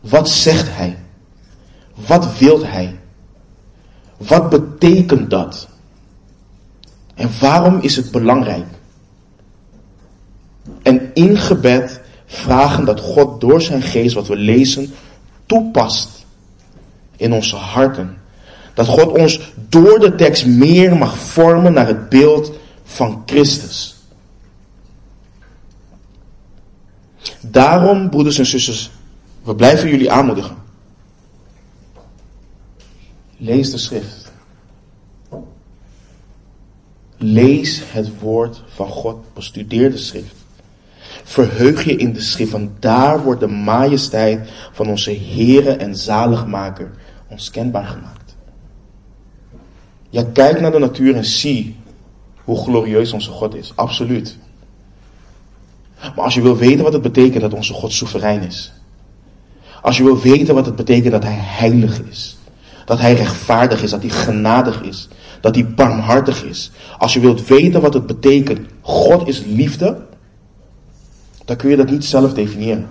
Wat 0.00 0.28
zegt 0.28 0.76
Hij? 0.76 0.98
Wat 1.94 2.38
wil 2.38 2.66
Hij? 2.66 2.98
Wat 4.16 4.50
betekent 4.50 5.30
dat? 5.30 5.68
En 7.14 7.30
waarom 7.40 7.78
is 7.80 7.96
het 7.96 8.10
belangrijk? 8.10 8.66
En 10.82 11.10
in 11.14 11.36
gebed 11.36 12.00
vragen 12.26 12.84
dat 12.84 13.00
God 13.00 13.40
door 13.40 13.62
zijn 13.62 13.82
geest 13.82 14.14
wat 14.14 14.26
we 14.26 14.36
lezen 14.36 14.94
toepast 15.46 16.24
in 17.16 17.32
onze 17.32 17.56
harten. 17.56 18.18
Dat 18.74 18.86
God 18.86 19.18
ons 19.18 19.52
door 19.68 19.98
de 19.98 20.14
tekst 20.14 20.46
meer 20.46 20.96
mag 20.96 21.18
vormen 21.18 21.72
naar 21.72 21.86
het 21.86 22.08
beeld 22.08 22.52
van 22.84 23.22
Christus. 23.26 23.96
Daarom, 27.40 28.10
broeders 28.10 28.38
en 28.38 28.46
zusters, 28.46 28.90
we 29.42 29.54
blijven 29.54 29.88
jullie 29.88 30.10
aanmoedigen. 30.10 30.56
Lees 33.36 33.70
de 33.70 33.78
schrift. 33.78 34.32
Lees 37.16 37.82
het 37.86 38.20
woord 38.20 38.62
van 38.66 38.88
God. 38.88 39.34
Bestudeer 39.34 39.90
de 39.90 39.98
schrift. 39.98 40.45
Verheug 41.24 41.84
je 41.84 41.96
in 41.96 42.12
de 42.12 42.20
schrift, 42.20 42.52
want 42.52 42.70
daar 42.82 43.22
wordt 43.22 43.40
de 43.40 43.46
majesteit 43.46 44.50
van 44.72 44.88
onze 44.88 45.18
Heere 45.34 45.70
en 45.70 45.96
Zaligmaker 45.96 46.90
ons 47.28 47.50
kenbaar 47.50 47.86
gemaakt. 47.86 48.36
Ja, 50.10 50.24
kijk 50.32 50.60
naar 50.60 50.72
de 50.72 50.78
natuur 50.78 51.16
en 51.16 51.24
zie 51.24 51.76
hoe 52.44 52.56
glorieus 52.56 53.12
onze 53.12 53.30
God 53.30 53.54
is. 53.54 53.72
Absoluut. 53.74 54.38
Maar 56.00 56.24
als 56.24 56.34
je 56.34 56.42
wil 56.42 56.56
weten 56.56 56.84
wat 56.84 56.92
het 56.92 57.02
betekent 57.02 57.42
dat 57.42 57.54
onze 57.54 57.72
God 57.72 57.92
soeverein 57.92 58.42
is. 58.42 58.72
Als 59.82 59.96
je 59.96 60.02
wil 60.02 60.20
weten 60.20 60.54
wat 60.54 60.66
het 60.66 60.76
betekent 60.76 61.12
dat 61.12 61.22
Hij 61.22 61.38
heilig 61.38 62.00
is. 62.00 62.36
Dat 62.84 63.00
Hij 63.00 63.14
rechtvaardig 63.14 63.82
is, 63.82 63.90
dat 63.90 64.00
Hij 64.00 64.10
genadig 64.10 64.82
is. 64.82 65.08
Dat 65.40 65.54
Hij 65.54 65.66
barmhartig 65.66 66.44
is. 66.44 66.70
Als 66.98 67.14
je 67.14 67.20
wilt 67.20 67.46
weten 67.46 67.80
wat 67.80 67.94
het 67.94 68.06
betekent, 68.06 68.60
God 68.80 69.28
is 69.28 69.42
liefde. 69.46 70.06
Dan 71.46 71.56
kun 71.56 71.70
je 71.70 71.76
dat 71.76 71.90
niet 71.90 72.04
zelf 72.04 72.34
definiëren. 72.34 72.88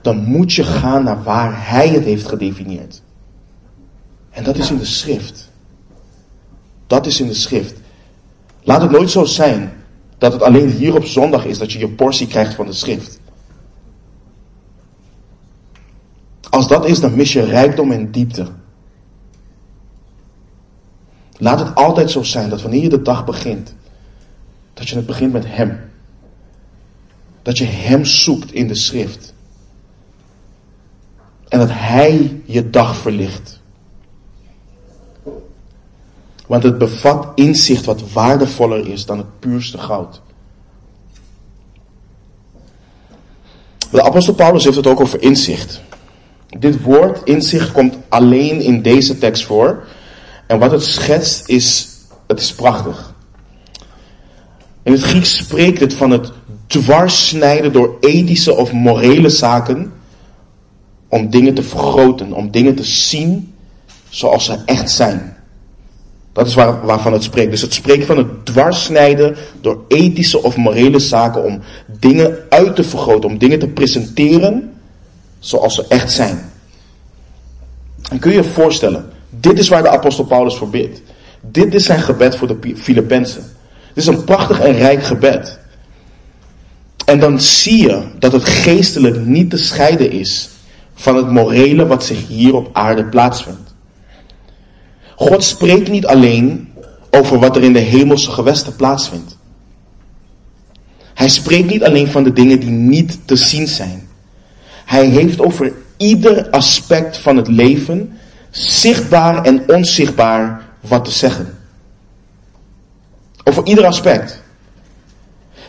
Dan 0.00 0.24
moet 0.24 0.52
je 0.52 0.64
gaan 0.64 1.04
naar 1.04 1.22
waar 1.22 1.68
Hij 1.68 1.88
het 1.88 2.04
heeft 2.04 2.26
gedefinieerd. 2.26 3.02
En 4.30 4.44
dat 4.44 4.56
is 4.56 4.70
in 4.70 4.78
de 4.78 4.84
schrift. 4.84 5.50
Dat 6.86 7.06
is 7.06 7.20
in 7.20 7.26
de 7.26 7.34
schrift. 7.34 7.80
Laat 8.62 8.82
het 8.82 8.90
nooit 8.90 9.10
zo 9.10 9.24
zijn 9.24 9.72
dat 10.18 10.32
het 10.32 10.42
alleen 10.42 10.70
hier 10.70 10.94
op 10.94 11.04
zondag 11.04 11.44
is 11.44 11.58
dat 11.58 11.72
je 11.72 11.78
je 11.78 11.88
portie 11.88 12.26
krijgt 12.26 12.54
van 12.54 12.66
de 12.66 12.72
schrift. 12.72 13.20
Als 16.50 16.68
dat 16.68 16.86
is, 16.86 17.00
dan 17.00 17.14
mis 17.14 17.32
je 17.32 17.44
rijkdom 17.44 17.92
en 17.92 18.10
diepte. 18.10 18.46
Laat 21.38 21.58
het 21.58 21.74
altijd 21.74 22.10
zo 22.10 22.22
zijn 22.22 22.50
dat 22.50 22.62
wanneer 22.62 22.82
je 22.82 22.88
de 22.88 23.02
dag 23.02 23.24
begint, 23.24 23.74
dat 24.74 24.88
je 24.88 24.96
het 24.96 25.06
begint 25.06 25.32
met 25.32 25.44
Hem. 25.46 25.92
Dat 27.44 27.58
je 27.58 27.64
Hem 27.64 28.04
zoekt 28.04 28.52
in 28.52 28.68
de 28.68 28.74
schrift. 28.74 29.34
En 31.48 31.58
dat 31.58 31.70
Hij 31.70 32.40
je 32.44 32.70
dag 32.70 32.96
verlicht. 32.96 33.60
Want 36.46 36.62
het 36.62 36.78
bevat 36.78 37.32
inzicht 37.34 37.84
wat 37.84 38.12
waardevoller 38.12 38.88
is 38.88 39.06
dan 39.06 39.18
het 39.18 39.38
puurste 39.38 39.78
goud. 39.78 40.20
De 43.90 44.02
apostel 44.02 44.34
Paulus 44.34 44.64
heeft 44.64 44.76
het 44.76 44.86
ook 44.86 45.00
over 45.00 45.22
inzicht. 45.22 45.80
Dit 46.58 46.82
woord 46.82 47.22
inzicht 47.24 47.72
komt 47.72 47.96
alleen 48.08 48.60
in 48.60 48.82
deze 48.82 49.18
tekst 49.18 49.44
voor. 49.44 49.84
En 50.46 50.58
wat 50.58 50.70
het 50.70 50.84
schetst 50.84 51.48
is, 51.48 51.88
het 52.26 52.40
is 52.40 52.52
prachtig. 52.52 53.14
In 54.82 54.92
het 54.92 55.02
Grieks 55.02 55.36
spreekt 55.36 55.80
het 55.80 55.94
van 55.94 56.10
het 56.10 56.32
dwarssnijden 56.80 57.72
door 57.72 57.96
ethische 58.00 58.56
of 58.56 58.72
morele 58.72 59.28
zaken. 59.28 59.92
Om 61.08 61.30
dingen 61.30 61.54
te 61.54 61.62
vergroten, 61.62 62.32
om 62.32 62.50
dingen 62.50 62.74
te 62.74 62.84
zien 62.84 63.54
zoals 64.08 64.44
ze 64.44 64.58
echt 64.66 64.90
zijn. 64.90 65.36
Dat 66.32 66.46
is 66.46 66.54
waar, 66.54 66.86
waarvan 66.86 67.12
het 67.12 67.22
spreekt. 67.22 67.50
Dus 67.50 67.60
het 67.60 67.74
spreekt 67.74 68.06
van 68.06 68.16
het 68.16 68.46
dwarsnijden 68.46 69.36
door 69.60 69.84
ethische 69.88 70.42
of 70.42 70.56
morele 70.56 70.98
zaken 70.98 71.44
om 71.44 71.60
dingen 71.86 72.36
uit 72.48 72.76
te 72.76 72.84
vergroten, 72.84 73.30
om 73.30 73.38
dingen 73.38 73.58
te 73.58 73.68
presenteren 73.68 74.72
zoals 75.38 75.74
ze 75.74 75.84
echt 75.88 76.12
zijn. 76.12 76.50
En 78.10 78.18
kun 78.18 78.30
je 78.30 78.36
je 78.36 78.44
voorstellen, 78.44 79.10
dit 79.30 79.58
is 79.58 79.68
waar 79.68 79.82
de 79.82 79.88
apostel 79.88 80.24
Paulus 80.24 80.54
voor 80.54 80.70
bidt. 80.70 81.02
Dit 81.40 81.74
is 81.74 81.84
zijn 81.84 82.00
gebed 82.00 82.36
voor 82.36 82.48
de 82.48 82.74
Filippenzen. 82.76 83.42
Dit 83.94 83.96
is 84.02 84.06
een 84.06 84.24
prachtig 84.24 84.60
en 84.60 84.72
rijk 84.72 85.02
gebed. 85.02 85.58
En 87.04 87.20
dan 87.20 87.40
zie 87.40 87.82
je 87.82 88.02
dat 88.18 88.32
het 88.32 88.44
geestelijk 88.44 89.24
niet 89.24 89.50
te 89.50 89.56
scheiden 89.56 90.10
is 90.10 90.48
van 90.94 91.16
het 91.16 91.30
morele 91.30 91.86
wat 91.86 92.04
zich 92.04 92.28
hier 92.28 92.54
op 92.54 92.70
aarde 92.72 93.04
plaatsvindt. 93.04 93.74
God 95.16 95.44
spreekt 95.44 95.90
niet 95.90 96.06
alleen 96.06 96.72
over 97.10 97.38
wat 97.38 97.56
er 97.56 97.62
in 97.62 97.72
de 97.72 97.78
hemelse 97.78 98.30
gewesten 98.30 98.76
plaatsvindt. 98.76 99.36
Hij 101.14 101.28
spreekt 101.28 101.70
niet 101.70 101.84
alleen 101.84 102.08
van 102.08 102.24
de 102.24 102.32
dingen 102.32 102.60
die 102.60 102.70
niet 102.70 103.18
te 103.24 103.36
zien 103.36 103.68
zijn. 103.68 104.08
Hij 104.84 105.06
heeft 105.06 105.40
over 105.40 105.72
ieder 105.96 106.50
aspect 106.50 107.18
van 107.18 107.36
het 107.36 107.48
leven, 107.48 108.18
zichtbaar 108.50 109.44
en 109.44 109.68
onzichtbaar, 109.68 110.68
wat 110.80 111.04
te 111.04 111.10
zeggen. 111.10 111.58
Over 113.44 113.66
ieder 113.66 113.84
aspect. 113.84 114.42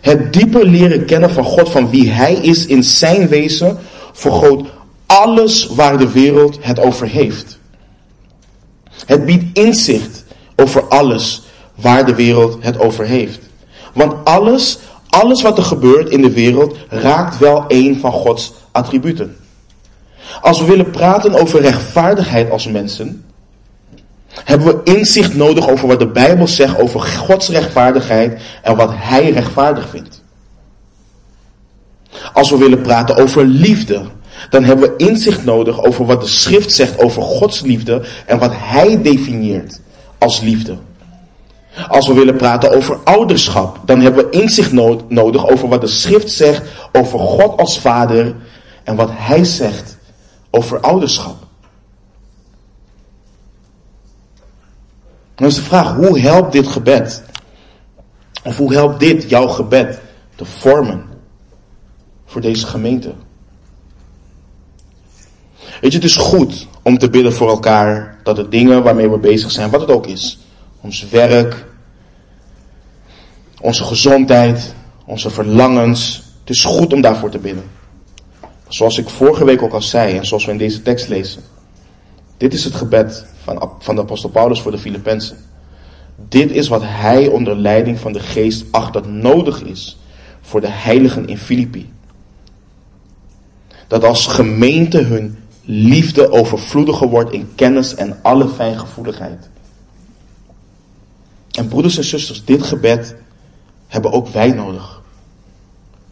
Het 0.05 0.33
dieper 0.33 0.65
leren 0.65 1.05
kennen 1.05 1.31
van 1.31 1.43
God, 1.43 1.69
van 1.69 1.89
wie 1.89 2.09
Hij 2.09 2.33
is 2.33 2.65
in 2.65 2.83
zijn 2.83 3.27
wezen, 3.27 3.77
vergroot 4.13 4.67
alles 5.05 5.67
waar 5.67 5.97
de 5.97 6.11
wereld 6.11 6.57
het 6.61 6.79
over 6.79 7.07
heeft. 7.07 7.59
Het 9.05 9.25
biedt 9.25 9.57
inzicht 9.57 10.25
over 10.55 10.83
alles 10.87 11.43
waar 11.75 12.05
de 12.05 12.15
wereld 12.15 12.57
het 12.59 12.79
over 12.79 13.05
heeft. 13.05 13.39
Want 13.93 14.13
alles, 14.25 14.77
alles 15.09 15.41
wat 15.41 15.57
er 15.57 15.63
gebeurt 15.63 16.09
in 16.09 16.21
de 16.21 16.33
wereld 16.33 16.75
raakt 16.89 17.37
wel 17.37 17.65
een 17.67 17.99
van 17.99 18.11
Gods 18.11 18.53
attributen. 18.71 19.35
Als 20.41 20.59
we 20.59 20.65
willen 20.65 20.91
praten 20.91 21.33
over 21.33 21.61
rechtvaardigheid 21.61 22.49
als 22.49 22.67
mensen, 22.67 23.25
hebben 24.45 24.67
we 24.67 24.91
inzicht 24.93 25.35
nodig 25.35 25.69
over 25.69 25.87
wat 25.87 25.99
de 25.99 26.07
Bijbel 26.07 26.47
zegt 26.47 26.79
over 26.79 26.99
Gods 26.99 27.49
rechtvaardigheid 27.49 28.41
en 28.61 28.75
wat 28.75 28.89
Hij 28.93 29.31
rechtvaardig 29.31 29.89
vindt. 29.89 30.23
Als 32.33 32.49
we 32.49 32.57
willen 32.57 32.81
praten 32.81 33.17
over 33.17 33.45
liefde, 33.45 34.01
dan 34.49 34.63
hebben 34.63 34.89
we 34.89 35.05
inzicht 35.05 35.45
nodig 35.45 35.83
over 35.83 36.05
wat 36.05 36.21
de 36.21 36.27
schrift 36.27 36.71
zegt 36.71 36.99
over 36.99 37.21
Gods 37.21 37.61
liefde 37.61 38.05
en 38.25 38.39
wat 38.39 38.51
Hij 38.53 39.01
definieert 39.01 39.79
als 40.17 40.41
liefde. 40.41 40.77
Als 41.87 42.07
we 42.07 42.13
willen 42.13 42.35
praten 42.35 42.75
over 42.75 42.99
ouderschap, 43.03 43.79
dan 43.85 44.01
hebben 44.01 44.25
we 44.25 44.37
inzicht 44.37 44.71
nodig 45.07 45.49
over 45.49 45.67
wat 45.67 45.81
de 45.81 45.87
schrift 45.87 46.31
zegt 46.31 46.61
over 46.91 47.19
God 47.19 47.59
als 47.59 47.79
vader 47.79 48.35
en 48.83 48.95
wat 48.95 49.09
Hij 49.11 49.43
zegt 49.43 49.97
over 50.51 50.79
ouderschap. 50.79 51.44
Dan 55.35 55.47
is 55.47 55.55
de 55.55 55.61
vraag, 55.61 55.95
hoe 55.95 56.19
helpt 56.19 56.51
dit 56.51 56.67
gebed? 56.67 57.23
Of 58.43 58.57
hoe 58.57 58.73
helpt 58.73 58.99
dit 58.99 59.29
jouw 59.29 59.47
gebed 59.47 59.99
te 60.35 60.45
vormen 60.45 61.05
voor 62.25 62.41
deze 62.41 62.67
gemeente? 62.67 63.13
Weet 65.81 65.91
je, 65.91 65.97
het 65.97 66.07
is 66.07 66.15
goed 66.15 66.67
om 66.81 66.97
te 66.97 67.09
bidden 67.09 67.33
voor 67.33 67.49
elkaar 67.49 68.19
dat 68.23 68.35
de 68.35 68.49
dingen 68.49 68.83
waarmee 68.83 69.09
we 69.09 69.17
bezig 69.17 69.51
zijn, 69.51 69.69
wat 69.69 69.81
het 69.81 69.91
ook 69.91 70.07
is, 70.07 70.39
ons 70.81 71.09
werk, 71.09 71.65
onze 73.61 73.83
gezondheid, 73.83 74.73
onze 75.05 75.29
verlangens, 75.29 76.23
het 76.39 76.49
is 76.49 76.63
goed 76.63 76.93
om 76.93 77.01
daarvoor 77.01 77.29
te 77.29 77.39
bidden. 77.39 77.63
Zoals 78.67 78.97
ik 78.97 79.09
vorige 79.09 79.45
week 79.45 79.61
ook 79.61 79.73
al 79.73 79.81
zei 79.81 80.17
en 80.17 80.25
zoals 80.25 80.45
we 80.45 80.51
in 80.51 80.57
deze 80.57 80.81
tekst 80.81 81.07
lezen. 81.07 81.41
Dit 82.37 82.53
is 82.53 82.63
het 82.63 82.75
gebed 82.75 83.25
van, 83.45 83.71
van 83.79 83.95
de 83.95 84.01
apostel 84.01 84.29
Paulus 84.29 84.61
voor 84.61 84.71
de 84.71 84.77
Filippenzen. 84.77 85.37
Dit 86.29 86.51
is 86.51 86.67
wat 86.67 86.81
hij 86.83 87.27
onder 87.27 87.57
leiding 87.57 87.99
van 87.99 88.13
de 88.13 88.19
geest 88.19 88.65
acht 88.71 88.93
dat 88.93 89.07
nodig 89.07 89.63
is 89.63 89.97
voor 90.41 90.61
de 90.61 90.69
heiligen 90.69 91.27
in 91.27 91.37
Filippi. 91.37 91.93
Dat 93.87 94.03
als 94.03 94.27
gemeente 94.27 95.01
hun 95.01 95.37
liefde 95.61 96.31
overvloediger 96.31 97.07
wordt 97.07 97.31
in 97.31 97.55
kennis 97.55 97.95
en 97.95 98.19
alle 98.21 98.47
fijngevoeligheid. 98.47 99.49
En 101.51 101.67
broeders 101.67 101.97
en 101.97 102.03
zusters, 102.03 102.45
dit 102.45 102.63
gebed 102.63 103.15
hebben 103.87 104.11
ook 104.11 104.27
wij 104.27 104.51
nodig. 104.51 105.01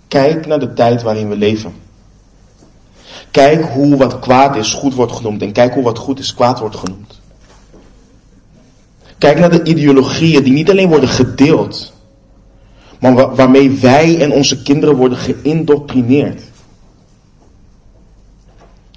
Kijk 0.08 0.46
naar 0.46 0.60
de 0.60 0.74
tijd 0.74 1.02
waarin 1.02 1.30
we 1.30 1.36
leven. 1.36 1.74
Kijk 3.32 3.65
hoe 3.65 3.98
wat 3.98 4.19
kwaad 4.19 4.56
is 4.56 4.74
goed 4.74 4.93
wordt 4.93 5.12
genoemd 5.12 5.41
en 5.41 5.52
kijk 5.52 5.74
hoe 5.74 5.84
wat 5.84 5.98
goed 5.98 6.19
is 6.19 6.34
kwaad 6.34 6.60
wordt 6.60 6.76
genoemd. 6.76 7.22
Kijk 9.23 9.39
naar 9.39 9.49
de 9.49 9.63
ideologieën 9.63 10.43
die 10.43 10.53
niet 10.53 10.69
alleen 10.69 10.88
worden 10.88 11.09
gedeeld, 11.09 11.93
maar 12.99 13.36
waarmee 13.36 13.71
wij 13.71 14.21
en 14.21 14.31
onze 14.31 14.62
kinderen 14.62 14.95
worden 14.95 15.17
geïndoctrineerd. 15.17 16.41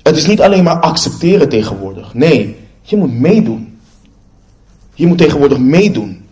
Het 0.02 0.16
is 0.16 0.26
niet 0.26 0.40
alleen 0.40 0.64
maar 0.64 0.80
accepteren 0.80 1.48
tegenwoordig. 1.48 2.14
Nee, 2.14 2.56
je 2.82 2.96
moet 2.96 3.12
meedoen. 3.12 3.78
Je 4.94 5.06
moet 5.06 5.18
tegenwoordig 5.18 5.58
meedoen. 5.58 6.24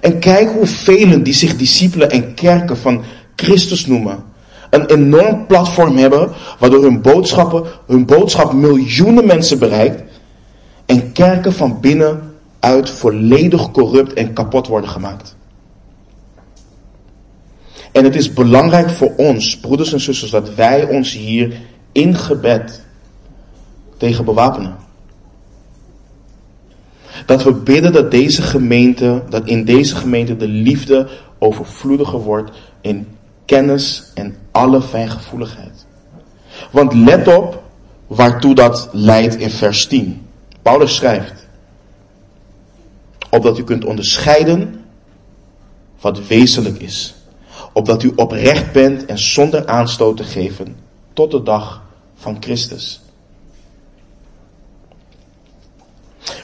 En 0.00 0.18
kijk 0.18 0.50
hoe 0.50 0.66
velen 0.66 1.22
die 1.22 1.34
zich 1.34 1.56
discipelen 1.56 2.10
en 2.10 2.34
kerken 2.34 2.76
van 2.76 3.02
Christus 3.36 3.86
noemen, 3.86 4.24
een 4.70 4.86
enorm 4.86 5.46
platform 5.46 5.96
hebben, 5.96 6.30
waardoor 6.58 6.82
hun 6.82 7.00
boodschappen, 7.00 7.64
hun 7.86 8.06
boodschap 8.06 8.52
miljoenen 8.52 9.26
mensen 9.26 9.58
bereikt 9.58 10.11
en 10.92 11.12
kerken 11.12 11.52
van 11.52 11.80
binnenuit 11.80 12.90
volledig 12.90 13.70
corrupt 13.70 14.12
en 14.12 14.32
kapot 14.32 14.66
worden 14.66 14.90
gemaakt. 14.90 15.36
En 17.92 18.04
het 18.04 18.16
is 18.16 18.32
belangrijk 18.32 18.90
voor 18.90 19.12
ons, 19.16 19.58
broeders 19.58 19.92
en 19.92 20.00
zusters, 20.00 20.30
dat 20.30 20.54
wij 20.54 20.88
ons 20.88 21.12
hier 21.12 21.60
in 21.92 22.14
gebed 22.14 22.84
tegen 23.96 24.24
bewapenen. 24.24 24.76
Dat 27.26 27.42
we 27.42 27.52
bidden 27.52 27.92
dat 27.92 28.10
deze 28.10 28.42
gemeente, 28.42 29.22
dat 29.28 29.46
in 29.46 29.64
deze 29.64 29.96
gemeente 29.96 30.36
de 30.36 30.48
liefde 30.48 31.08
overvloediger 31.38 32.18
wordt 32.18 32.50
in 32.80 33.06
kennis 33.44 34.10
en 34.14 34.36
alle 34.50 34.82
fijngevoeligheid. 34.82 35.86
Want 36.70 36.94
let 36.94 37.28
op 37.28 37.62
waartoe 38.06 38.54
dat 38.54 38.88
leidt 38.92 39.36
in 39.36 39.50
vers 39.50 39.86
10. 39.86 40.26
Paulus 40.62 40.94
schrijft, 40.94 41.48
opdat 43.30 43.58
u 43.58 43.64
kunt 43.64 43.84
onderscheiden 43.84 44.84
wat 46.00 46.26
wezenlijk 46.26 46.78
is. 46.78 47.14
Opdat 47.72 48.02
u 48.02 48.12
oprecht 48.16 48.72
bent 48.72 49.04
en 49.04 49.18
zonder 49.18 49.66
aanstoot 49.66 50.16
te 50.16 50.24
geven 50.24 50.76
tot 51.12 51.30
de 51.30 51.42
dag 51.42 51.82
van 52.14 52.36
Christus. 52.40 53.00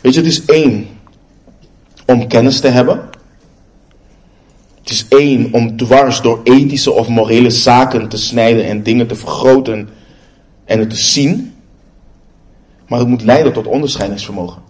Weet 0.03 0.15
je, 0.15 0.21
het 0.21 0.29
is 0.29 0.45
één 0.45 0.89
om 2.07 2.29
kennis 2.29 2.61
te 2.61 2.69
hebben. 2.69 3.09
Het 4.81 4.91
is 4.91 5.09
één 5.09 5.53
om 5.53 5.77
dwars 5.77 6.21
door 6.21 6.41
ethische 6.45 6.93
of 6.93 7.09
morele 7.09 7.51
zaken 7.51 8.09
te 8.09 8.17
snijden 8.17 8.65
en 8.65 8.83
dingen 8.83 9.07
te 9.07 9.15
vergroten 9.15 9.89
en 10.65 10.79
het 10.79 10.91
te 10.91 10.97
zien. 10.97 11.58
Maar 12.89 12.99
het 12.99 13.09
moet 13.09 13.23
leiden 13.23 13.53
tot 13.53 13.67
onderscheidingsvermogen. 13.67 14.63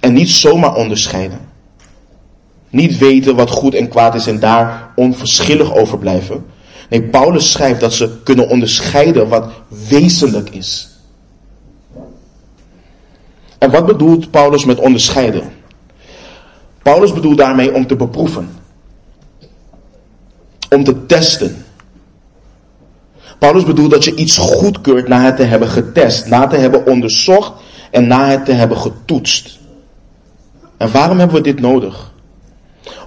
En 0.00 0.12
niet 0.12 0.28
zomaar 0.28 0.74
onderscheiden. 0.74 1.40
Niet 2.70 2.98
weten 2.98 3.36
wat 3.36 3.50
goed 3.50 3.74
en 3.74 3.88
kwaad 3.88 4.14
is 4.14 4.26
en 4.26 4.40
daar 4.40 4.92
onverschillig 4.94 5.74
over 5.74 5.98
blijven. 5.98 6.46
Nee, 6.88 7.02
Paulus 7.02 7.50
schrijft 7.50 7.80
dat 7.80 7.92
ze 7.92 8.22
kunnen 8.22 8.48
onderscheiden 8.48 9.28
wat 9.28 9.52
wezenlijk 9.88 10.50
is. 10.50 10.88
En 13.58 13.70
wat 13.70 13.86
bedoelt 13.86 14.30
Paulus 14.30 14.64
met 14.64 14.78
onderscheiden? 14.78 15.52
Paulus 16.82 17.12
bedoelt 17.12 17.38
daarmee 17.38 17.74
om 17.74 17.86
te 17.86 17.96
beproeven. 17.96 18.48
Om 20.70 20.84
te 20.84 21.06
testen. 21.06 21.65
Paulus 23.38 23.64
bedoelt 23.64 23.90
dat 23.90 24.04
je 24.04 24.14
iets 24.14 24.36
goedkeurt 24.36 25.08
na 25.08 25.24
het 25.24 25.36
te 25.36 25.42
hebben 25.42 25.68
getest, 25.68 26.26
na 26.26 26.46
te 26.46 26.56
hebben 26.56 26.86
onderzocht 26.86 27.52
en 27.90 28.06
na 28.06 28.28
het 28.28 28.44
te 28.44 28.52
hebben 28.52 28.76
getoetst. 28.76 29.58
En 30.76 30.90
waarom 30.90 31.18
hebben 31.18 31.36
we 31.36 31.42
dit 31.42 31.60
nodig? 31.60 32.12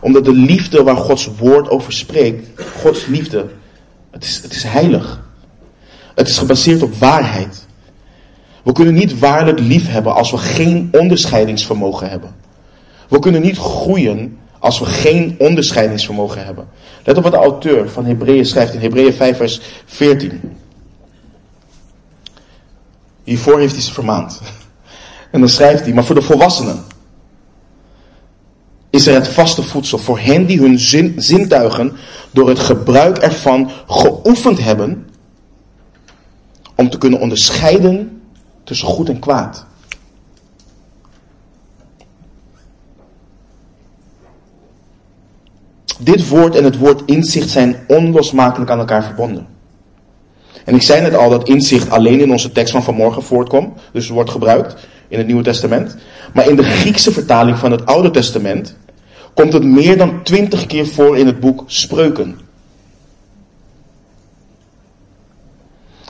Omdat 0.02 0.26
de 0.26 0.34
liefde 0.34 0.84
waar 0.84 0.96
Gods 0.96 1.30
woord 1.38 1.70
over 1.70 1.94
spreekt, 1.94 2.62
Gods 2.82 3.06
liefde, 3.06 3.46
het 4.12 4.24
is, 4.24 4.40
het 4.44 4.54
is 4.54 4.64
heilig. 4.64 5.28
Het 6.16 6.28
is 6.28 6.38
gebaseerd 6.38 6.82
op 6.82 6.94
waarheid. 6.96 7.68
We 8.64 8.72
kunnen 8.72 8.94
niet 8.94 9.20
waarlijk 9.20 9.60
lief 9.60 9.88
hebben 9.88 10.16
als 10.16 10.32
we 10.32 10.38
geen 10.38 10.90
onderscheidingsvermogen 10.92 12.10
hebben. 12.10 12.36
We 13.10 13.20
kunnen 13.20 13.42
niet 13.42 13.58
groeien 13.58 14.38
als 14.60 14.80
we 14.80 14.86
geen 14.86 15.36
onderscheidingsvermogen 15.40 16.46
hebben. 16.46 16.68
Let 17.04 17.18
op 17.18 17.24
wat 17.24 17.32
de 17.32 17.38
auteur 17.38 17.90
van 17.90 18.06
Hebreeën 18.06 18.46
schrijft 18.46 18.74
in 18.74 18.80
Hebreeën 18.80 19.14
5 19.14 19.38
vers 19.38 19.62
14. 19.86 20.58
Hiervoor 23.24 23.60
heeft 23.60 23.74
hij 23.74 23.82
ze 23.82 23.94
vermaand. 23.94 24.42
En 25.32 25.40
dan 25.40 25.50
schrijft 25.50 25.84
hij, 25.84 25.94
maar 25.94 26.04
voor 26.04 26.16
de 26.16 26.22
volwassenen 26.22 26.84
is 28.90 29.08
er 29.08 29.14
het 29.14 29.28
vaste 29.28 29.64
voedsel 29.64 29.98
voor 29.98 30.20
hen 30.20 30.46
die 30.46 30.60
hun 30.60 30.80
zin, 30.80 31.14
zintuigen 31.18 31.98
door 32.32 32.50
het 32.50 32.60
gebruik 32.60 33.18
ervan 33.18 33.72
geoefend 33.88 34.64
hebben 34.64 35.10
om 36.76 36.90
te 36.90 36.98
kunnen 36.98 37.20
onderscheiden 37.20 38.22
tussen 38.64 38.88
goed 38.88 39.10
en 39.10 39.20
kwaad. 39.20 39.66
Dit 46.02 46.28
woord 46.28 46.56
en 46.56 46.64
het 46.64 46.78
woord 46.78 47.02
inzicht 47.06 47.50
zijn 47.50 47.76
onlosmakelijk 47.88 48.72
aan 48.72 48.80
elkaar 48.80 49.04
verbonden. 49.04 49.48
En 50.66 50.76
ik 50.76 50.82
zei 50.82 51.02
net 51.02 51.16
al 51.16 51.30
dat 51.30 51.48
inzicht 51.48 51.90
alleen 51.90 52.20
in 52.20 52.32
onze 52.32 52.52
tekst 52.52 52.72
van 52.72 52.84
vanmorgen 52.84 53.24
voortkomt, 53.24 53.80
dus 53.92 54.10
wordt 54.10 54.30
gebruikt 54.30 54.88
in 55.08 55.18
het 55.18 55.28
Nieuwe 55.28 55.44
Testament. 55.44 55.96
Maar 56.34 56.50
in 56.50 56.56
de 56.56 56.64
Griekse 56.64 57.12
vertaling 57.12 57.58
van 57.58 57.72
het 57.72 57.86
Oude 57.86 58.12
Testament 58.12 58.76
komt 59.34 59.54
het 59.54 59.64
meer 59.64 59.98
dan 59.98 60.24
twintig 60.24 60.66
keer 60.66 60.88
voor 60.88 61.18
in 61.18 61.26
het 61.26 61.40
boek 61.40 61.64
Spreuken. 61.66 62.40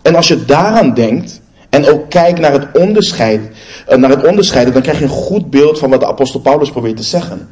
En 0.02 0.16
als 0.16 0.28
je 0.28 0.46
daaraan 0.46 0.94
denkt 0.94 1.42
en 1.70 1.90
ook 1.90 2.10
kijkt 2.10 2.40
naar 2.40 2.52
het 2.52 2.68
onderscheid, 2.74 3.42
eh, 3.88 3.98
naar 3.98 4.10
het 4.10 4.28
onderscheiden, 4.28 4.74
dan 4.74 4.82
krijg 4.82 4.98
je 4.98 5.04
een 5.04 5.10
goed 5.10 5.50
beeld 5.50 5.80
van 5.80 5.90
wat 5.90 6.00
de 6.00 6.08
apostel 6.08 6.40
Paulus 6.40 6.72
probeert 6.72 6.98
te 6.98 7.04
zeggen. 7.04 7.50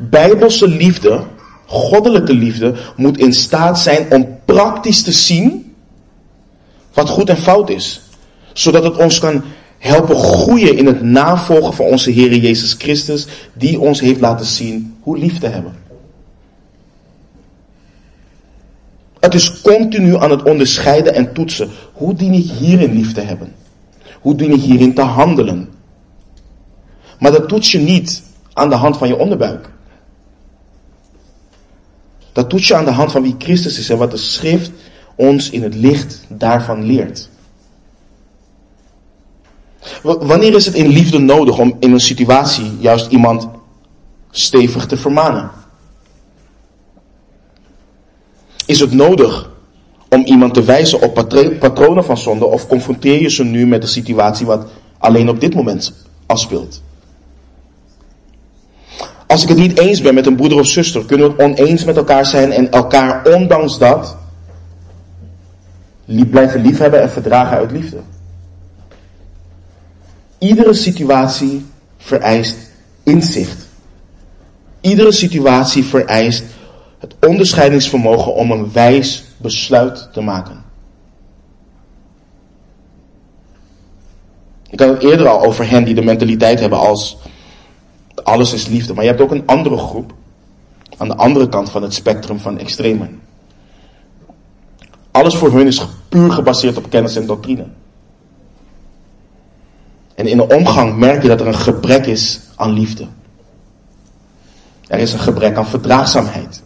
Bijbelse 0.00 0.68
liefde, 0.68 1.22
goddelijke 1.66 2.34
liefde, 2.34 2.74
moet 2.96 3.18
in 3.18 3.32
staat 3.32 3.80
zijn 3.80 4.06
om 4.10 4.38
praktisch 4.44 5.02
te 5.02 5.12
zien 5.12 5.74
wat 6.92 7.08
goed 7.08 7.28
en 7.28 7.36
fout 7.36 7.70
is. 7.70 8.00
Zodat 8.52 8.84
het 8.84 8.96
ons 8.96 9.18
kan 9.18 9.42
helpen 9.78 10.16
groeien 10.16 10.76
in 10.76 10.86
het 10.86 11.02
navolgen 11.02 11.74
van 11.74 11.86
onze 11.86 12.10
Heer 12.10 12.36
Jezus 12.36 12.74
Christus, 12.78 13.26
die 13.52 13.80
ons 13.80 14.00
heeft 14.00 14.20
laten 14.20 14.46
zien 14.46 14.96
hoe 15.00 15.18
lief 15.18 15.38
te 15.38 15.46
hebben. 15.46 15.74
Het 19.20 19.34
is 19.34 19.60
continu 19.60 20.16
aan 20.16 20.30
het 20.30 20.42
onderscheiden 20.42 21.14
en 21.14 21.32
toetsen. 21.32 21.70
Hoe 21.92 22.14
dien 22.14 22.32
ik 22.32 22.50
hierin 22.50 22.92
lief 22.92 23.12
te 23.12 23.20
hebben? 23.20 23.52
Hoe 24.20 24.34
dien 24.34 24.52
ik 24.52 24.60
hierin 24.60 24.94
te 24.94 25.02
handelen? 25.02 25.68
Maar 27.18 27.32
dat 27.32 27.48
toets 27.48 27.72
je 27.72 27.78
niet 27.78 28.22
aan 28.52 28.68
de 28.68 28.74
hand 28.74 28.96
van 28.96 29.08
je 29.08 29.16
onderbuik. 29.16 29.70
Dat 32.40 32.48
toets 32.48 32.68
je 32.68 32.74
aan 32.74 32.84
de 32.84 32.90
hand 32.90 33.12
van 33.12 33.22
wie 33.22 33.34
Christus 33.38 33.78
is 33.78 33.88
en 33.90 33.98
wat 33.98 34.10
de 34.10 34.16
schrift 34.16 34.70
ons 35.14 35.50
in 35.50 35.62
het 35.62 35.74
licht 35.74 36.24
daarvan 36.28 36.84
leert. 36.84 37.28
Wanneer 40.02 40.54
is 40.54 40.66
het 40.66 40.74
in 40.74 40.86
liefde 40.86 41.18
nodig 41.18 41.58
om 41.58 41.76
in 41.80 41.92
een 41.92 42.00
situatie 42.00 42.76
juist 42.78 43.10
iemand 43.10 43.48
stevig 44.30 44.86
te 44.86 44.96
vermanen? 44.96 45.50
Is 48.66 48.80
het 48.80 48.92
nodig 48.92 49.50
om 50.08 50.24
iemand 50.24 50.54
te 50.54 50.62
wijzen 50.62 51.02
op 51.02 51.14
patronen 51.58 52.04
van 52.04 52.18
zonde 52.18 52.44
of 52.44 52.66
confronteer 52.66 53.20
je 53.20 53.30
ze 53.30 53.44
nu 53.44 53.66
met 53.66 53.82
de 53.82 53.88
situatie 53.88 54.46
wat 54.46 54.66
alleen 54.98 55.28
op 55.28 55.40
dit 55.40 55.54
moment 55.54 55.92
afspeelt? 56.26 56.82
Als 59.30 59.42
ik 59.42 59.48
het 59.48 59.58
niet 59.58 59.78
eens 59.78 60.00
ben 60.00 60.14
met 60.14 60.26
een 60.26 60.36
broeder 60.36 60.58
of 60.58 60.66
zuster, 60.66 61.04
kunnen 61.04 61.36
we 61.36 61.42
het 61.42 61.58
oneens 61.58 61.84
met 61.84 61.96
elkaar 61.96 62.26
zijn 62.26 62.52
en 62.52 62.70
elkaar 62.70 63.26
ondanks 63.34 63.78
dat 63.78 64.16
blijven 66.30 66.60
liefhebben 66.60 67.02
en 67.02 67.10
verdragen 67.10 67.56
uit 67.56 67.70
liefde. 67.70 67.96
Iedere 70.38 70.74
situatie 70.74 71.66
vereist 71.96 72.56
inzicht. 73.02 73.68
Iedere 74.80 75.12
situatie 75.12 75.84
vereist 75.84 76.44
het 76.98 77.14
onderscheidingsvermogen 77.26 78.34
om 78.34 78.50
een 78.50 78.72
wijs 78.72 79.24
besluit 79.36 80.08
te 80.12 80.20
maken. 80.20 80.64
Ik 84.70 84.80
had 84.80 84.88
het 84.88 85.02
eerder 85.02 85.28
al 85.28 85.44
over 85.44 85.70
hen 85.70 85.84
die 85.84 85.94
de 85.94 86.02
mentaliteit 86.02 86.60
hebben 86.60 86.78
als 86.78 87.18
alles 88.24 88.52
is 88.52 88.66
liefde. 88.66 88.94
Maar 88.94 89.04
je 89.04 89.10
hebt 89.10 89.22
ook 89.22 89.30
een 89.30 89.46
andere 89.46 89.76
groep 89.76 90.12
aan 90.96 91.08
de 91.08 91.16
andere 91.16 91.48
kant 91.48 91.70
van 91.70 91.82
het 91.82 91.94
spectrum 91.94 92.38
van 92.38 92.58
extremen. 92.58 93.20
Alles 95.10 95.36
voor 95.36 95.52
hun 95.52 95.66
is 95.66 95.86
puur 96.08 96.32
gebaseerd 96.32 96.76
op 96.76 96.90
kennis 96.90 97.16
en 97.16 97.26
doctrine. 97.26 97.66
En 100.14 100.26
in 100.26 100.36
de 100.36 100.48
omgang 100.48 100.96
merk 100.96 101.22
je 101.22 101.28
dat 101.28 101.40
er 101.40 101.46
een 101.46 101.54
gebrek 101.54 102.06
is 102.06 102.40
aan 102.56 102.72
liefde. 102.72 103.06
Er 104.86 104.98
is 104.98 105.12
een 105.12 105.18
gebrek 105.18 105.56
aan 105.56 105.66
verdraagzaamheid. 105.66 106.62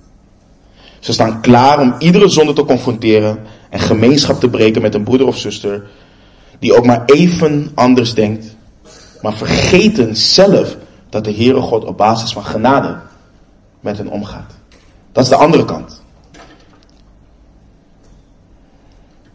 Ze 1.00 1.12
staan 1.12 1.40
klaar 1.40 1.80
om 1.80 1.94
iedere 1.98 2.28
zonde 2.28 2.52
te 2.52 2.64
confronteren 2.64 3.38
en 3.70 3.80
gemeenschap 3.80 4.40
te 4.40 4.48
breken 4.48 4.82
met 4.82 4.94
een 4.94 5.02
broeder 5.02 5.26
of 5.26 5.38
zuster 5.38 5.86
die 6.58 6.76
ook 6.76 6.86
maar 6.86 7.02
even 7.04 7.70
anders 7.74 8.14
denkt, 8.14 8.56
maar 9.22 9.34
vergeten 9.34 10.16
zelf 10.16 10.76
dat 11.14 11.24
de 11.24 11.34
Heere 11.34 11.60
God 11.60 11.84
op 11.84 11.96
basis 11.96 12.32
van 12.32 12.44
genade 12.44 13.00
met 13.80 13.96
hen 13.96 14.08
omgaat. 14.08 14.54
Dat 15.12 15.24
is 15.24 15.30
de 15.30 15.36
andere 15.36 15.64
kant. 15.64 16.02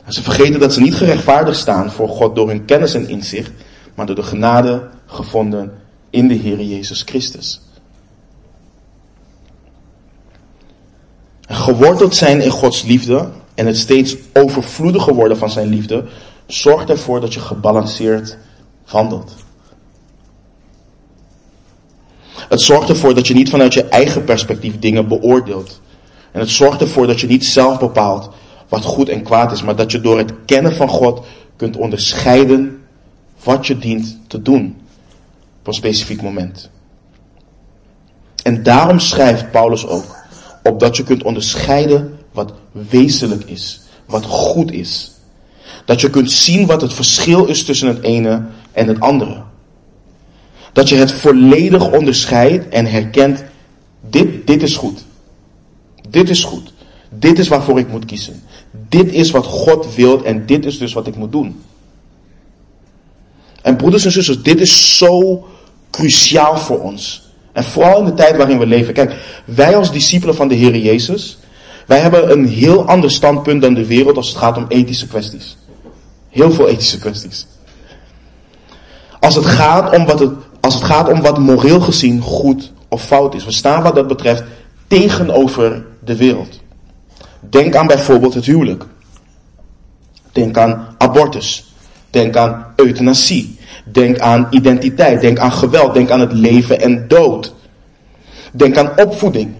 ze 0.07 0.23
vergeten 0.23 0.59
dat 0.59 0.73
ze 0.73 0.81
niet 0.81 0.95
gerechtvaardigd 0.95 1.59
staan 1.59 1.91
voor 1.91 2.09
God 2.09 2.35
door 2.35 2.47
hun 2.47 2.65
kennis 2.65 2.93
en 2.93 3.09
inzicht, 3.09 3.51
maar 3.95 4.05
door 4.05 4.15
de 4.15 4.23
genade 4.23 4.89
gevonden 5.05 5.71
in 6.09 6.27
de 6.27 6.33
Heer 6.33 6.61
Jezus 6.61 7.01
Christus. 7.01 7.61
En 11.47 11.55
geworteld 11.55 12.15
zijn 12.15 12.41
in 12.41 12.51
Gods 12.51 12.83
liefde 12.83 13.29
en 13.55 13.65
het 13.65 13.77
steeds 13.77 14.15
overvloediger 14.33 15.13
worden 15.13 15.37
van 15.37 15.49
zijn 15.49 15.67
liefde, 15.67 16.05
zorgt 16.47 16.89
ervoor 16.89 17.21
dat 17.21 17.33
je 17.33 17.39
gebalanceerd 17.39 18.37
wandelt. 18.91 19.47
Het 22.49 22.61
zorgt 22.61 22.89
ervoor 22.89 23.13
dat 23.13 23.27
je 23.27 23.33
niet 23.33 23.49
vanuit 23.49 23.73
je 23.73 23.83
eigen 23.83 24.23
perspectief 24.23 24.79
dingen 24.79 25.07
beoordeelt. 25.07 25.81
En 26.31 26.39
het 26.39 26.49
zorgt 26.49 26.81
ervoor 26.81 27.07
dat 27.07 27.19
je 27.19 27.27
niet 27.27 27.45
zelf 27.45 27.79
bepaalt 27.79 28.29
wat 28.69 28.83
goed 28.83 29.09
en 29.09 29.23
kwaad 29.23 29.51
is, 29.51 29.63
maar 29.63 29.75
dat 29.75 29.91
je 29.91 30.01
door 30.01 30.17
het 30.17 30.33
kennen 30.45 30.75
van 30.75 30.89
God 30.89 31.25
kunt 31.55 31.77
onderscheiden 31.77 32.83
wat 33.43 33.67
je 33.67 33.77
dient 33.77 34.17
te 34.27 34.41
doen 34.41 34.77
op 35.59 35.67
een 35.67 35.73
specifiek 35.73 36.21
moment. 36.21 36.69
En 38.43 38.63
daarom 38.63 38.99
schrijft 38.99 39.51
Paulus 39.51 39.87
ook, 39.87 40.15
opdat 40.63 40.97
je 40.97 41.03
kunt 41.03 41.23
onderscheiden 41.23 42.17
wat 42.31 42.53
wezenlijk 42.71 43.43
is, 43.43 43.81
wat 44.05 44.25
goed 44.25 44.71
is. 44.71 45.11
Dat 45.85 46.01
je 46.01 46.09
kunt 46.09 46.31
zien 46.31 46.65
wat 46.65 46.81
het 46.81 46.93
verschil 46.93 47.45
is 47.45 47.65
tussen 47.65 47.87
het 47.87 48.01
ene 48.01 48.45
en 48.71 48.87
het 48.87 48.99
andere. 48.99 49.43
Dat 50.73 50.89
je 50.89 50.95
het 50.95 51.11
volledig 51.11 51.91
onderscheidt 51.91 52.69
en 52.69 52.85
herkent, 52.85 53.43
dit, 54.09 54.47
dit 54.47 54.63
is 54.63 54.77
goed. 54.77 55.05
Dit 56.09 56.29
is 56.29 56.43
goed. 56.43 56.73
Dit 57.09 57.39
is 57.39 57.47
waarvoor 57.47 57.79
ik 57.79 57.89
moet 57.89 58.05
kiezen. 58.05 58.41
Dit 58.89 59.13
is 59.13 59.31
wat 59.31 59.45
God 59.45 59.95
wil 59.95 60.23
en 60.23 60.45
dit 60.45 60.65
is 60.65 60.77
dus 60.77 60.93
wat 60.93 61.07
ik 61.07 61.15
moet 61.15 61.31
doen. 61.31 61.61
En 63.61 63.75
broeders 63.75 64.05
en 64.05 64.11
zusters, 64.11 64.41
dit 64.41 64.61
is 64.61 64.97
zo 64.97 65.47
cruciaal 65.89 66.57
voor 66.57 66.79
ons. 66.79 67.29
En 67.51 67.63
vooral 67.63 67.99
in 67.99 68.05
de 68.05 68.13
tijd 68.13 68.37
waarin 68.37 68.59
we 68.59 68.65
leven. 68.65 68.93
Kijk, 68.93 69.15
wij 69.45 69.75
als 69.75 69.91
discipelen 69.91 70.35
van 70.35 70.47
de 70.47 70.55
Heer 70.55 70.77
Jezus, 70.77 71.37
wij 71.85 71.99
hebben 71.99 72.31
een 72.31 72.47
heel 72.47 72.85
ander 72.85 73.11
standpunt 73.11 73.61
dan 73.61 73.73
de 73.73 73.85
wereld 73.85 74.17
als 74.17 74.27
het 74.27 74.37
gaat 74.37 74.57
om 74.57 74.65
ethische 74.67 75.07
kwesties. 75.07 75.57
Heel 76.29 76.51
veel 76.51 76.67
ethische 76.67 76.99
kwesties. 76.99 77.47
Als 79.19 79.35
het 79.35 79.45
gaat 79.45 79.95
om 79.95 80.05
wat, 80.05 80.19
het, 80.19 80.31
als 80.69 80.81
het 80.81 80.91
gaat 80.91 81.09
om 81.09 81.21
wat 81.21 81.37
moreel 81.37 81.79
gezien 81.79 82.21
goed 82.21 82.71
of 82.87 83.05
fout 83.05 83.35
is. 83.35 83.45
We 83.45 83.51
staan 83.51 83.83
wat 83.83 83.95
dat 83.95 84.07
betreft 84.07 84.43
tegenover 84.87 85.85
de 86.03 86.15
wereld. 86.15 86.59
Denk 87.39 87.75
aan 87.75 87.87
bijvoorbeeld 87.87 88.33
het 88.33 88.45
huwelijk. 88.45 88.85
Denk 90.31 90.57
aan 90.57 90.95
abortus. 90.97 91.73
Denk 92.09 92.35
aan 92.35 92.65
euthanasie. 92.75 93.59
Denk 93.85 94.19
aan 94.19 94.47
identiteit. 94.49 95.21
Denk 95.21 95.39
aan 95.39 95.51
geweld. 95.51 95.93
Denk 95.93 96.11
aan 96.11 96.19
het 96.19 96.33
leven 96.33 96.81
en 96.81 97.07
dood. 97.07 97.53
Denk 98.51 98.77
aan 98.77 98.91
opvoeding. 98.97 99.53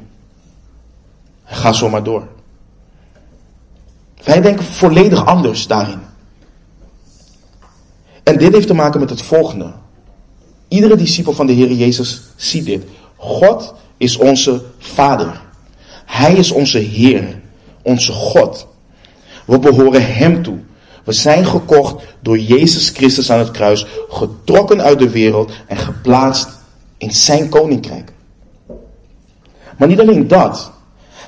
Ga 1.44 1.72
zo 1.72 1.90
maar 1.90 2.04
door. 2.04 2.28
Wij 4.24 4.42
denken 4.42 4.66
volledig 4.66 5.26
anders 5.26 5.68
daarin. 5.68 6.00
En 8.24 8.38
dit 8.38 8.54
heeft 8.54 8.68
te 8.68 8.74
maken 8.74 9.00
met 9.00 9.10
het 9.10 9.22
volgende. 9.22 9.74
Iedere 10.70 10.96
discipel 10.96 11.34
van 11.34 11.48
de 11.48 11.54
Heer 11.54 11.72
Jezus 11.72 12.22
ziet 12.36 12.66
dit. 12.66 12.84
God 13.16 13.74
is 13.98 14.18
onze 14.18 14.62
Vader. 14.78 15.42
Hij 16.06 16.34
is 16.34 16.52
onze 16.52 16.78
Heer, 16.78 17.40
onze 17.82 18.12
God. 18.12 18.68
We 19.46 19.60
behoren 19.60 20.14
Hem 20.16 20.44
toe. 20.44 20.58
We 21.04 21.14
zijn 21.14 21.46
gekocht 21.46 22.04
door 22.20 22.40
Jezus 22.40 22.90
Christus 22.90 23.32
aan 23.32 23.40
het 23.40 23.52
kruis, 23.52 23.86
getrokken 24.10 24.82
uit 24.82 25.00
de 25.00 25.10
wereld 25.10 25.52
en 25.68 25.78
geplaatst 25.78 26.50
in 26.98 27.12
Zijn 27.12 27.50
koninkrijk. 27.50 28.12
Maar 29.78 29.88
niet 29.88 30.00
alleen 30.00 30.28
dat. 30.28 30.72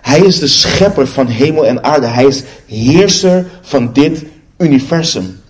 Hij 0.02 0.20
is 0.20 0.40
de 0.40 0.48
schepper 0.48 1.08
van 1.08 1.28
hemel 1.28 1.66
en 1.66 1.84
aarde. 1.84 2.08
Hij 2.08 2.26
is 2.26 2.44
heerser 2.66 3.50
van 3.62 3.94
dit 3.94 4.24
universum. 4.58 5.41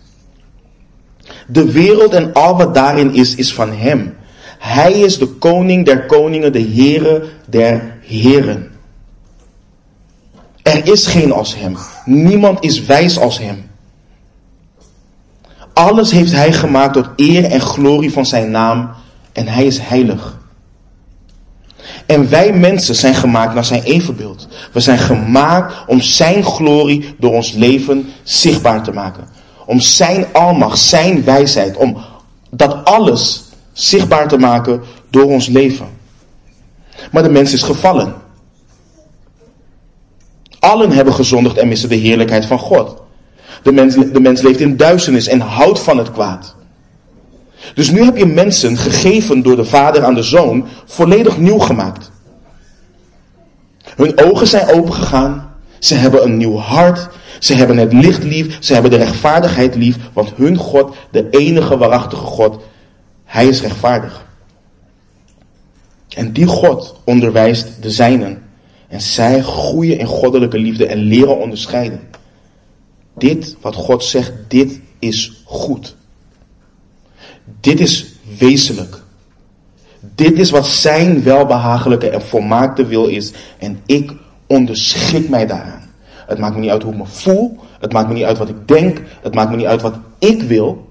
De 1.51 1.71
wereld 1.71 2.13
en 2.13 2.33
al 2.33 2.57
wat 2.57 2.73
daarin 2.73 3.13
is, 3.13 3.35
is 3.35 3.53
van 3.53 3.71
Hem. 3.73 4.15
Hij 4.59 4.91
is 4.91 5.17
de 5.17 5.27
koning 5.27 5.85
der 5.85 6.05
koningen, 6.05 6.53
de 6.53 6.71
Here 6.73 7.23
der 7.45 7.97
heren. 8.01 8.71
Er 10.63 10.91
is 10.91 11.07
geen 11.07 11.31
als 11.31 11.55
Hem. 11.55 11.77
Niemand 12.05 12.63
is 12.63 12.85
wijs 12.85 13.19
als 13.19 13.39
Hem. 13.39 13.69
Alles 15.73 16.11
heeft 16.11 16.31
Hij 16.31 16.53
gemaakt 16.53 16.93
tot 16.93 17.09
eer 17.15 17.45
en 17.45 17.61
glorie 17.61 18.11
van 18.11 18.25
Zijn 18.25 18.51
naam 18.51 18.89
en 19.33 19.47
Hij 19.47 19.65
is 19.65 19.79
heilig. 19.79 20.39
En 22.05 22.29
wij 22.29 22.53
mensen 22.53 22.95
zijn 22.95 23.15
gemaakt 23.15 23.53
naar 23.53 23.65
zijn 23.65 23.83
evenbeeld. 23.83 24.47
We 24.71 24.79
zijn 24.79 24.97
gemaakt 24.97 25.73
om 25.87 26.01
zijn 26.01 26.43
glorie 26.43 27.15
door 27.19 27.33
ons 27.33 27.51
leven 27.51 28.09
zichtbaar 28.23 28.83
te 28.83 28.91
maken. 28.91 29.40
Om 29.71 29.79
zijn 29.79 30.25
almacht, 30.33 30.79
zijn 30.79 31.23
wijsheid, 31.23 31.77
om 31.77 31.97
dat 32.49 32.85
alles 32.85 33.43
zichtbaar 33.71 34.27
te 34.27 34.37
maken 34.37 34.81
door 35.09 35.25
ons 35.25 35.47
leven. 35.47 35.87
Maar 37.11 37.23
de 37.23 37.29
mens 37.29 37.53
is 37.53 37.63
gevallen. 37.63 38.13
Allen 40.59 40.91
hebben 40.91 41.13
gezondigd 41.13 41.57
en 41.57 41.67
missen 41.67 41.89
de 41.89 41.95
heerlijkheid 41.95 42.45
van 42.45 42.59
God. 42.59 43.01
De 43.63 43.71
mens, 43.71 43.95
de 43.95 44.19
mens 44.19 44.41
leeft 44.41 44.59
in 44.59 44.77
duisternis 44.77 45.27
en 45.27 45.39
houdt 45.39 45.79
van 45.79 45.97
het 45.97 46.11
kwaad. 46.11 46.55
Dus 47.75 47.91
nu 47.91 48.03
heb 48.03 48.17
je 48.17 48.25
mensen 48.25 48.77
gegeven 48.77 49.41
door 49.41 49.55
de 49.55 49.65
vader 49.65 50.03
aan 50.03 50.15
de 50.15 50.23
zoon 50.23 50.67
volledig 50.85 51.37
nieuw 51.37 51.59
gemaakt. 51.59 52.11
Hun 53.95 54.19
ogen 54.23 54.47
zijn 54.47 54.67
opengegaan. 54.67 55.50
Ze 55.81 55.95
hebben 55.95 56.23
een 56.23 56.37
nieuw 56.37 56.57
hart. 56.57 57.09
Ze 57.39 57.53
hebben 57.53 57.77
het 57.77 57.93
licht 57.93 58.23
lief. 58.23 58.57
Ze 58.59 58.73
hebben 58.73 58.91
de 58.91 58.97
rechtvaardigheid 58.97 59.75
lief. 59.75 59.97
Want 60.13 60.33
hun 60.35 60.57
God, 60.57 60.95
de 61.11 61.27
enige 61.29 61.77
waarachtige 61.77 62.25
God, 62.25 62.59
hij 63.25 63.47
is 63.47 63.61
rechtvaardig. 63.61 64.25
En 66.09 66.31
die 66.31 66.45
God 66.45 67.01
onderwijst 67.03 67.81
de 67.81 67.91
zijnen. 67.91 68.43
En 68.87 69.01
zij 69.01 69.41
groeien 69.41 69.99
in 69.99 70.05
goddelijke 70.05 70.57
liefde 70.57 70.85
en 70.85 70.97
leren 70.97 71.39
onderscheiden. 71.39 71.99
Dit 73.17 73.55
wat 73.61 73.75
God 73.75 74.03
zegt, 74.03 74.33
dit 74.47 74.79
is 74.99 75.41
goed. 75.45 75.95
Dit 77.59 77.79
is 77.79 78.05
wezenlijk. 78.37 79.01
Dit 80.15 80.39
is 80.39 80.49
wat 80.49 80.67
zijn 80.67 81.23
welbehagelijke 81.23 82.09
en 82.09 82.21
volmaakte 82.21 82.85
wil 82.85 83.05
is. 83.05 83.31
En 83.57 83.81
ik 83.85 84.11
onderschik 84.51 85.29
mij 85.29 85.45
daaraan. 85.45 85.89
Het 86.27 86.37
maakt 86.37 86.55
me 86.55 86.61
niet 86.61 86.69
uit 86.69 86.83
hoe 86.83 86.91
ik 86.91 86.97
me 86.97 87.05
voel. 87.05 87.59
Het 87.79 87.93
maakt 87.93 88.07
me 88.07 88.13
niet 88.13 88.23
uit 88.23 88.37
wat 88.37 88.49
ik 88.49 88.67
denk. 88.67 89.01
Het 89.21 89.33
maakt 89.33 89.49
me 89.49 89.55
niet 89.55 89.65
uit 89.65 89.81
wat 89.81 89.95
ik 90.19 90.41
wil. 90.41 90.89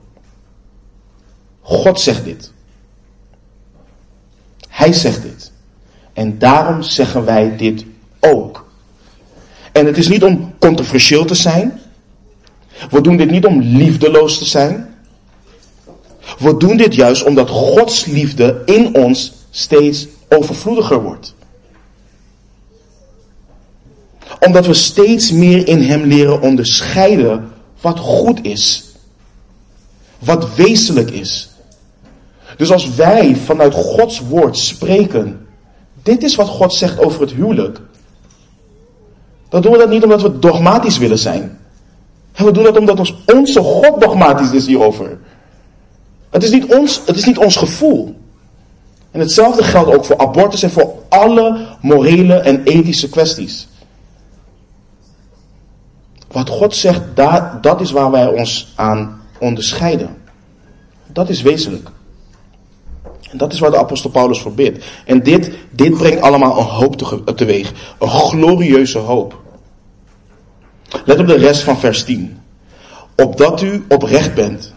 God 1.61 2.01
zegt 2.01 2.25
dit. 2.25 2.53
Hij 4.69 4.93
zegt 4.93 5.23
dit. 5.23 5.53
En 6.13 6.39
daarom 6.39 6.83
zeggen 6.83 7.25
wij 7.25 7.57
dit 7.57 7.85
ook. 8.21 8.69
En 9.73 9.87
het 9.87 9.99
is 9.99 10.09
niet 10.09 10.25
om 10.25 10.55
controversieel 10.59 11.25
te 11.25 11.35
zijn. 11.35 11.81
We 12.91 13.01
doen 13.01 13.17
dit 13.17 13.31
niet 13.31 13.47
om 13.47 13.61
liefdeloos 13.61 14.39
te 14.39 14.45
zijn. 14.45 14.95
We 16.39 16.57
doen 16.57 16.77
dit 16.77 16.95
juist 16.95 17.25
omdat 17.25 17.49
Gods 17.49 18.05
liefde 18.05 18.63
in 18.65 18.95
ons 18.95 19.33
steeds 19.51 20.07
overvloediger 20.29 21.03
wordt. 21.03 21.35
Omdat 24.41 24.67
we 24.67 24.75
steeds 24.75 25.31
meer 25.31 25.69
in 25.69 25.83
Hem 25.83 26.03
leren 26.03 26.41
onderscheiden 26.41 27.53
wat 27.81 27.99
goed 27.99 28.45
is. 28.45 28.85
Wat 30.19 30.55
wezenlijk 30.55 31.11
is. 31.11 31.51
Dus 32.57 32.73
als 32.73 32.95
wij 32.95 33.37
vanuit 33.37 33.75
Gods 33.75 34.21
woord 34.21 34.57
spreken, 34.57 35.47
dit 36.03 36.23
is 36.23 36.35
wat 36.35 36.49
God 36.49 36.75
zegt 36.75 36.99
over 36.99 37.21
het 37.21 37.33
huwelijk. 37.33 37.81
Dan 39.49 39.63
doen 39.63 39.73
we 39.73 39.79
dat 39.79 39.91
niet 39.91 40.03
omdat 40.03 40.23
we 40.23 40.39
dogmatisch 40.39 40.99
willen 40.99 41.19
zijn. 41.19 41.59
En 42.33 42.45
we 42.45 42.53
doen 42.53 42.65
dat 42.65 42.79
omdat 42.79 43.15
onze 43.35 43.61
God 43.61 44.01
dogmatisch 44.01 44.51
is 44.51 44.67
hierover. 44.67 45.19
Het 46.31 46.43
is, 46.43 46.51
niet 46.51 46.75
ons, 46.75 47.03
het 47.07 47.17
is 47.17 47.25
niet 47.25 47.39
ons 47.39 47.57
gevoel. 47.57 48.15
En 49.11 49.21
hetzelfde 49.21 49.63
geldt 49.63 49.95
ook 49.95 50.05
voor 50.05 50.19
abortus 50.19 50.63
en 50.63 50.71
voor 50.71 50.95
alle 51.09 51.67
morele 51.81 52.35
en 52.35 52.63
ethische 52.65 53.09
kwesties. 53.09 53.69
Wat 56.33 56.49
God 56.49 56.75
zegt, 56.75 57.03
dat, 57.15 57.63
dat 57.63 57.81
is 57.81 57.91
waar 57.91 58.11
wij 58.11 58.27
ons 58.27 58.73
aan 58.75 59.23
onderscheiden. 59.39 60.17
Dat 61.07 61.29
is 61.29 61.43
wezenlijk. 61.43 61.89
En 63.31 63.39
dat 63.39 63.53
is 63.53 63.59
waar 63.59 63.71
de 63.71 63.79
apostel 63.79 64.11
Paulus 64.11 64.41
voor 64.41 64.53
bidt. 64.53 64.85
En 65.05 65.23
dit, 65.23 65.51
dit 65.71 65.97
brengt 65.97 66.21
allemaal 66.21 66.59
een 66.59 66.65
hoop 66.65 66.97
teweeg. 67.37 67.73
Een 67.99 68.09
glorieuze 68.09 68.99
hoop. 68.99 69.39
Let 71.05 71.19
op 71.19 71.27
de 71.27 71.37
rest 71.37 71.63
van 71.63 71.79
vers 71.79 72.05
10. 72.05 72.39
Opdat 73.17 73.63
u 73.63 73.85
oprecht 73.89 74.35
bent 74.35 74.75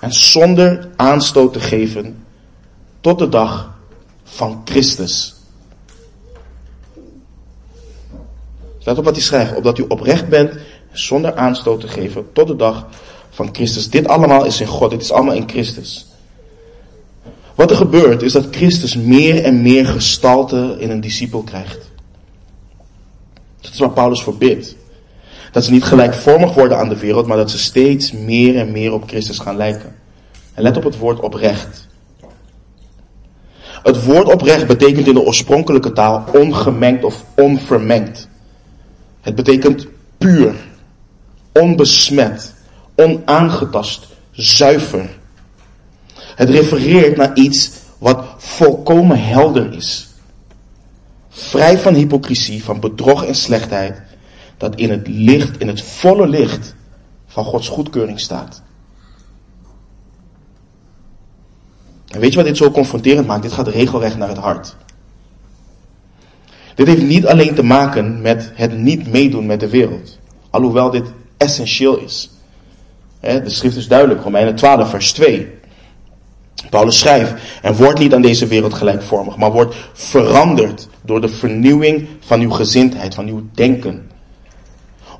en 0.00 0.12
zonder 0.12 0.88
aanstoot 0.96 1.52
te 1.52 1.60
geven 1.60 2.24
tot 3.00 3.18
de 3.18 3.28
dag 3.28 3.74
van 4.24 4.62
Christus. 4.64 5.35
Let 8.86 8.98
op 8.98 9.04
wat 9.04 9.14
hij 9.14 9.24
schrijft, 9.24 9.54
opdat 9.54 9.78
u 9.78 9.84
oprecht 9.88 10.28
bent 10.28 10.52
zonder 10.92 11.34
aanstoot 11.34 11.80
te 11.80 11.88
geven 11.88 12.26
tot 12.32 12.46
de 12.46 12.56
dag 12.56 12.86
van 13.30 13.48
Christus. 13.52 13.90
Dit 13.90 14.08
allemaal 14.08 14.44
is 14.44 14.60
in 14.60 14.66
God, 14.66 14.90
dit 14.90 15.02
is 15.02 15.12
allemaal 15.12 15.34
in 15.34 15.48
Christus. 15.48 16.06
Wat 17.54 17.70
er 17.70 17.76
gebeurt 17.76 18.22
is 18.22 18.32
dat 18.32 18.46
Christus 18.50 18.96
meer 18.96 19.44
en 19.44 19.62
meer 19.62 19.86
gestalte 19.86 20.76
in 20.78 20.90
een 20.90 21.00
discipel 21.00 21.42
krijgt. 21.42 21.90
Dat 23.60 23.72
is 23.72 23.78
waar 23.78 23.90
Paulus 23.90 24.22
voor 24.22 24.36
bidt. 24.36 24.76
Dat 25.52 25.64
ze 25.64 25.70
niet 25.70 25.84
gelijkvormig 25.84 26.54
worden 26.54 26.78
aan 26.78 26.88
de 26.88 26.98
wereld, 26.98 27.26
maar 27.26 27.36
dat 27.36 27.50
ze 27.50 27.58
steeds 27.58 28.12
meer 28.12 28.56
en 28.56 28.72
meer 28.72 28.92
op 28.92 29.08
Christus 29.08 29.38
gaan 29.38 29.56
lijken. 29.56 29.94
En 30.54 30.62
let 30.62 30.76
op 30.76 30.84
het 30.84 30.98
woord 30.98 31.20
oprecht. 31.20 31.86
Het 33.82 34.04
woord 34.04 34.32
oprecht 34.32 34.66
betekent 34.66 35.06
in 35.06 35.14
de 35.14 35.24
oorspronkelijke 35.24 35.92
taal 35.92 36.24
ongemengd 36.32 37.04
of 37.04 37.24
onvermengd. 37.36 38.28
Het 39.26 39.34
betekent 39.34 39.86
puur, 40.18 40.54
onbesmet, 41.52 42.54
onaangetast, 42.96 44.06
zuiver. 44.30 45.18
Het 46.14 46.50
refereert 46.50 47.16
naar 47.16 47.36
iets 47.36 47.70
wat 47.98 48.24
volkomen 48.36 49.24
helder 49.24 49.72
is. 49.72 50.08
Vrij 51.28 51.78
van 51.78 51.94
hypocrisie, 51.94 52.64
van 52.64 52.80
bedrog 52.80 53.24
en 53.24 53.34
slechtheid, 53.34 54.02
dat 54.56 54.74
in 54.74 54.90
het 54.90 55.08
licht, 55.08 55.58
in 55.58 55.68
het 55.68 55.82
volle 55.82 56.28
licht 56.28 56.74
van 57.26 57.44
Gods 57.44 57.68
goedkeuring 57.68 58.20
staat. 58.20 58.62
En 62.08 62.20
weet 62.20 62.30
je 62.30 62.36
wat 62.36 62.46
dit 62.46 62.56
zo 62.56 62.70
confronterend 62.70 63.26
maakt? 63.26 63.42
Dit 63.42 63.52
gaat 63.52 63.68
regelrecht 63.68 64.16
naar 64.16 64.28
het 64.28 64.38
hart. 64.38 64.76
Dit 66.76 66.86
heeft 66.86 67.02
niet 67.02 67.26
alleen 67.26 67.54
te 67.54 67.62
maken 67.62 68.20
met 68.20 68.52
het 68.54 68.78
niet 68.78 69.12
meedoen 69.12 69.46
met 69.46 69.60
de 69.60 69.68
wereld. 69.68 70.18
Alhoewel 70.50 70.90
dit 70.90 71.04
essentieel 71.36 71.98
is. 71.98 72.30
De 73.20 73.50
schrift 73.50 73.76
is 73.76 73.88
duidelijk, 73.88 74.22
Romeinen 74.22 74.54
12, 74.54 74.90
vers 74.90 75.12
2. 75.12 75.48
Paulus 76.70 76.98
schrijft, 76.98 77.34
en 77.62 77.74
word 77.74 77.98
niet 77.98 78.14
aan 78.14 78.22
deze 78.22 78.46
wereld 78.46 78.74
gelijkvormig, 78.74 79.36
maar 79.36 79.52
word 79.52 79.74
veranderd 79.92 80.88
door 81.02 81.20
de 81.20 81.28
vernieuwing 81.28 82.08
van 82.20 82.40
uw 82.40 82.50
gezindheid, 82.50 83.14
van 83.14 83.26
uw 83.26 83.42
denken. 83.54 84.10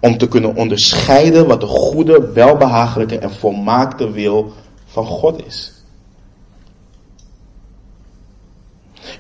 Om 0.01 0.19
te 0.19 0.29
kunnen 0.29 0.55
onderscheiden 0.55 1.47
wat 1.47 1.61
de 1.61 1.67
goede, 1.67 2.33
welbehagelijke 2.33 3.19
en 3.19 3.33
volmaakte 3.33 4.11
wil 4.11 4.53
van 4.87 5.07
God 5.07 5.47
is. 5.47 5.76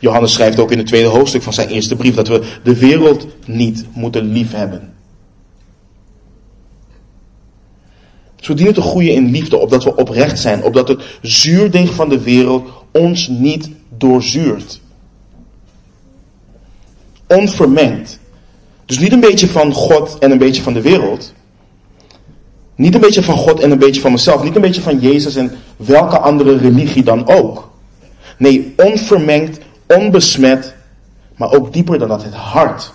Johannes 0.01 0.32
schrijft 0.32 0.59
ook 0.59 0.72
in 0.72 0.78
het 0.78 0.86
tweede 0.86 1.09
hoofdstuk 1.09 1.42
van 1.42 1.53
zijn 1.53 1.68
eerste 1.68 1.97
brief 1.97 2.14
dat 2.14 2.28
we 2.28 2.42
de 2.62 2.78
wereld 2.78 3.26
niet 3.47 3.84
moeten 3.92 4.32
liefhebben. 4.32 4.94
We 8.47 8.55
dienen 8.55 8.74
te 8.74 8.80
groeien 8.80 9.14
in 9.14 9.30
liefde, 9.30 9.57
opdat 9.57 9.84
we 9.84 9.97
oprecht 9.97 10.38
zijn, 10.38 10.62
opdat 10.62 10.88
het 10.88 11.03
zuurdeeg 11.22 11.94
van 11.94 12.09
de 12.09 12.20
wereld 12.20 12.68
ons 12.92 13.28
niet 13.28 13.70
doorzuurt. 13.99 14.80
Onvermengd. 17.26 18.18
Dus 18.84 18.99
niet 18.99 19.12
een 19.12 19.20
beetje 19.20 19.49
van 19.49 19.72
God 19.72 20.18
en 20.18 20.30
een 20.30 20.38
beetje 20.38 20.62
van 20.62 20.72
de 20.72 20.80
wereld. 20.80 21.32
Niet 22.74 22.94
een 22.94 23.01
beetje 23.01 23.22
van 23.22 23.36
God 23.36 23.61
en 23.61 23.70
een 23.70 23.78
beetje 23.78 24.01
van 24.01 24.12
mezelf. 24.12 24.42
Niet 24.42 24.57
een 24.57 24.62
beetje 24.62 24.82
van 24.82 25.01
Jezus 25.01 25.36
en 25.36 25.53
welke 25.76 26.18
andere 26.18 26.57
religie 26.57 27.03
dan 27.03 27.28
ook. 27.28 27.70
Nee, 28.38 28.74
onvermengd, 28.76 29.59
onbesmet, 29.87 30.74
maar 31.37 31.53
ook 31.53 31.72
dieper 31.72 31.99
dan 31.99 32.09
dat, 32.09 32.24
het 32.24 32.34
hart. 32.34 32.93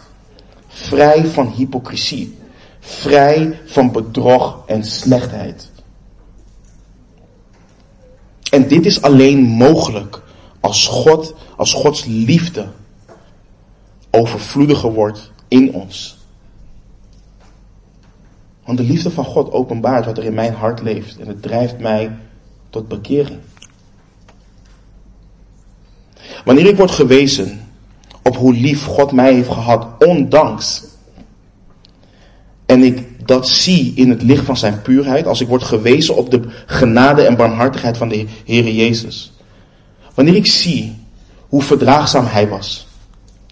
Vrij 0.67 1.25
van 1.25 1.47
hypocrisie. 1.47 2.37
Vrij 2.79 3.59
van 3.65 3.91
bedrog 3.91 4.63
en 4.65 4.83
slechtheid. 4.83 5.69
En 8.51 8.67
dit 8.67 8.85
is 8.85 9.01
alleen 9.01 9.39
mogelijk 9.39 10.21
als 10.59 10.87
God, 10.87 11.33
als 11.55 11.73
Gods 11.73 12.05
liefde 12.05 12.67
overvloediger 14.11 14.93
wordt 14.93 15.31
in 15.47 15.73
ons. 15.73 16.17
Want 18.65 18.77
de 18.77 18.83
liefde 18.83 19.11
van 19.11 19.25
God 19.25 19.51
openbaart 19.51 20.05
wat 20.05 20.17
er 20.17 20.23
in 20.23 20.33
mijn 20.33 20.53
hart 20.53 20.81
leeft 20.81 21.19
en 21.19 21.27
het 21.27 21.41
drijft 21.41 21.79
mij 21.79 22.17
tot 22.69 22.87
bekering. 22.87 23.39
Wanneer 26.45 26.65
ik 26.65 26.77
word 26.77 26.91
gewezen 26.91 27.61
op 28.23 28.35
hoe 28.35 28.53
lief 28.53 28.85
God 28.85 29.11
mij 29.11 29.33
heeft 29.33 29.49
gehad, 29.49 29.87
ondanks, 29.99 30.83
en 32.65 32.83
ik 32.83 33.27
dat 33.27 33.47
zie 33.47 33.93
in 33.95 34.09
het 34.09 34.21
licht 34.21 34.45
van 34.45 34.57
zijn 34.57 34.81
puurheid, 34.81 35.27
als 35.27 35.41
ik 35.41 35.47
word 35.47 35.63
gewezen 35.63 36.15
op 36.15 36.31
de 36.31 36.41
genade 36.65 37.21
en 37.21 37.35
barmhartigheid 37.35 37.97
van 37.97 38.09
de 38.09 38.25
Heere 38.45 38.75
Jezus. 38.75 39.33
Wanneer 40.13 40.35
ik 40.35 40.45
zie 40.45 40.95
hoe 41.47 41.61
verdraagzaam 41.61 42.25
hij 42.25 42.47
was 42.47 42.87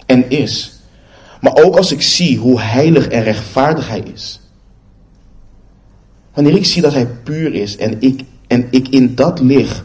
en 0.05 0.29
is, 0.29 0.71
maar 1.41 1.55
ook 1.63 1.75
als 1.75 1.91
ik 1.91 2.01
zie 2.01 2.37
hoe 2.37 2.59
heilig 2.59 3.07
en 3.07 3.23
rechtvaardig 3.23 3.87
hij 3.87 4.03
is. 4.13 4.39
Wanneer 6.33 6.55
ik 6.55 6.65
zie 6.65 6.81
dat 6.81 6.93
hij 6.93 7.07
puur 7.07 7.53
is 7.53 7.77
en 7.77 8.01
ik, 8.01 8.21
en 8.47 8.67
ik 8.71 8.87
in 8.87 9.15
dat 9.15 9.39
licht 9.39 9.83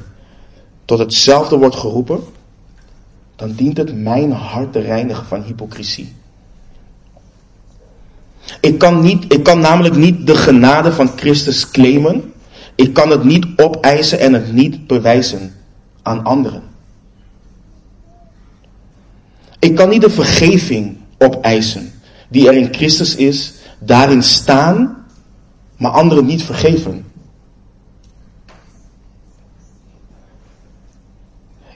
tot 0.85 0.99
hetzelfde 0.99 1.57
wordt 1.57 1.77
geroepen, 1.77 2.21
dan 3.37 3.53
dient 3.53 3.77
het 3.77 3.97
mijn 3.97 4.33
hart 4.33 4.73
te 4.73 4.81
reinigen 4.81 5.27
van 5.27 5.43
hypocrisie. 5.43 6.13
Ik 8.61 8.79
kan, 8.79 9.03
niet, 9.03 9.33
ik 9.33 9.43
kan 9.43 9.61
namelijk 9.61 9.97
niet 9.97 10.27
de 10.27 10.37
genade 10.37 10.93
van 10.93 11.09
Christus 11.17 11.71
claimen. 11.71 12.33
Ik 12.75 12.95
kan 12.95 13.11
het 13.11 13.25
niet 13.25 13.47
opeisen 13.57 14.19
en 14.19 14.33
het 14.33 14.53
niet 14.53 14.87
bewijzen 14.87 15.55
aan 16.03 16.25
anderen. 16.25 16.63
Ik 19.59 19.75
kan 19.75 19.89
niet 19.89 20.01
de 20.01 20.11
vergeving 20.11 20.97
opeisen 21.19 21.93
die 22.29 22.49
er 22.49 22.55
in 22.55 22.75
Christus 22.75 23.15
is, 23.15 23.53
daarin 23.79 24.23
staan, 24.23 25.05
maar 25.77 25.91
anderen 25.91 26.27
niet 26.27 26.43
vergeven. 26.43 27.05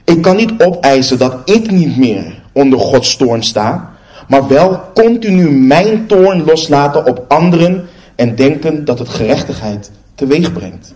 Ik 0.09 0.21
kan 0.21 0.35
niet 0.35 0.63
opeisen 0.63 1.17
dat 1.17 1.49
ik 1.49 1.71
niet 1.71 1.97
meer 1.97 2.41
onder 2.51 2.79
Gods 2.79 3.15
toorn 3.15 3.43
sta, 3.43 3.93
maar 4.27 4.47
wel 4.47 4.81
continu 4.93 5.51
mijn 5.51 6.07
toorn 6.07 6.43
loslaten 6.43 7.05
op 7.05 7.25
anderen 7.27 7.87
en 8.15 8.35
denken 8.35 8.85
dat 8.85 8.99
het 8.99 9.09
gerechtigheid 9.09 9.91
teweeg 10.15 10.53
brengt. 10.53 10.93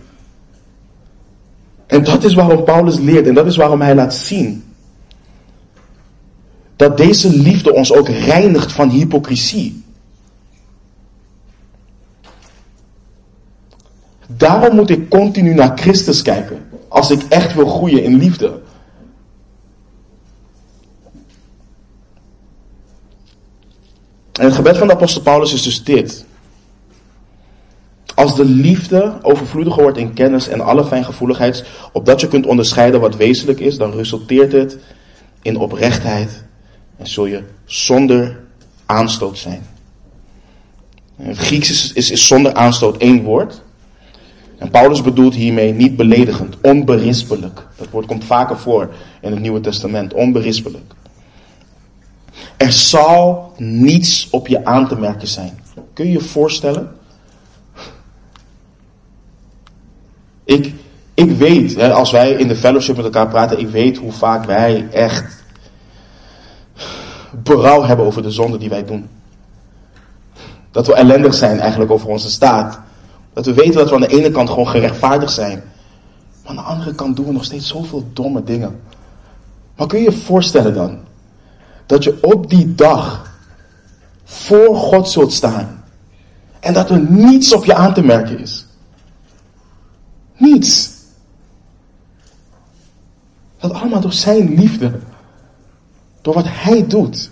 En 1.86 2.04
dat 2.04 2.24
is 2.24 2.34
waarom 2.34 2.64
Paulus 2.64 2.98
leert 2.98 3.26
en 3.26 3.34
dat 3.34 3.46
is 3.46 3.56
waarom 3.56 3.80
hij 3.80 3.94
laat 3.94 4.14
zien 4.14 4.64
dat 6.76 6.96
deze 6.96 7.36
liefde 7.36 7.74
ons 7.74 7.92
ook 7.92 8.08
reinigt 8.08 8.72
van 8.72 8.90
hypocrisie. 8.90 9.84
Daarom 14.26 14.74
moet 14.74 14.90
ik 14.90 15.10
continu 15.10 15.54
naar 15.54 15.78
Christus 15.78 16.22
kijken 16.22 16.66
als 16.88 17.10
ik 17.10 17.22
echt 17.28 17.54
wil 17.54 17.66
groeien 17.66 18.02
in 18.02 18.18
liefde. 18.18 18.62
En 24.38 24.44
het 24.44 24.54
gebed 24.54 24.78
van 24.78 24.86
de 24.86 24.92
apostel 24.92 25.22
Paulus 25.22 25.52
is 25.52 25.62
dus 25.62 25.84
dit. 25.84 26.24
Als 28.14 28.36
de 28.36 28.44
liefde 28.44 29.18
overvloediger 29.22 29.82
wordt 29.82 29.98
in 29.98 30.12
kennis 30.12 30.48
en 30.48 30.60
alle 30.60 30.84
fijngevoeligheid, 30.84 31.64
opdat 31.92 32.20
je 32.20 32.28
kunt 32.28 32.46
onderscheiden 32.46 33.00
wat 33.00 33.16
wezenlijk 33.16 33.60
is, 33.60 33.76
dan 33.76 33.92
resulteert 33.92 34.52
het 34.52 34.78
in 35.42 35.56
oprechtheid 35.56 36.44
en 36.96 37.06
zul 37.06 37.26
je 37.26 37.42
zonder 37.64 38.40
aanstoot 38.86 39.38
zijn. 39.38 39.66
Het 41.16 41.36
Grieks 41.36 41.70
is, 41.70 41.92
is, 41.92 42.10
is 42.10 42.26
zonder 42.26 42.54
aanstoot 42.54 42.96
één 42.96 43.22
woord. 43.22 43.62
En 44.58 44.70
Paulus 44.70 45.02
bedoelt 45.02 45.34
hiermee 45.34 45.72
niet 45.72 45.96
beledigend, 45.96 46.56
onberispelijk. 46.62 47.66
Dat 47.76 47.90
woord 47.90 48.06
komt 48.06 48.24
vaker 48.24 48.58
voor 48.58 48.94
in 49.20 49.30
het 49.30 49.40
Nieuwe 49.40 49.60
Testament, 49.60 50.14
onberispelijk. 50.14 50.94
Er 52.56 52.72
zal 52.72 53.52
niets 53.56 54.28
op 54.30 54.46
je 54.46 54.64
aan 54.64 54.88
te 54.88 54.96
merken 54.96 55.28
zijn. 55.28 55.58
Kun 55.92 56.06
je 56.06 56.12
je 56.12 56.20
voorstellen? 56.20 56.96
Ik, 60.44 60.74
ik 61.14 61.30
weet, 61.30 61.80
als 61.80 62.10
wij 62.10 62.30
in 62.30 62.48
de 62.48 62.56
fellowship 62.56 62.96
met 62.96 63.04
elkaar 63.04 63.28
praten, 63.28 63.58
ik 63.58 63.68
weet 63.68 63.96
hoe 63.96 64.12
vaak 64.12 64.44
wij 64.44 64.88
echt 64.90 65.44
berouw 67.42 67.82
hebben 67.82 68.06
over 68.06 68.22
de 68.22 68.30
zonde 68.30 68.58
die 68.58 68.68
wij 68.68 68.84
doen. 68.84 69.08
Dat 70.70 70.86
we 70.86 70.94
ellendig 70.94 71.34
zijn 71.34 71.60
eigenlijk 71.60 71.90
over 71.90 72.08
onze 72.08 72.30
staat. 72.30 72.80
Dat 73.32 73.46
we 73.46 73.54
weten 73.54 73.74
dat 73.74 73.88
we 73.88 73.94
aan 73.94 74.00
de 74.00 74.16
ene 74.16 74.30
kant 74.30 74.48
gewoon 74.48 74.68
gerechtvaardigd 74.68 75.32
zijn. 75.32 75.62
Maar 76.42 76.50
aan 76.50 76.56
de 76.56 76.62
andere 76.62 76.94
kant 76.94 77.16
doen 77.16 77.26
we 77.26 77.32
nog 77.32 77.44
steeds 77.44 77.68
zoveel 77.68 78.04
domme 78.12 78.44
dingen. 78.44 78.80
Maar 79.76 79.86
kun 79.86 79.98
je 79.98 80.04
je 80.04 80.12
voorstellen 80.12 80.74
dan, 80.74 80.98
dat 81.86 82.04
je 82.04 82.22
op 82.22 82.50
die 82.50 82.74
dag 82.74 83.32
voor 84.24 84.76
God 84.76 85.08
zult 85.08 85.32
staan. 85.32 85.84
En 86.60 86.74
dat 86.74 86.90
er 86.90 87.00
niets 87.00 87.54
op 87.54 87.64
je 87.64 87.74
aan 87.74 87.94
te 87.94 88.02
merken 88.02 88.38
is. 88.38 88.66
Niets. 90.36 90.90
Dat 93.58 93.72
allemaal 93.72 94.00
door 94.00 94.12
zijn 94.12 94.54
liefde. 94.54 95.00
Door 96.20 96.34
wat 96.34 96.46
hij 96.48 96.86
doet. 96.86 97.30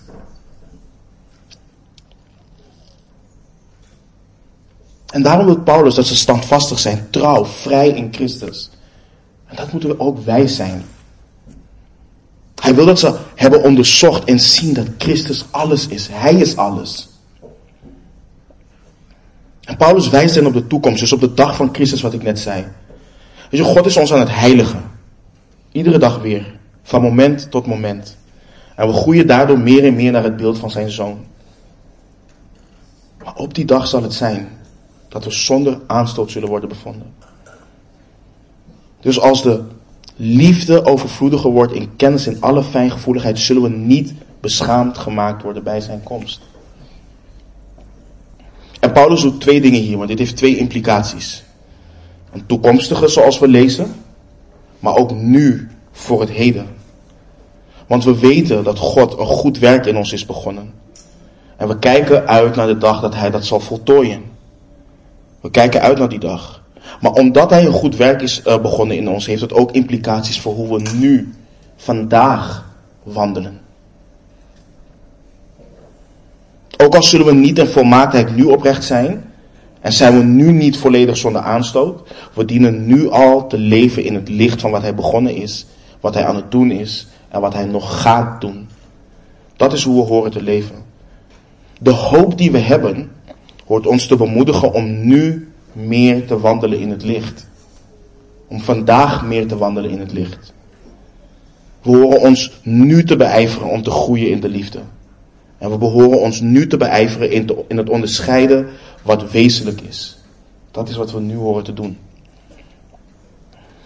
En 5.13 5.23
daarom 5.23 5.47
wil 5.47 5.61
Paulus 5.61 5.95
dat 5.95 6.07
ze 6.07 6.17
standvastig 6.17 6.79
zijn, 6.79 7.11
trouw, 7.11 7.45
vrij 7.45 7.89
in 7.89 8.13
Christus. 8.15 8.71
En 9.47 9.57
dat 9.57 9.73
moeten 9.73 9.89
we 9.91 10.01
ook 10.01 10.25
wij 10.25 10.47
zijn. 10.47 10.85
Hij 12.63 12.75
wil 12.75 12.87
dat 12.87 12.99
ze 12.99 13.17
hebben 13.35 13.63
onderzocht 13.63 14.25
en 14.25 14.41
zien 14.41 14.75
dat 14.75 14.87
Christus 14.99 15.45
alles 15.51 15.87
is. 15.87 16.09
Hij 16.11 16.35
is 16.35 16.57
alles. 16.57 17.09
En 19.61 19.77
Paulus 19.77 20.09
wijst 20.09 20.35
hen 20.35 20.47
op 20.47 20.53
de 20.53 20.67
toekomst, 20.67 21.01
dus 21.01 21.13
op 21.13 21.21
de 21.21 21.35
dag 21.35 21.57
van 21.57 21.69
Christus 21.73 22.03
wat 22.03 22.13
ik 22.13 22.23
net 22.23 22.39
zei. 22.39 22.67
Je, 23.51 23.63
God 23.63 23.87
is 23.87 23.97
ons 23.97 24.13
aan 24.13 24.19
het 24.19 24.35
heiligen. 24.35 24.91
Iedere 25.73 25.99
dag 25.99 26.19
weer. 26.19 26.59
Van 26.83 27.03
moment 27.03 27.51
tot 27.51 27.67
moment. 27.67 28.17
En 28.77 28.87
we 28.87 28.93
groeien 28.93 29.27
daardoor 29.27 29.59
meer 29.59 29.85
en 29.85 29.95
meer 29.95 30.13
naar 30.13 30.25
het 30.25 30.37
beeld 30.37 30.59
van 30.59 30.71
zijn 30.71 30.91
zoon. 30.91 31.25
Maar 33.25 33.35
op 33.35 33.55
die 33.55 33.65
dag 33.65 33.87
zal 33.87 34.03
het 34.03 34.15
zijn 34.15 34.49
dat 35.09 35.25
we 35.25 35.31
zonder 35.31 35.81
aanstoot 35.87 36.31
zullen 36.31 36.49
worden 36.49 36.69
bevonden. 36.69 37.15
Dus 39.01 39.21
als 39.21 39.43
de 39.43 39.63
liefde 40.25 40.85
overvloediger 40.85 41.51
wordt 41.51 41.73
in 41.73 41.97
kennis 41.97 42.27
en 42.27 42.37
alle 42.41 42.63
fijngevoeligheid, 42.63 43.39
zullen 43.39 43.63
we 43.63 43.69
niet 43.69 44.13
beschaamd 44.41 44.99
gemaakt 44.99 45.43
worden 45.43 45.63
bij 45.63 45.81
zijn 45.81 46.03
komst. 46.03 46.41
En 48.81 48.93
Paulus 48.93 49.21
doet 49.21 49.41
twee 49.41 49.61
dingen 49.61 49.81
hier, 49.81 49.97
want 49.97 50.09
dit 50.09 50.19
heeft 50.19 50.37
twee 50.37 50.57
implicaties. 50.57 51.43
Een 52.33 52.47
toekomstige 52.47 53.09
zoals 53.09 53.39
we 53.39 53.49
lezen, 53.49 53.95
maar 54.79 54.97
ook 54.97 55.15
nu 55.15 55.69
voor 55.93 56.21
het 56.21 56.31
heden. 56.31 56.67
Want 57.87 58.05
we 58.05 58.19
weten 58.19 58.65
dat 58.65 58.79
God 58.79 59.19
een 59.19 59.27
goed 59.27 59.59
werk 59.59 59.87
in 59.87 59.97
ons 59.97 60.13
is 60.13 60.27
begonnen. 60.27 60.73
En 61.57 61.69
we 61.69 61.79
kijken 61.79 62.27
uit 62.27 62.57
naar 62.57 62.67
de 62.67 62.79
dag 62.79 63.01
dat 63.01 63.15
Hij 63.15 63.31
dat 63.31 63.45
zal 63.45 63.61
voltooien. 63.61 64.23
We 65.41 65.51
kijken 65.51 65.81
uit 65.81 65.99
naar 65.99 66.09
die 66.09 66.19
dag. 66.19 66.62
Maar 67.01 67.13
omdat 67.13 67.51
hij 67.51 67.67
een 67.67 67.73
goed 67.73 67.97
werk 67.97 68.23
is 68.23 68.43
uh, 68.47 68.61
begonnen 68.61 68.97
in 68.97 69.09
ons, 69.09 69.27
heeft 69.27 69.41
het 69.41 69.53
ook 69.53 69.73
implicaties 69.73 70.41
voor 70.41 70.55
hoe 70.55 70.77
we 70.77 70.91
nu, 70.97 71.35
vandaag, 71.77 72.71
wandelen. 73.03 73.61
Ook 76.77 76.95
al 76.95 77.03
zullen 77.03 77.27
we 77.27 77.35
niet 77.35 77.59
in 77.59 77.67
volmaaktheid 77.67 78.37
nu 78.37 78.45
oprecht 78.45 78.85
zijn, 78.85 79.25
En 79.83 79.93
zijn 79.93 80.19
we 80.19 80.25
nu 80.25 80.53
niet 80.53 80.77
volledig 80.77 81.17
zonder 81.17 81.43
aanstoot? 81.43 82.09
We 82.35 82.45
dienen 82.45 82.87
nu 82.87 83.11
al 83.11 83.47
te 83.47 83.59
leven 83.59 84.05
in 84.05 84.15
het 84.15 84.29
licht 84.29 84.61
van 84.61 84.71
wat 84.71 84.83
hij 84.83 84.95
begonnen 84.95 85.35
is, 85.35 85.67
wat 86.01 86.15
hij 86.15 86.27
aan 86.27 86.37
het 86.37 86.51
doen 86.51 86.71
is 86.71 87.07
en 87.29 87.41
wat 87.41 87.55
hij 87.55 87.65
nog 87.65 88.01
gaat 88.03 88.41
doen. 88.41 88.69
Dat 89.57 89.73
is 89.73 89.85
hoe 89.85 90.03
we 90.03 90.09
horen 90.09 90.31
te 90.31 90.43
leven. 90.43 90.77
De 91.79 91.91
hoop 91.91 92.39
die 92.39 92.51
we 92.51 92.59
hebben, 92.59 93.11
hoort 93.67 93.87
ons 93.87 94.07
te 94.07 94.17
bemoedigen 94.17 94.73
om 94.73 95.07
nu 95.07 95.52
meer 95.73 96.27
te 96.27 96.41
wandelen 96.41 96.79
in 96.79 96.91
het 96.91 97.03
licht. 97.03 97.47
Om 98.49 98.61
vandaag 98.61 99.25
meer 99.25 99.47
te 99.47 99.57
wandelen 99.57 99.91
in 99.91 100.01
het 100.01 100.13
licht. 100.13 100.53
We 101.83 101.97
horen 101.97 102.21
ons 102.21 102.61
nu 102.63 103.05
te 103.05 103.17
beijveren 103.17 103.69
om 103.69 103.83
te 103.83 103.91
groeien 103.91 104.31
in 104.31 104.41
de 104.41 104.49
liefde. 104.49 104.79
En 105.59 105.71
we 105.71 105.79
behoren 105.79 106.21
ons 106.21 106.41
nu 106.41 106.67
te 106.67 106.77
beijveren 106.77 107.31
in, 107.31 107.51
in 107.69 107.77
het 107.77 107.89
onderscheiden 107.89 108.67
wat 109.03 109.31
wezenlijk 109.31 109.81
is. 109.81 110.19
Dat 110.71 110.89
is 110.89 110.97
wat 110.97 111.13
we 111.13 111.21
nu 111.21 111.37
horen 111.37 111.65
te 111.65 111.75
doen. 111.75 111.99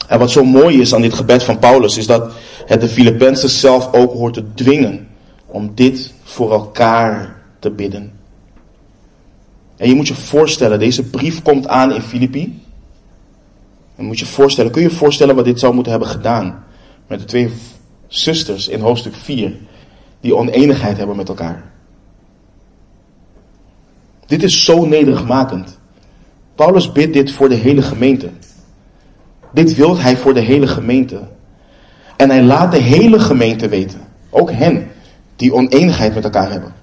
En 0.09 0.19
wat 0.19 0.31
zo 0.31 0.45
mooi 0.45 0.81
is 0.81 0.95
aan 0.95 1.03
dit 1.03 1.15
gebed 1.15 1.43
van 1.43 1.59
Paulus, 1.59 1.97
is 1.97 2.07
dat 2.07 2.33
het 2.67 2.81
de 2.81 2.89
Filippenzen 2.89 3.49
zelf 3.49 3.93
ook 3.93 4.13
hoort 4.13 4.35
te 4.35 4.55
dwingen 4.55 5.09
om 5.47 5.73
dit 5.75 6.13
voor 6.23 6.53
elkaar 6.53 7.37
te 7.59 7.71
bidden. 7.71 8.13
En 9.77 9.89
je 9.89 9.95
moet 9.95 10.09
je 10.09 10.15
voorstellen, 10.15 10.79
deze 10.79 11.03
brief 11.03 11.43
komt 11.43 11.69
aan 11.69 11.95
in 11.95 12.03
Filippi. 12.03 12.63
En 13.97 14.05
moet 14.05 14.19
je 14.19 14.27
voorstellen, 14.27 14.71
kun 14.71 14.83
je 14.83 14.89
je 14.89 14.95
voorstellen 14.95 15.35
wat 15.35 15.45
dit 15.45 15.61
zou 15.61 15.75
moeten 15.75 15.93
hebben 15.93 16.11
gedaan 16.11 16.65
met 17.07 17.19
de 17.19 17.25
twee 17.25 17.53
zusters 18.07 18.69
in 18.69 18.81
hoofdstuk 18.81 19.15
4 19.15 19.57
die 20.21 20.37
oneenigheid 20.37 20.97
hebben 20.97 21.17
met 21.17 21.29
elkaar. 21.29 21.65
Dit 24.27 24.43
is 24.43 24.65
zo 24.65 24.87
nederigmakend. 24.87 25.79
Paulus 26.55 26.93
bidt 26.93 27.13
dit 27.13 27.33
voor 27.33 27.49
de 27.49 27.55
hele 27.55 27.83
gemeente. 27.83 28.31
Dit 29.53 29.75
wil 29.75 29.99
hij 29.99 30.17
voor 30.17 30.35
de 30.35 30.41
hele 30.41 30.67
gemeente. 30.67 31.21
En 32.17 32.31
hij 32.31 32.43
laat 32.43 32.73
de 32.73 32.79
hele 32.79 33.19
gemeente 33.19 33.69
weten, 33.69 34.01
ook 34.31 34.51
hen 34.51 34.89
die 35.37 35.55
oneenigheid 35.55 36.15
met 36.15 36.25
elkaar 36.25 36.51
hebben. 36.51 36.75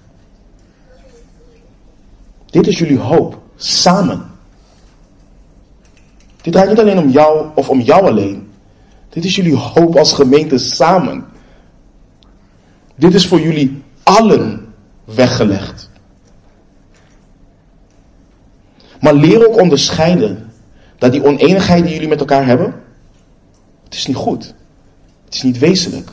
Dit 2.54 2.68
is 2.68 2.78
jullie 2.78 3.00
hoop, 3.00 3.42
samen. 3.56 4.32
Dit 6.42 6.54
draait 6.54 6.70
niet 6.70 6.80
alleen 6.80 6.98
om 6.98 7.10
jou 7.10 7.48
of 7.56 7.70
om 7.70 7.82
jou 7.82 8.06
alleen. 8.06 8.52
Dit 9.10 9.26
is 9.26 9.36
jullie 9.36 9.56
hoop 9.56 9.96
als 9.96 10.14
gemeente 10.14 10.58
samen. 10.58 11.26
Dit 12.96 13.14
is 13.14 13.28
voor 13.28 13.40
jullie 13.40 13.84
allen 14.04 14.74
weggelegd. 15.06 15.90
Maar 19.02 19.14
leer 19.14 19.48
ook 19.48 19.62
onderscheiden 19.62 20.52
dat 20.98 21.12
die 21.12 21.24
oneenigheid 21.24 21.84
die 21.84 21.94
jullie 21.94 22.08
met 22.08 22.20
elkaar 22.20 22.46
hebben, 22.46 22.84
het 23.84 23.94
is 23.94 24.08
niet 24.08 24.16
goed. 24.16 24.54
Het 25.26 25.34
is 25.34 25.42
niet 25.42 25.60
wezenlijk. 25.60 26.10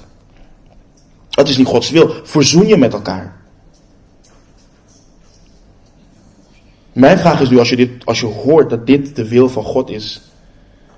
Het 1.30 1.48
is 1.48 1.56
niet 1.56 1.66
Gods 1.66 1.90
wil. 1.90 2.14
Verzoen 2.22 2.66
je 2.66 2.76
met 2.76 2.92
elkaar. 2.92 3.39
Mijn 7.00 7.18
vraag 7.18 7.40
is 7.40 7.50
nu, 7.50 7.58
als 7.58 7.68
je, 7.68 7.76
dit, 7.76 7.90
als 8.04 8.20
je 8.20 8.26
hoort 8.26 8.70
dat 8.70 8.86
dit 8.86 9.16
de 9.16 9.28
wil 9.28 9.48
van 9.48 9.64
God 9.64 9.90
is, 9.90 10.20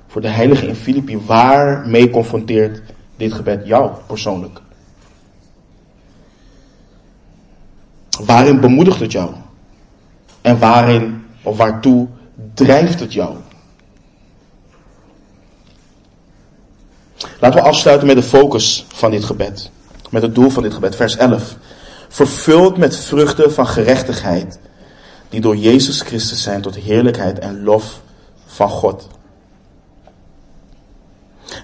voor 0.06 0.20
de 0.20 0.28
heilige 0.28 0.66
in 0.66 0.74
Filippi, 0.74 1.18
waarmee 1.18 2.10
confronteert 2.10 2.82
dit 3.16 3.32
gebed 3.32 3.66
jou 3.66 3.90
persoonlijk? 4.06 4.60
Waarin 8.24 8.60
bemoedigt 8.60 9.00
het 9.00 9.12
jou? 9.12 9.30
En 10.40 10.58
waarin 10.58 11.24
of 11.42 11.56
waartoe 11.56 12.08
drijft 12.54 13.00
het 13.00 13.12
jou? 13.12 13.36
Laten 17.40 17.62
we 17.62 17.68
afsluiten 17.68 18.06
met 18.06 18.16
de 18.16 18.22
focus 18.22 18.86
van 18.88 19.10
dit 19.10 19.24
gebed. 19.24 19.70
Met 20.10 20.22
het 20.22 20.34
doel 20.34 20.50
van 20.50 20.62
dit 20.62 20.74
gebed. 20.74 20.96
Vers 20.96 21.16
11. 21.16 21.56
Vervuld 22.08 22.76
met 22.76 22.96
vruchten 22.96 23.52
van 23.52 23.66
gerechtigheid. 23.66 24.58
Die 25.32 25.40
door 25.40 25.56
Jezus 25.56 26.00
Christus 26.00 26.42
zijn 26.42 26.60
tot 26.60 26.74
heerlijkheid 26.74 27.38
en 27.38 27.62
lof 27.62 28.02
van 28.46 28.68
God. 28.68 29.08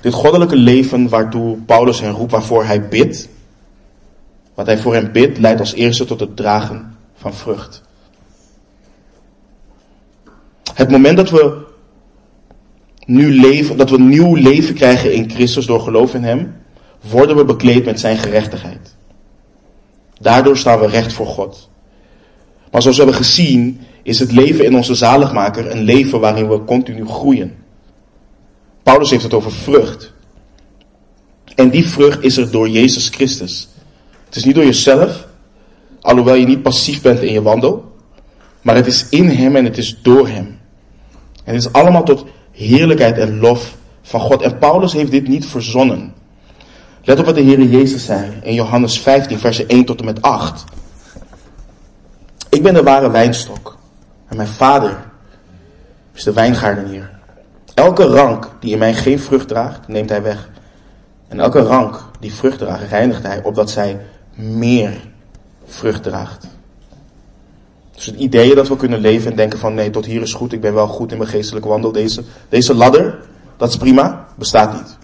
Dit 0.01 0.13
goddelijke 0.13 0.57
leven 0.57 1.09
waartoe 1.09 1.57
Paulus 1.57 2.01
hen 2.01 2.13
roept, 2.13 2.31
waarvoor 2.31 2.65
hij 2.65 2.89
bidt. 2.89 3.29
Wat 4.55 4.67
hij 4.67 4.79
voor 4.79 4.95
hem 4.95 5.13
bidt, 5.13 5.39
leidt 5.39 5.61
als 5.61 5.73
eerste 5.73 6.05
tot 6.05 6.21
het 6.21 6.37
dragen 6.37 6.97
van 7.15 7.35
vrucht. 7.35 7.83
Het 10.75 10.91
moment 10.91 11.17
dat 11.17 11.31
we 11.31 11.67
nu 13.07 13.41
leven, 13.41 13.77
dat 13.77 13.91
we 13.91 14.01
nieuw 14.01 14.35
leven 14.35 14.75
krijgen 14.75 15.13
in 15.13 15.31
Christus 15.31 15.67
door 15.67 15.81
geloof 15.81 16.15
in 16.15 16.23
Hem, 16.23 16.57
worden 17.01 17.37
we 17.37 17.45
bekleed 17.45 17.85
met 17.85 18.01
Zijn 18.01 18.19
gerechtigheid. 18.19 18.95
Daardoor 20.21 20.57
staan 20.57 20.81
we 20.81 20.87
recht 20.87 21.13
voor 21.13 21.27
God. 21.27 21.69
Maar 22.71 22.83
zoals 22.83 22.97
we 22.97 23.03
hebben 23.03 23.23
gezien, 23.25 23.81
is 24.03 24.19
het 24.19 24.33
leven 24.33 24.65
in 24.65 24.77
onze 24.77 24.95
zaligmaker 24.95 25.71
een 25.71 25.83
leven 25.83 26.21
waarin 26.21 26.49
we 26.49 26.65
continu 26.65 27.07
groeien. 27.07 27.55
Paulus 28.83 29.11
heeft 29.11 29.23
het 29.23 29.35
over 29.35 29.53
vrucht. 29.53 30.13
En 31.55 31.71
die 31.71 31.87
vrucht 31.87 32.23
is 32.23 32.37
er 32.37 32.51
door 32.51 32.69
Jezus 32.69 33.09
Christus. 33.09 33.69
Het 34.25 34.37
is 34.37 34.45
niet 34.45 34.55
door 34.55 34.65
jezelf, 34.65 35.27
alhoewel 36.01 36.35
je 36.35 36.47
niet 36.47 36.63
passief 36.63 37.03
bent 37.03 37.21
in 37.21 37.33
je 37.33 37.43
wandel, 37.43 37.93
maar 38.63 38.75
het 38.75 38.87
is 38.87 39.07
in 39.09 39.29
Hem 39.29 39.57
en 39.57 39.65
het 39.65 39.79
is 39.79 39.99
door 40.03 40.29
Hem. 40.29 40.59
En 41.45 41.55
het 41.55 41.65
is 41.65 41.73
allemaal 41.73 42.05
tot 42.05 42.25
heerlijkheid 42.51 43.19
en 43.19 43.39
lof 43.39 43.77
van 44.03 44.21
God. 44.21 44.43
En 44.43 44.59
Paulus 44.59 44.93
heeft 44.93 45.11
dit 45.11 45.29
niet 45.29 45.47
verzonnen. 45.47 46.15
Let 47.05 47.19
op 47.19 47.25
wat 47.25 47.35
de 47.35 47.41
Heer 47.41 47.63
Jezus 47.63 48.05
zei 48.05 48.33
in 48.43 48.55
Johannes 48.55 49.01
15, 49.01 49.39
versen 49.39 49.69
1 49.69 49.85
tot 49.85 49.99
en 49.99 50.05
met 50.05 50.23
8. 50.23 50.65
Ik 52.49 52.63
ben 52.63 52.75
de 52.75 52.83
ware 52.83 53.11
wijnstok 53.11 53.77
en 54.29 54.37
mijn 54.37 54.49
vader 54.49 54.97
is 56.13 56.25
de 56.25 56.33
wijngaardenier. 56.33 57.11
Elke 57.75 58.05
rank 58.05 58.51
die 58.61 58.73
in 58.73 58.79
mij 58.79 58.95
geen 58.95 59.21
vrucht 59.21 59.49
draagt, 59.49 59.89
neemt 59.89 60.09
hij 60.09 60.23
weg. 60.23 60.49
En 61.29 61.41
elke 61.41 61.63
rank 61.63 62.05
die 62.21 62.35
vrucht 62.35 62.59
draagt, 62.59 62.89
reinigt 62.89 63.23
hij, 63.23 63.43
opdat 63.43 63.71
zij 63.71 64.01
meer 64.35 65.01
vrucht 65.65 66.03
draagt. 66.03 66.47
Dus 67.95 68.07
het 68.07 68.17
idee 68.17 68.55
dat 68.55 68.69
we 68.69 68.77
kunnen 68.77 69.01
leven 69.01 69.31
en 69.31 69.37
denken 69.37 69.59
van 69.59 69.75
nee, 69.75 69.91
tot 69.91 70.05
hier 70.05 70.23
is 70.23 70.35
goed, 70.35 70.53
ik 70.53 70.61
ben 70.61 70.75
wel 70.75 70.89
goed 70.89 71.13
in 71.13 71.19
mijn 71.19 71.31
geestelijke 71.31 71.69
wandel. 71.69 71.93
Deze, 71.93 72.23
deze 72.49 72.75
ladder, 72.75 73.19
dat 73.57 73.69
is 73.69 73.77
prima, 73.77 74.27
bestaat 74.35 74.73
niet. 74.73 74.97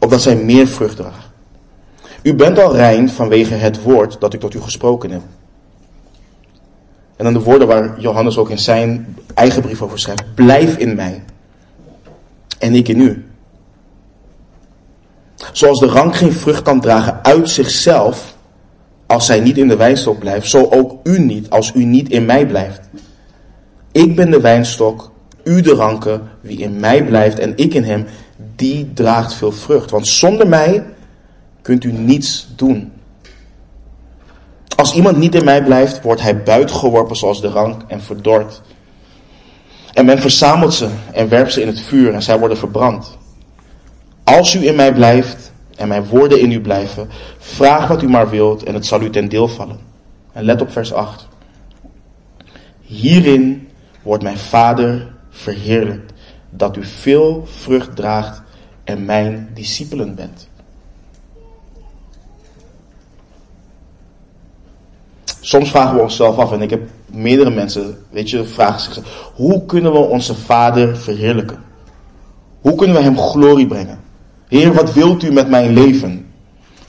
Opdat 0.00 0.22
zij 0.22 0.36
meer 0.36 0.66
vrucht 0.66 0.96
draagt. 0.96 1.30
U 2.22 2.34
bent 2.34 2.58
al 2.58 2.76
rein 2.76 3.08
vanwege 3.10 3.54
het 3.54 3.82
woord 3.82 4.20
dat 4.20 4.34
ik 4.34 4.40
tot 4.40 4.54
u 4.54 4.60
gesproken 4.60 5.10
heb. 5.10 5.22
En 7.16 7.24
dan 7.24 7.32
de 7.32 7.40
woorden 7.40 7.68
waar 7.68 8.00
Johannes 8.00 8.36
ook 8.36 8.50
in 8.50 8.58
zijn 8.58 9.16
eigen 9.34 9.62
brief 9.62 9.82
over 9.82 9.98
schrijft. 9.98 10.34
Blijf 10.34 10.76
in 10.76 10.94
mij. 10.94 11.22
En 12.58 12.74
ik 12.74 12.88
in 12.88 13.00
u. 13.00 13.26
Zoals 15.52 15.80
de 15.80 15.86
rank 15.86 16.16
geen 16.16 16.32
vrucht 16.32 16.62
kan 16.62 16.80
dragen 16.80 17.24
uit 17.24 17.48
zichzelf, 17.48 18.36
als 19.06 19.26
zij 19.26 19.40
niet 19.40 19.58
in 19.58 19.68
de 19.68 19.76
wijnstok 19.76 20.18
blijft, 20.18 20.48
zo 20.48 20.68
ook 20.70 21.06
u 21.06 21.18
niet 21.18 21.50
als 21.50 21.72
u 21.74 21.84
niet 21.84 22.08
in 22.08 22.24
mij 22.24 22.46
blijft. 22.46 22.80
Ik 23.92 24.16
ben 24.16 24.30
de 24.30 24.40
wijnstok, 24.40 25.10
u 25.44 25.60
de 25.60 25.74
ranken, 25.74 26.22
wie 26.40 26.58
in 26.58 26.80
mij 26.80 27.04
blijft 27.04 27.38
en 27.38 27.56
ik 27.56 27.74
in 27.74 27.84
hem, 27.84 28.06
die 28.56 28.92
draagt 28.94 29.34
veel 29.34 29.52
vrucht. 29.52 29.90
Want 29.90 30.06
zonder 30.06 30.48
mij 30.48 30.84
kunt 31.62 31.84
u 31.84 31.92
niets 31.92 32.48
doen. 32.56 32.92
Als 34.76 34.94
iemand 34.94 35.16
niet 35.16 35.34
in 35.34 35.44
mij 35.44 35.62
blijft, 35.62 36.02
wordt 36.02 36.20
hij 36.20 36.42
buitengeworpen 36.42 37.16
zoals 37.16 37.40
de 37.40 37.48
rank 37.48 37.82
en 37.86 38.02
verdord. 38.02 38.62
En 39.92 40.04
men 40.04 40.18
verzamelt 40.18 40.74
ze 40.74 40.88
en 41.12 41.28
werpt 41.28 41.52
ze 41.52 41.60
in 41.60 41.66
het 41.66 41.80
vuur 41.80 42.14
en 42.14 42.22
zij 42.22 42.38
worden 42.38 42.56
verbrand. 42.58 43.18
Als 44.24 44.54
u 44.54 44.66
in 44.66 44.74
mij 44.74 44.92
blijft 44.92 45.52
en 45.76 45.88
mijn 45.88 46.06
woorden 46.06 46.40
in 46.40 46.52
u 46.52 46.60
blijven, 46.60 47.08
vraag 47.38 47.88
wat 47.88 48.02
u 48.02 48.08
maar 48.08 48.30
wilt 48.30 48.62
en 48.62 48.74
het 48.74 48.86
zal 48.86 49.00
u 49.00 49.10
ten 49.10 49.28
deel 49.28 49.48
vallen. 49.48 49.78
En 50.32 50.44
let 50.44 50.60
op 50.60 50.72
vers 50.72 50.92
8. 50.92 51.28
Hierin 52.80 53.68
wordt 54.02 54.22
mijn 54.22 54.38
Vader 54.38 55.12
verheerlijkt, 55.30 56.12
dat 56.50 56.76
u 56.76 56.84
veel 56.84 57.46
vrucht 57.46 57.96
draagt 57.96 58.42
en 58.84 59.04
mijn 59.04 59.50
discipelen 59.54 60.14
bent. 60.14 60.48
Soms 65.52 65.70
vragen 65.70 65.94
we 65.94 66.02
onszelf 66.02 66.36
af, 66.36 66.52
en 66.52 66.62
ik 66.62 66.70
heb 66.70 66.82
meerdere 67.06 67.50
mensen, 67.50 67.96
weet 68.10 68.30
je, 68.30 68.44
vragen 68.44 68.80
zich, 68.80 69.04
hoe 69.34 69.66
kunnen 69.66 69.92
we 69.92 69.98
onze 69.98 70.34
Vader 70.34 70.96
verheerlijken? 70.96 71.58
Hoe 72.60 72.74
kunnen 72.74 72.96
we 72.96 73.02
Hem 73.02 73.18
glorie 73.18 73.66
brengen? 73.66 74.00
Heer, 74.48 74.74
wat 74.74 74.92
wilt 74.92 75.22
u 75.22 75.32
met 75.32 75.48
mijn 75.48 75.72
leven? 75.72 76.26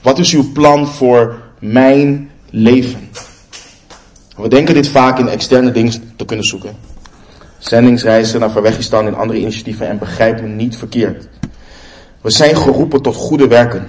Wat 0.00 0.18
is 0.18 0.32
uw 0.32 0.52
plan 0.52 0.86
voor 0.86 1.42
mijn 1.58 2.30
leven? 2.50 3.08
We 4.36 4.48
denken 4.48 4.74
dit 4.74 4.88
vaak 4.88 5.18
in 5.18 5.28
externe 5.28 5.70
dingen 5.70 6.14
te 6.16 6.24
kunnen 6.24 6.44
zoeken. 6.44 6.76
Zendingsreizen 7.58 8.40
naar 8.40 8.50
Verwegistan 8.50 9.06
en 9.06 9.14
andere 9.14 9.38
initiatieven 9.38 9.88
en 9.88 9.98
begrijp 9.98 10.40
me 10.40 10.48
niet 10.48 10.76
verkeerd. 10.76 11.28
We 12.20 12.30
zijn 12.30 12.56
geroepen 12.56 13.02
tot 13.02 13.14
goede 13.14 13.48
werken. 13.48 13.86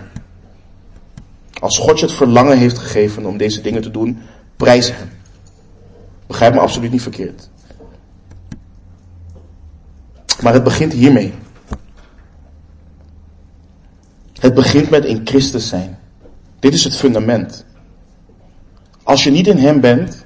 Als 1.59 1.77
God 1.77 1.99
je 1.99 2.05
het 2.05 2.15
verlangen 2.15 2.57
heeft 2.57 2.77
gegeven 2.77 3.25
om 3.25 3.37
deze 3.37 3.61
dingen 3.61 3.81
te 3.81 3.91
doen, 3.91 4.21
prijs 4.55 4.91
hem. 4.91 5.09
Begrijp 6.27 6.53
me 6.53 6.59
absoluut 6.59 6.91
niet 6.91 7.01
verkeerd. 7.01 7.49
Maar 10.41 10.53
het 10.53 10.63
begint 10.63 10.93
hiermee. 10.93 11.33
Het 14.39 14.53
begint 14.53 14.89
met 14.89 15.05
in 15.05 15.21
Christus 15.23 15.67
zijn. 15.67 15.99
Dit 16.59 16.73
is 16.73 16.83
het 16.83 16.95
fundament. 16.95 17.65
Als 19.03 19.23
je 19.23 19.31
niet 19.31 19.47
in 19.47 19.57
Hem 19.57 19.79
bent 19.79 20.25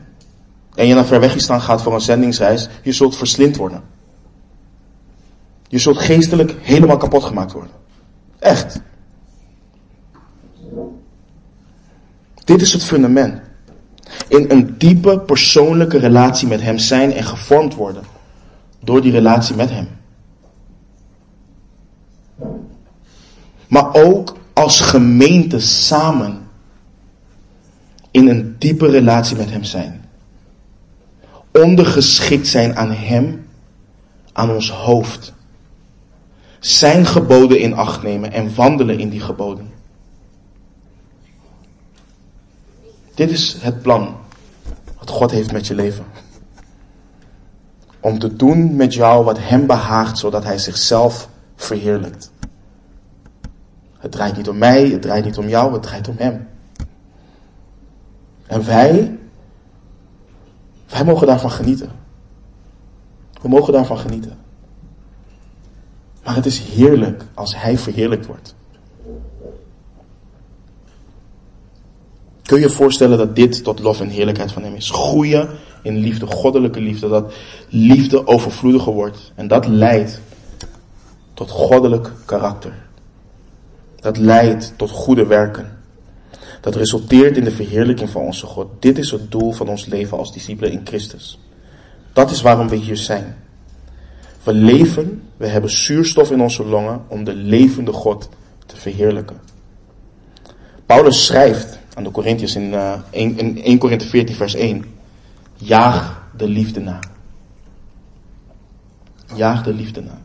en 0.76 0.88
je 0.88 0.94
naar 0.94 1.06
Verwegistan 1.06 1.62
gaat 1.62 1.82
voor 1.82 1.94
een 1.94 2.02
zendingsreis, 2.02 2.70
je 2.84 2.92
zult 2.92 3.18
verslind 3.18 3.56
worden. 3.56 3.84
Je 5.68 5.78
zult 5.78 5.98
geestelijk 5.98 6.56
helemaal 6.62 6.98
kapot 6.98 7.24
gemaakt 7.24 7.52
worden. 7.52 7.72
Echt. 8.40 8.82
Dit 12.44 12.62
is 12.62 12.74
het 12.74 12.84
fundament. 12.84 13.49
In 14.28 14.46
een 14.52 14.78
diepe 14.78 15.20
persoonlijke 15.20 15.98
relatie 15.98 16.48
met 16.48 16.62
Hem 16.62 16.78
zijn 16.78 17.14
en 17.14 17.24
gevormd 17.24 17.76
worden 17.76 18.04
door 18.84 19.02
die 19.02 19.12
relatie 19.12 19.56
met 19.56 19.70
Hem. 19.70 19.88
Maar 23.68 23.94
ook 23.94 24.38
als 24.54 24.82
gemeente 24.82 25.60
samen 25.60 26.48
in 28.12 28.28
een 28.28 28.56
diepe 28.60 28.88
relatie 28.88 29.38
met 29.38 29.50
Hem 29.50 29.64
zijn. 29.64 30.06
Ondergeschikt 31.52 32.48
zijn 32.48 32.76
aan 32.76 32.92
Hem, 32.92 33.48
aan 34.34 34.52
ons 34.52 34.72
hoofd. 34.72 35.34
Zijn 36.60 37.06
geboden 37.06 37.60
in 37.60 37.74
acht 37.74 38.04
nemen 38.04 38.32
en 38.32 38.56
wandelen 38.56 39.00
in 39.00 39.10
die 39.10 39.20
geboden. 39.20 39.79
Dit 43.20 43.32
is 43.32 43.58
het 43.62 43.82
plan 43.82 44.16
wat 44.98 45.10
God 45.10 45.32
heeft 45.32 45.52
met 45.52 45.68
je 45.68 45.76
leven. 45.76 46.06
Om 48.00 48.20
te 48.20 48.36
doen 48.36 48.76
met 48.76 48.94
jou 48.94 49.24
wat 49.24 49.38
Hem 49.40 49.68
behaagt, 49.68 50.18
zodat 50.18 50.44
Hij 50.44 50.58
zichzelf 50.58 51.30
verheerlijkt. 51.56 52.32
Het 53.98 54.12
draait 54.12 54.38
niet 54.38 54.50
om 54.50 54.58
mij, 54.58 54.90
het 54.90 55.02
draait 55.02 55.26
niet 55.26 55.38
om 55.38 55.48
jou, 55.48 55.74
het 55.74 55.84
draait 55.84 56.08
om 56.08 56.16
Hem. 56.18 56.48
En 58.46 58.66
wij, 58.66 59.18
wij 60.90 61.04
mogen 61.04 61.28
daarvan 61.28 61.52
genieten. 61.52 61.92
We 63.42 63.48
mogen 63.48 63.74
daarvan 63.74 63.98
genieten. 63.98 64.38
Maar 66.24 66.36
het 66.36 66.46
is 66.46 66.60
heerlijk 66.60 67.24
als 67.34 67.56
Hij 67.56 67.78
verheerlijkt 67.78 68.26
wordt. 68.26 68.56
Kun 72.50 72.60
je 72.60 72.70
voorstellen 72.70 73.18
dat 73.18 73.36
dit 73.36 73.64
tot 73.64 73.80
lof 73.80 74.02
en 74.02 74.08
heerlijkheid 74.08 74.52
van 74.52 74.64
Hem 74.64 74.76
is? 74.76 74.90
Groeien 74.90 75.50
in 75.84 75.98
liefde, 75.98 76.26
goddelijke 76.26 76.82
liefde, 76.82 77.10
dat 77.10 77.34
liefde 77.70 78.28
overvloediger 78.28 78.94
wordt. 78.94 79.32
En 79.36 79.48
dat 79.48 79.68
leidt 79.68 80.22
tot 81.34 81.50
goddelijk 81.50 82.12
karakter. 82.26 82.74
Dat 83.96 84.18
leidt 84.18 84.74
tot 84.76 84.90
goede 84.90 85.26
werken. 85.26 85.78
Dat 86.62 86.76
resulteert 86.76 87.38
in 87.38 87.44
de 87.44 87.52
verheerlijking 87.52 88.10
van 88.10 88.22
onze 88.22 88.46
God. 88.46 88.68
Dit 88.80 88.98
is 88.98 89.12
het 89.12 89.32
doel 89.32 89.52
van 89.52 89.68
ons 89.68 89.86
leven 89.86 90.18
als 90.18 90.34
discipelen 90.34 90.72
in 90.72 90.82
Christus. 90.84 91.40
Dat 92.14 92.32
is 92.32 92.42
waarom 92.42 92.70
we 92.70 92.76
hier 92.76 92.98
zijn. 92.98 93.36
We 94.44 94.54
leven, 94.54 95.22
we 95.38 95.48
hebben 95.48 95.72
zuurstof 95.72 96.32
in 96.32 96.42
onze 96.42 96.66
longen 96.66 97.02
om 97.08 97.24
de 97.24 97.34
levende 97.34 97.94
God 97.94 98.30
te 98.66 98.76
verheerlijken. 98.76 99.40
Paulus 100.86 101.26
schrijft 101.26 101.79
aan 102.00 102.06
de 102.06 102.12
Corinthiërs 102.12 102.56
in, 102.56 102.74
uh, 102.74 102.94
1, 103.10 103.38
in 103.38 103.64
1 103.64 103.78
Korinthe 103.78 104.08
14 104.08 104.36
vers 104.36 104.56
1. 104.56 104.86
Jaag 105.56 106.24
de 106.38 106.48
liefde 106.48 106.80
na. 106.80 107.00
Jaag 109.36 109.64
de 109.64 109.74
liefde 109.74 110.02
na. 110.02 110.22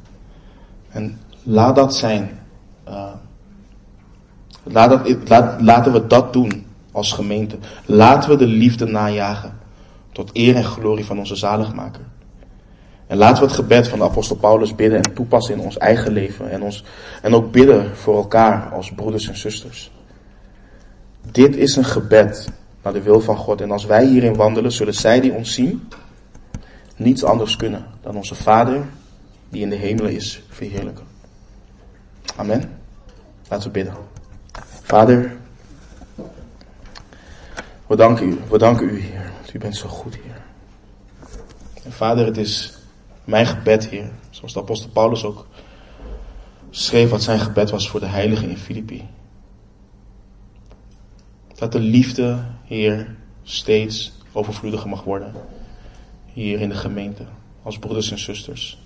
En 0.90 1.18
laat 1.42 1.76
dat 1.76 1.96
zijn 1.96 2.38
uh, 2.88 3.12
Laat 4.62 5.28
laat, 5.28 5.60
laten 5.60 5.92
we 5.92 6.06
dat 6.06 6.32
doen 6.32 6.66
als 6.92 7.12
gemeente. 7.12 7.58
Laten 7.86 8.30
we 8.30 8.36
de 8.36 8.46
liefde 8.46 8.86
najagen. 8.86 9.58
Tot 10.12 10.30
eer 10.32 10.56
en 10.56 10.64
glorie 10.64 11.04
van 11.04 11.18
onze 11.18 11.36
zaligmaker. 11.36 12.02
En 13.06 13.16
laten 13.16 13.42
we 13.42 13.48
het 13.48 13.56
gebed 13.56 13.88
van 13.88 13.98
de 13.98 14.04
apostel 14.04 14.36
Paulus 14.36 14.74
bidden 14.74 15.02
en 15.02 15.14
toepassen 15.14 15.54
in 15.54 15.60
ons 15.60 15.78
eigen 15.78 16.12
leven. 16.12 16.50
En, 16.50 16.62
ons, 16.62 16.84
en 17.22 17.34
ook 17.34 17.52
bidden 17.52 17.96
voor 17.96 18.16
elkaar 18.16 18.70
als 18.72 18.92
broeders 18.92 19.28
en 19.28 19.36
zusters. 19.36 19.90
Dit 21.30 21.56
is 21.56 21.76
een 21.76 21.84
gebed 21.84 22.48
naar 22.82 22.92
de 22.92 23.02
wil 23.02 23.20
van 23.20 23.36
God. 23.36 23.60
En 23.60 23.70
als 23.70 23.84
wij 23.84 24.06
hierin 24.06 24.36
wandelen, 24.36 24.72
zullen 24.72 24.94
zij 24.94 25.20
die 25.20 25.32
ons 25.32 25.54
zien, 25.54 25.88
niets 26.96 27.24
anders 27.24 27.56
kunnen 27.56 27.86
dan 28.02 28.16
onze 28.16 28.34
Vader, 28.34 28.84
die 29.48 29.62
in 29.62 29.70
de 29.70 29.76
hemelen 29.76 30.12
is, 30.12 30.42
verheerlijken. 30.48 31.06
Amen. 32.36 32.78
Laten 33.48 33.66
we 33.66 33.72
bidden. 33.72 33.94
Vader, 34.82 35.36
we 37.86 37.96
danken 37.96 38.28
u, 38.28 38.38
we 38.48 38.58
danken 38.58 38.88
u, 38.88 39.00
Heer, 39.00 39.30
want 39.40 39.54
u 39.54 39.58
bent 39.58 39.76
zo 39.76 39.88
goed, 39.88 40.14
Heer. 40.14 40.42
En 41.84 41.92
Vader, 41.92 42.26
het 42.26 42.36
is 42.36 42.78
mijn 43.24 43.46
gebed, 43.46 43.88
Heer, 43.88 44.10
zoals 44.30 44.52
de 44.52 44.60
apostel 44.60 44.90
Paulus 44.90 45.24
ook 45.24 45.46
schreef 46.70 47.10
wat 47.10 47.22
zijn 47.22 47.40
gebed 47.40 47.70
was 47.70 47.88
voor 47.88 48.00
de 48.00 48.06
heiligen 48.06 48.48
in 48.48 48.58
Filippi. 48.58 49.08
Dat 51.54 51.72
de 51.72 51.78
liefde, 51.78 52.44
Heer, 52.64 53.16
steeds 53.42 54.12
overvloediger 54.32 54.88
mag 54.88 55.04
worden. 55.04 55.32
Hier 56.32 56.60
in 56.60 56.68
de 56.68 56.74
gemeente, 56.74 57.24
als 57.62 57.78
broeders 57.78 58.10
en 58.10 58.18
zusters. 58.18 58.78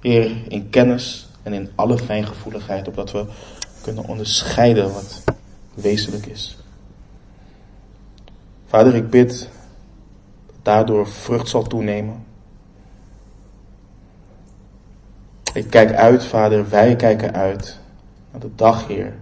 Heer, 0.00 0.36
in 0.48 0.70
kennis 0.70 1.28
en 1.42 1.52
in 1.52 1.70
alle 1.74 1.98
fijngevoeligheid, 1.98 2.88
opdat 2.88 3.12
we 3.12 3.24
kunnen 3.82 4.04
onderscheiden 4.04 4.92
wat 4.92 5.24
wezenlijk 5.74 6.26
is. 6.26 6.58
Vader, 8.66 8.94
ik 8.94 9.10
bid 9.10 9.48
dat 10.46 10.56
daardoor 10.62 11.08
vrucht 11.08 11.48
zal 11.48 11.62
toenemen. 11.62 12.24
Ik 15.52 15.70
kijk 15.70 15.92
uit, 15.92 16.24
Vader, 16.24 16.68
wij 16.68 16.96
kijken 16.96 17.32
uit 17.32 17.78
naar 18.30 18.40
de 18.40 18.54
dag, 18.54 18.86
Heer, 18.86 19.14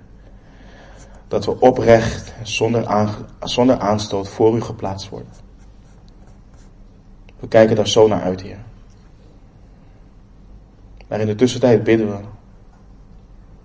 dat 1.29 1.45
we 1.45 1.61
oprecht 1.61 2.35
en 2.39 2.47
zonder, 2.47 3.09
zonder 3.41 3.79
aanstoot 3.79 4.29
voor 4.29 4.57
U 4.57 4.61
geplaatst 4.61 5.09
worden. 5.09 5.33
We 7.41 7.49
kijken 7.49 7.76
daar 7.76 7.89
zo 7.89 8.09
naar 8.09 8.22
uit, 8.22 8.41
Heer. 8.41 8.59
Maar 11.09 11.20
in 11.20 11.26
de 11.26 11.35
tussentijd 11.35 11.85
bidden 11.85 12.11
we 12.11 12.18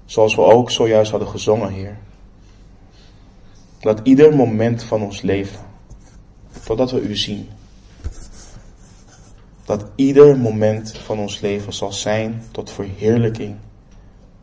Zoals 0.05 0.35
we 0.35 0.41
ook 0.41 0.71
zojuist 0.71 1.11
hadden 1.11 1.29
gezongen, 1.29 1.71
Heer. 1.71 1.97
Dat 3.79 3.99
ieder 4.03 4.35
moment 4.35 4.83
van 4.83 5.01
ons 5.01 5.21
leven, 5.21 5.65
totdat 6.63 6.91
we 6.91 7.01
U 7.01 7.15
zien, 7.15 7.49
dat 9.65 9.85
ieder 9.95 10.37
moment 10.37 10.97
van 10.97 11.19
ons 11.19 11.39
leven 11.39 11.73
zal 11.73 11.91
zijn 11.91 12.43
tot 12.51 12.71
verheerlijking 12.71 13.55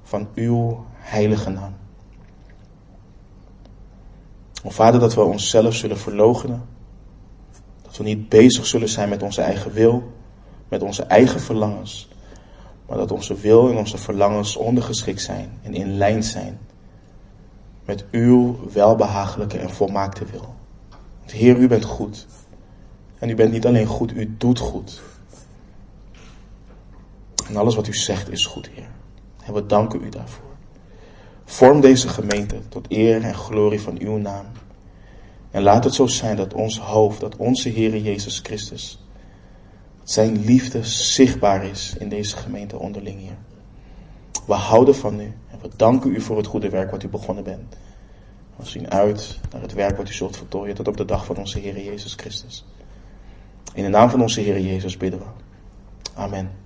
van 0.03 0.29
Uw 0.35 0.85
heilige 0.95 1.51
naam. 1.51 1.80
O 4.63 4.71
Vader, 4.71 5.01
dat 5.01 5.15
we 5.15 5.21
onszelf 5.21 5.75
zullen 5.75 5.99
verloochenen. 5.99 6.63
Dat 7.83 7.97
we 7.97 8.05
niet 8.05 8.29
bezig 8.29 8.67
zullen 8.67 8.89
zijn 8.89 9.09
met 9.09 9.23
onze 9.23 9.43
eigen 9.43 9.73
wil, 9.73 10.13
met 10.69 10.83
onze 10.83 11.03
eigen 11.03 11.41
verlangens, 11.41 12.09
maar 12.87 12.97
dat 12.97 13.13
onze 13.13 13.35
wil 13.35 13.71
en 13.71 13.77
onze 13.77 13.99
verlangens 13.99 14.57
ondergeschikt 14.57 15.23
zijn 15.23 15.59
en 15.63 15.75
in 15.75 15.97
lijn 15.97 16.23
zijn 16.23 16.59
met 17.85 18.05
uw 18.11 18.59
welbehagelijke 18.73 19.59
en 19.59 19.71
volmaakte 19.71 20.25
wil. 20.25 20.55
Want 21.19 21.33
Heer, 21.33 21.57
u 21.57 21.69
bent 21.69 21.85
goed. 21.85 22.27
En 23.19 23.29
u 23.29 23.35
bent 23.35 23.53
niet 23.53 23.67
alleen 23.67 23.87
goed, 23.87 24.13
u 24.13 24.35
doet 24.39 24.59
goed. 24.59 25.03
En 27.49 27.57
alles 27.57 27.75
wat 27.75 27.87
u 27.87 27.95
zegt 27.95 28.31
is 28.31 28.47
goed, 28.47 28.69
Heer. 28.69 28.89
En 29.45 29.55
we 29.55 29.67
danken 29.67 30.05
u 30.05 30.09
daarvoor. 30.09 30.49
Vorm 31.51 31.80
deze 31.80 32.09
gemeente 32.09 32.68
tot 32.68 32.86
eer 32.88 33.22
en 33.22 33.34
glorie 33.34 33.80
van 33.80 33.98
uw 33.98 34.16
naam. 34.16 34.46
En 35.51 35.62
laat 35.62 35.84
het 35.84 35.94
zo 35.94 36.07
zijn 36.07 36.36
dat 36.36 36.55
ons 36.55 36.78
hoofd, 36.78 37.20
dat 37.20 37.36
onze 37.36 37.68
Heer 37.68 37.96
Jezus 37.96 38.40
Christus, 38.42 39.05
zijn 40.03 40.44
liefde 40.44 40.84
zichtbaar 40.84 41.64
is 41.64 41.94
in 41.98 42.09
deze 42.09 42.36
gemeente 42.36 42.78
onderling 42.78 43.18
hier. 43.20 43.36
We 44.46 44.55
houden 44.55 44.94
van 44.94 45.20
u 45.20 45.32
en 45.51 45.59
we 45.62 45.68
danken 45.76 46.11
u 46.11 46.20
voor 46.20 46.36
het 46.36 46.46
goede 46.46 46.68
werk 46.68 46.90
wat 46.90 47.03
u 47.03 47.09
begonnen 47.09 47.44
bent. 47.44 47.76
We 48.57 48.66
zien 48.66 48.90
uit 48.90 49.38
naar 49.53 49.62
het 49.62 49.72
werk 49.72 49.96
wat 49.96 50.09
u 50.09 50.12
zult 50.12 50.36
voltooien 50.36 50.74
tot 50.74 50.88
op 50.88 50.96
de 50.96 51.05
dag 51.05 51.24
van 51.24 51.36
onze 51.36 51.59
Heer 51.59 51.80
Jezus 51.80 52.14
Christus. 52.14 52.64
In 53.74 53.82
de 53.82 53.88
naam 53.88 54.11
van 54.11 54.22
onze 54.22 54.40
Heer 54.40 54.61
Jezus 54.61 54.96
bidden 54.96 55.20
we. 55.20 55.26
Amen. 56.14 56.60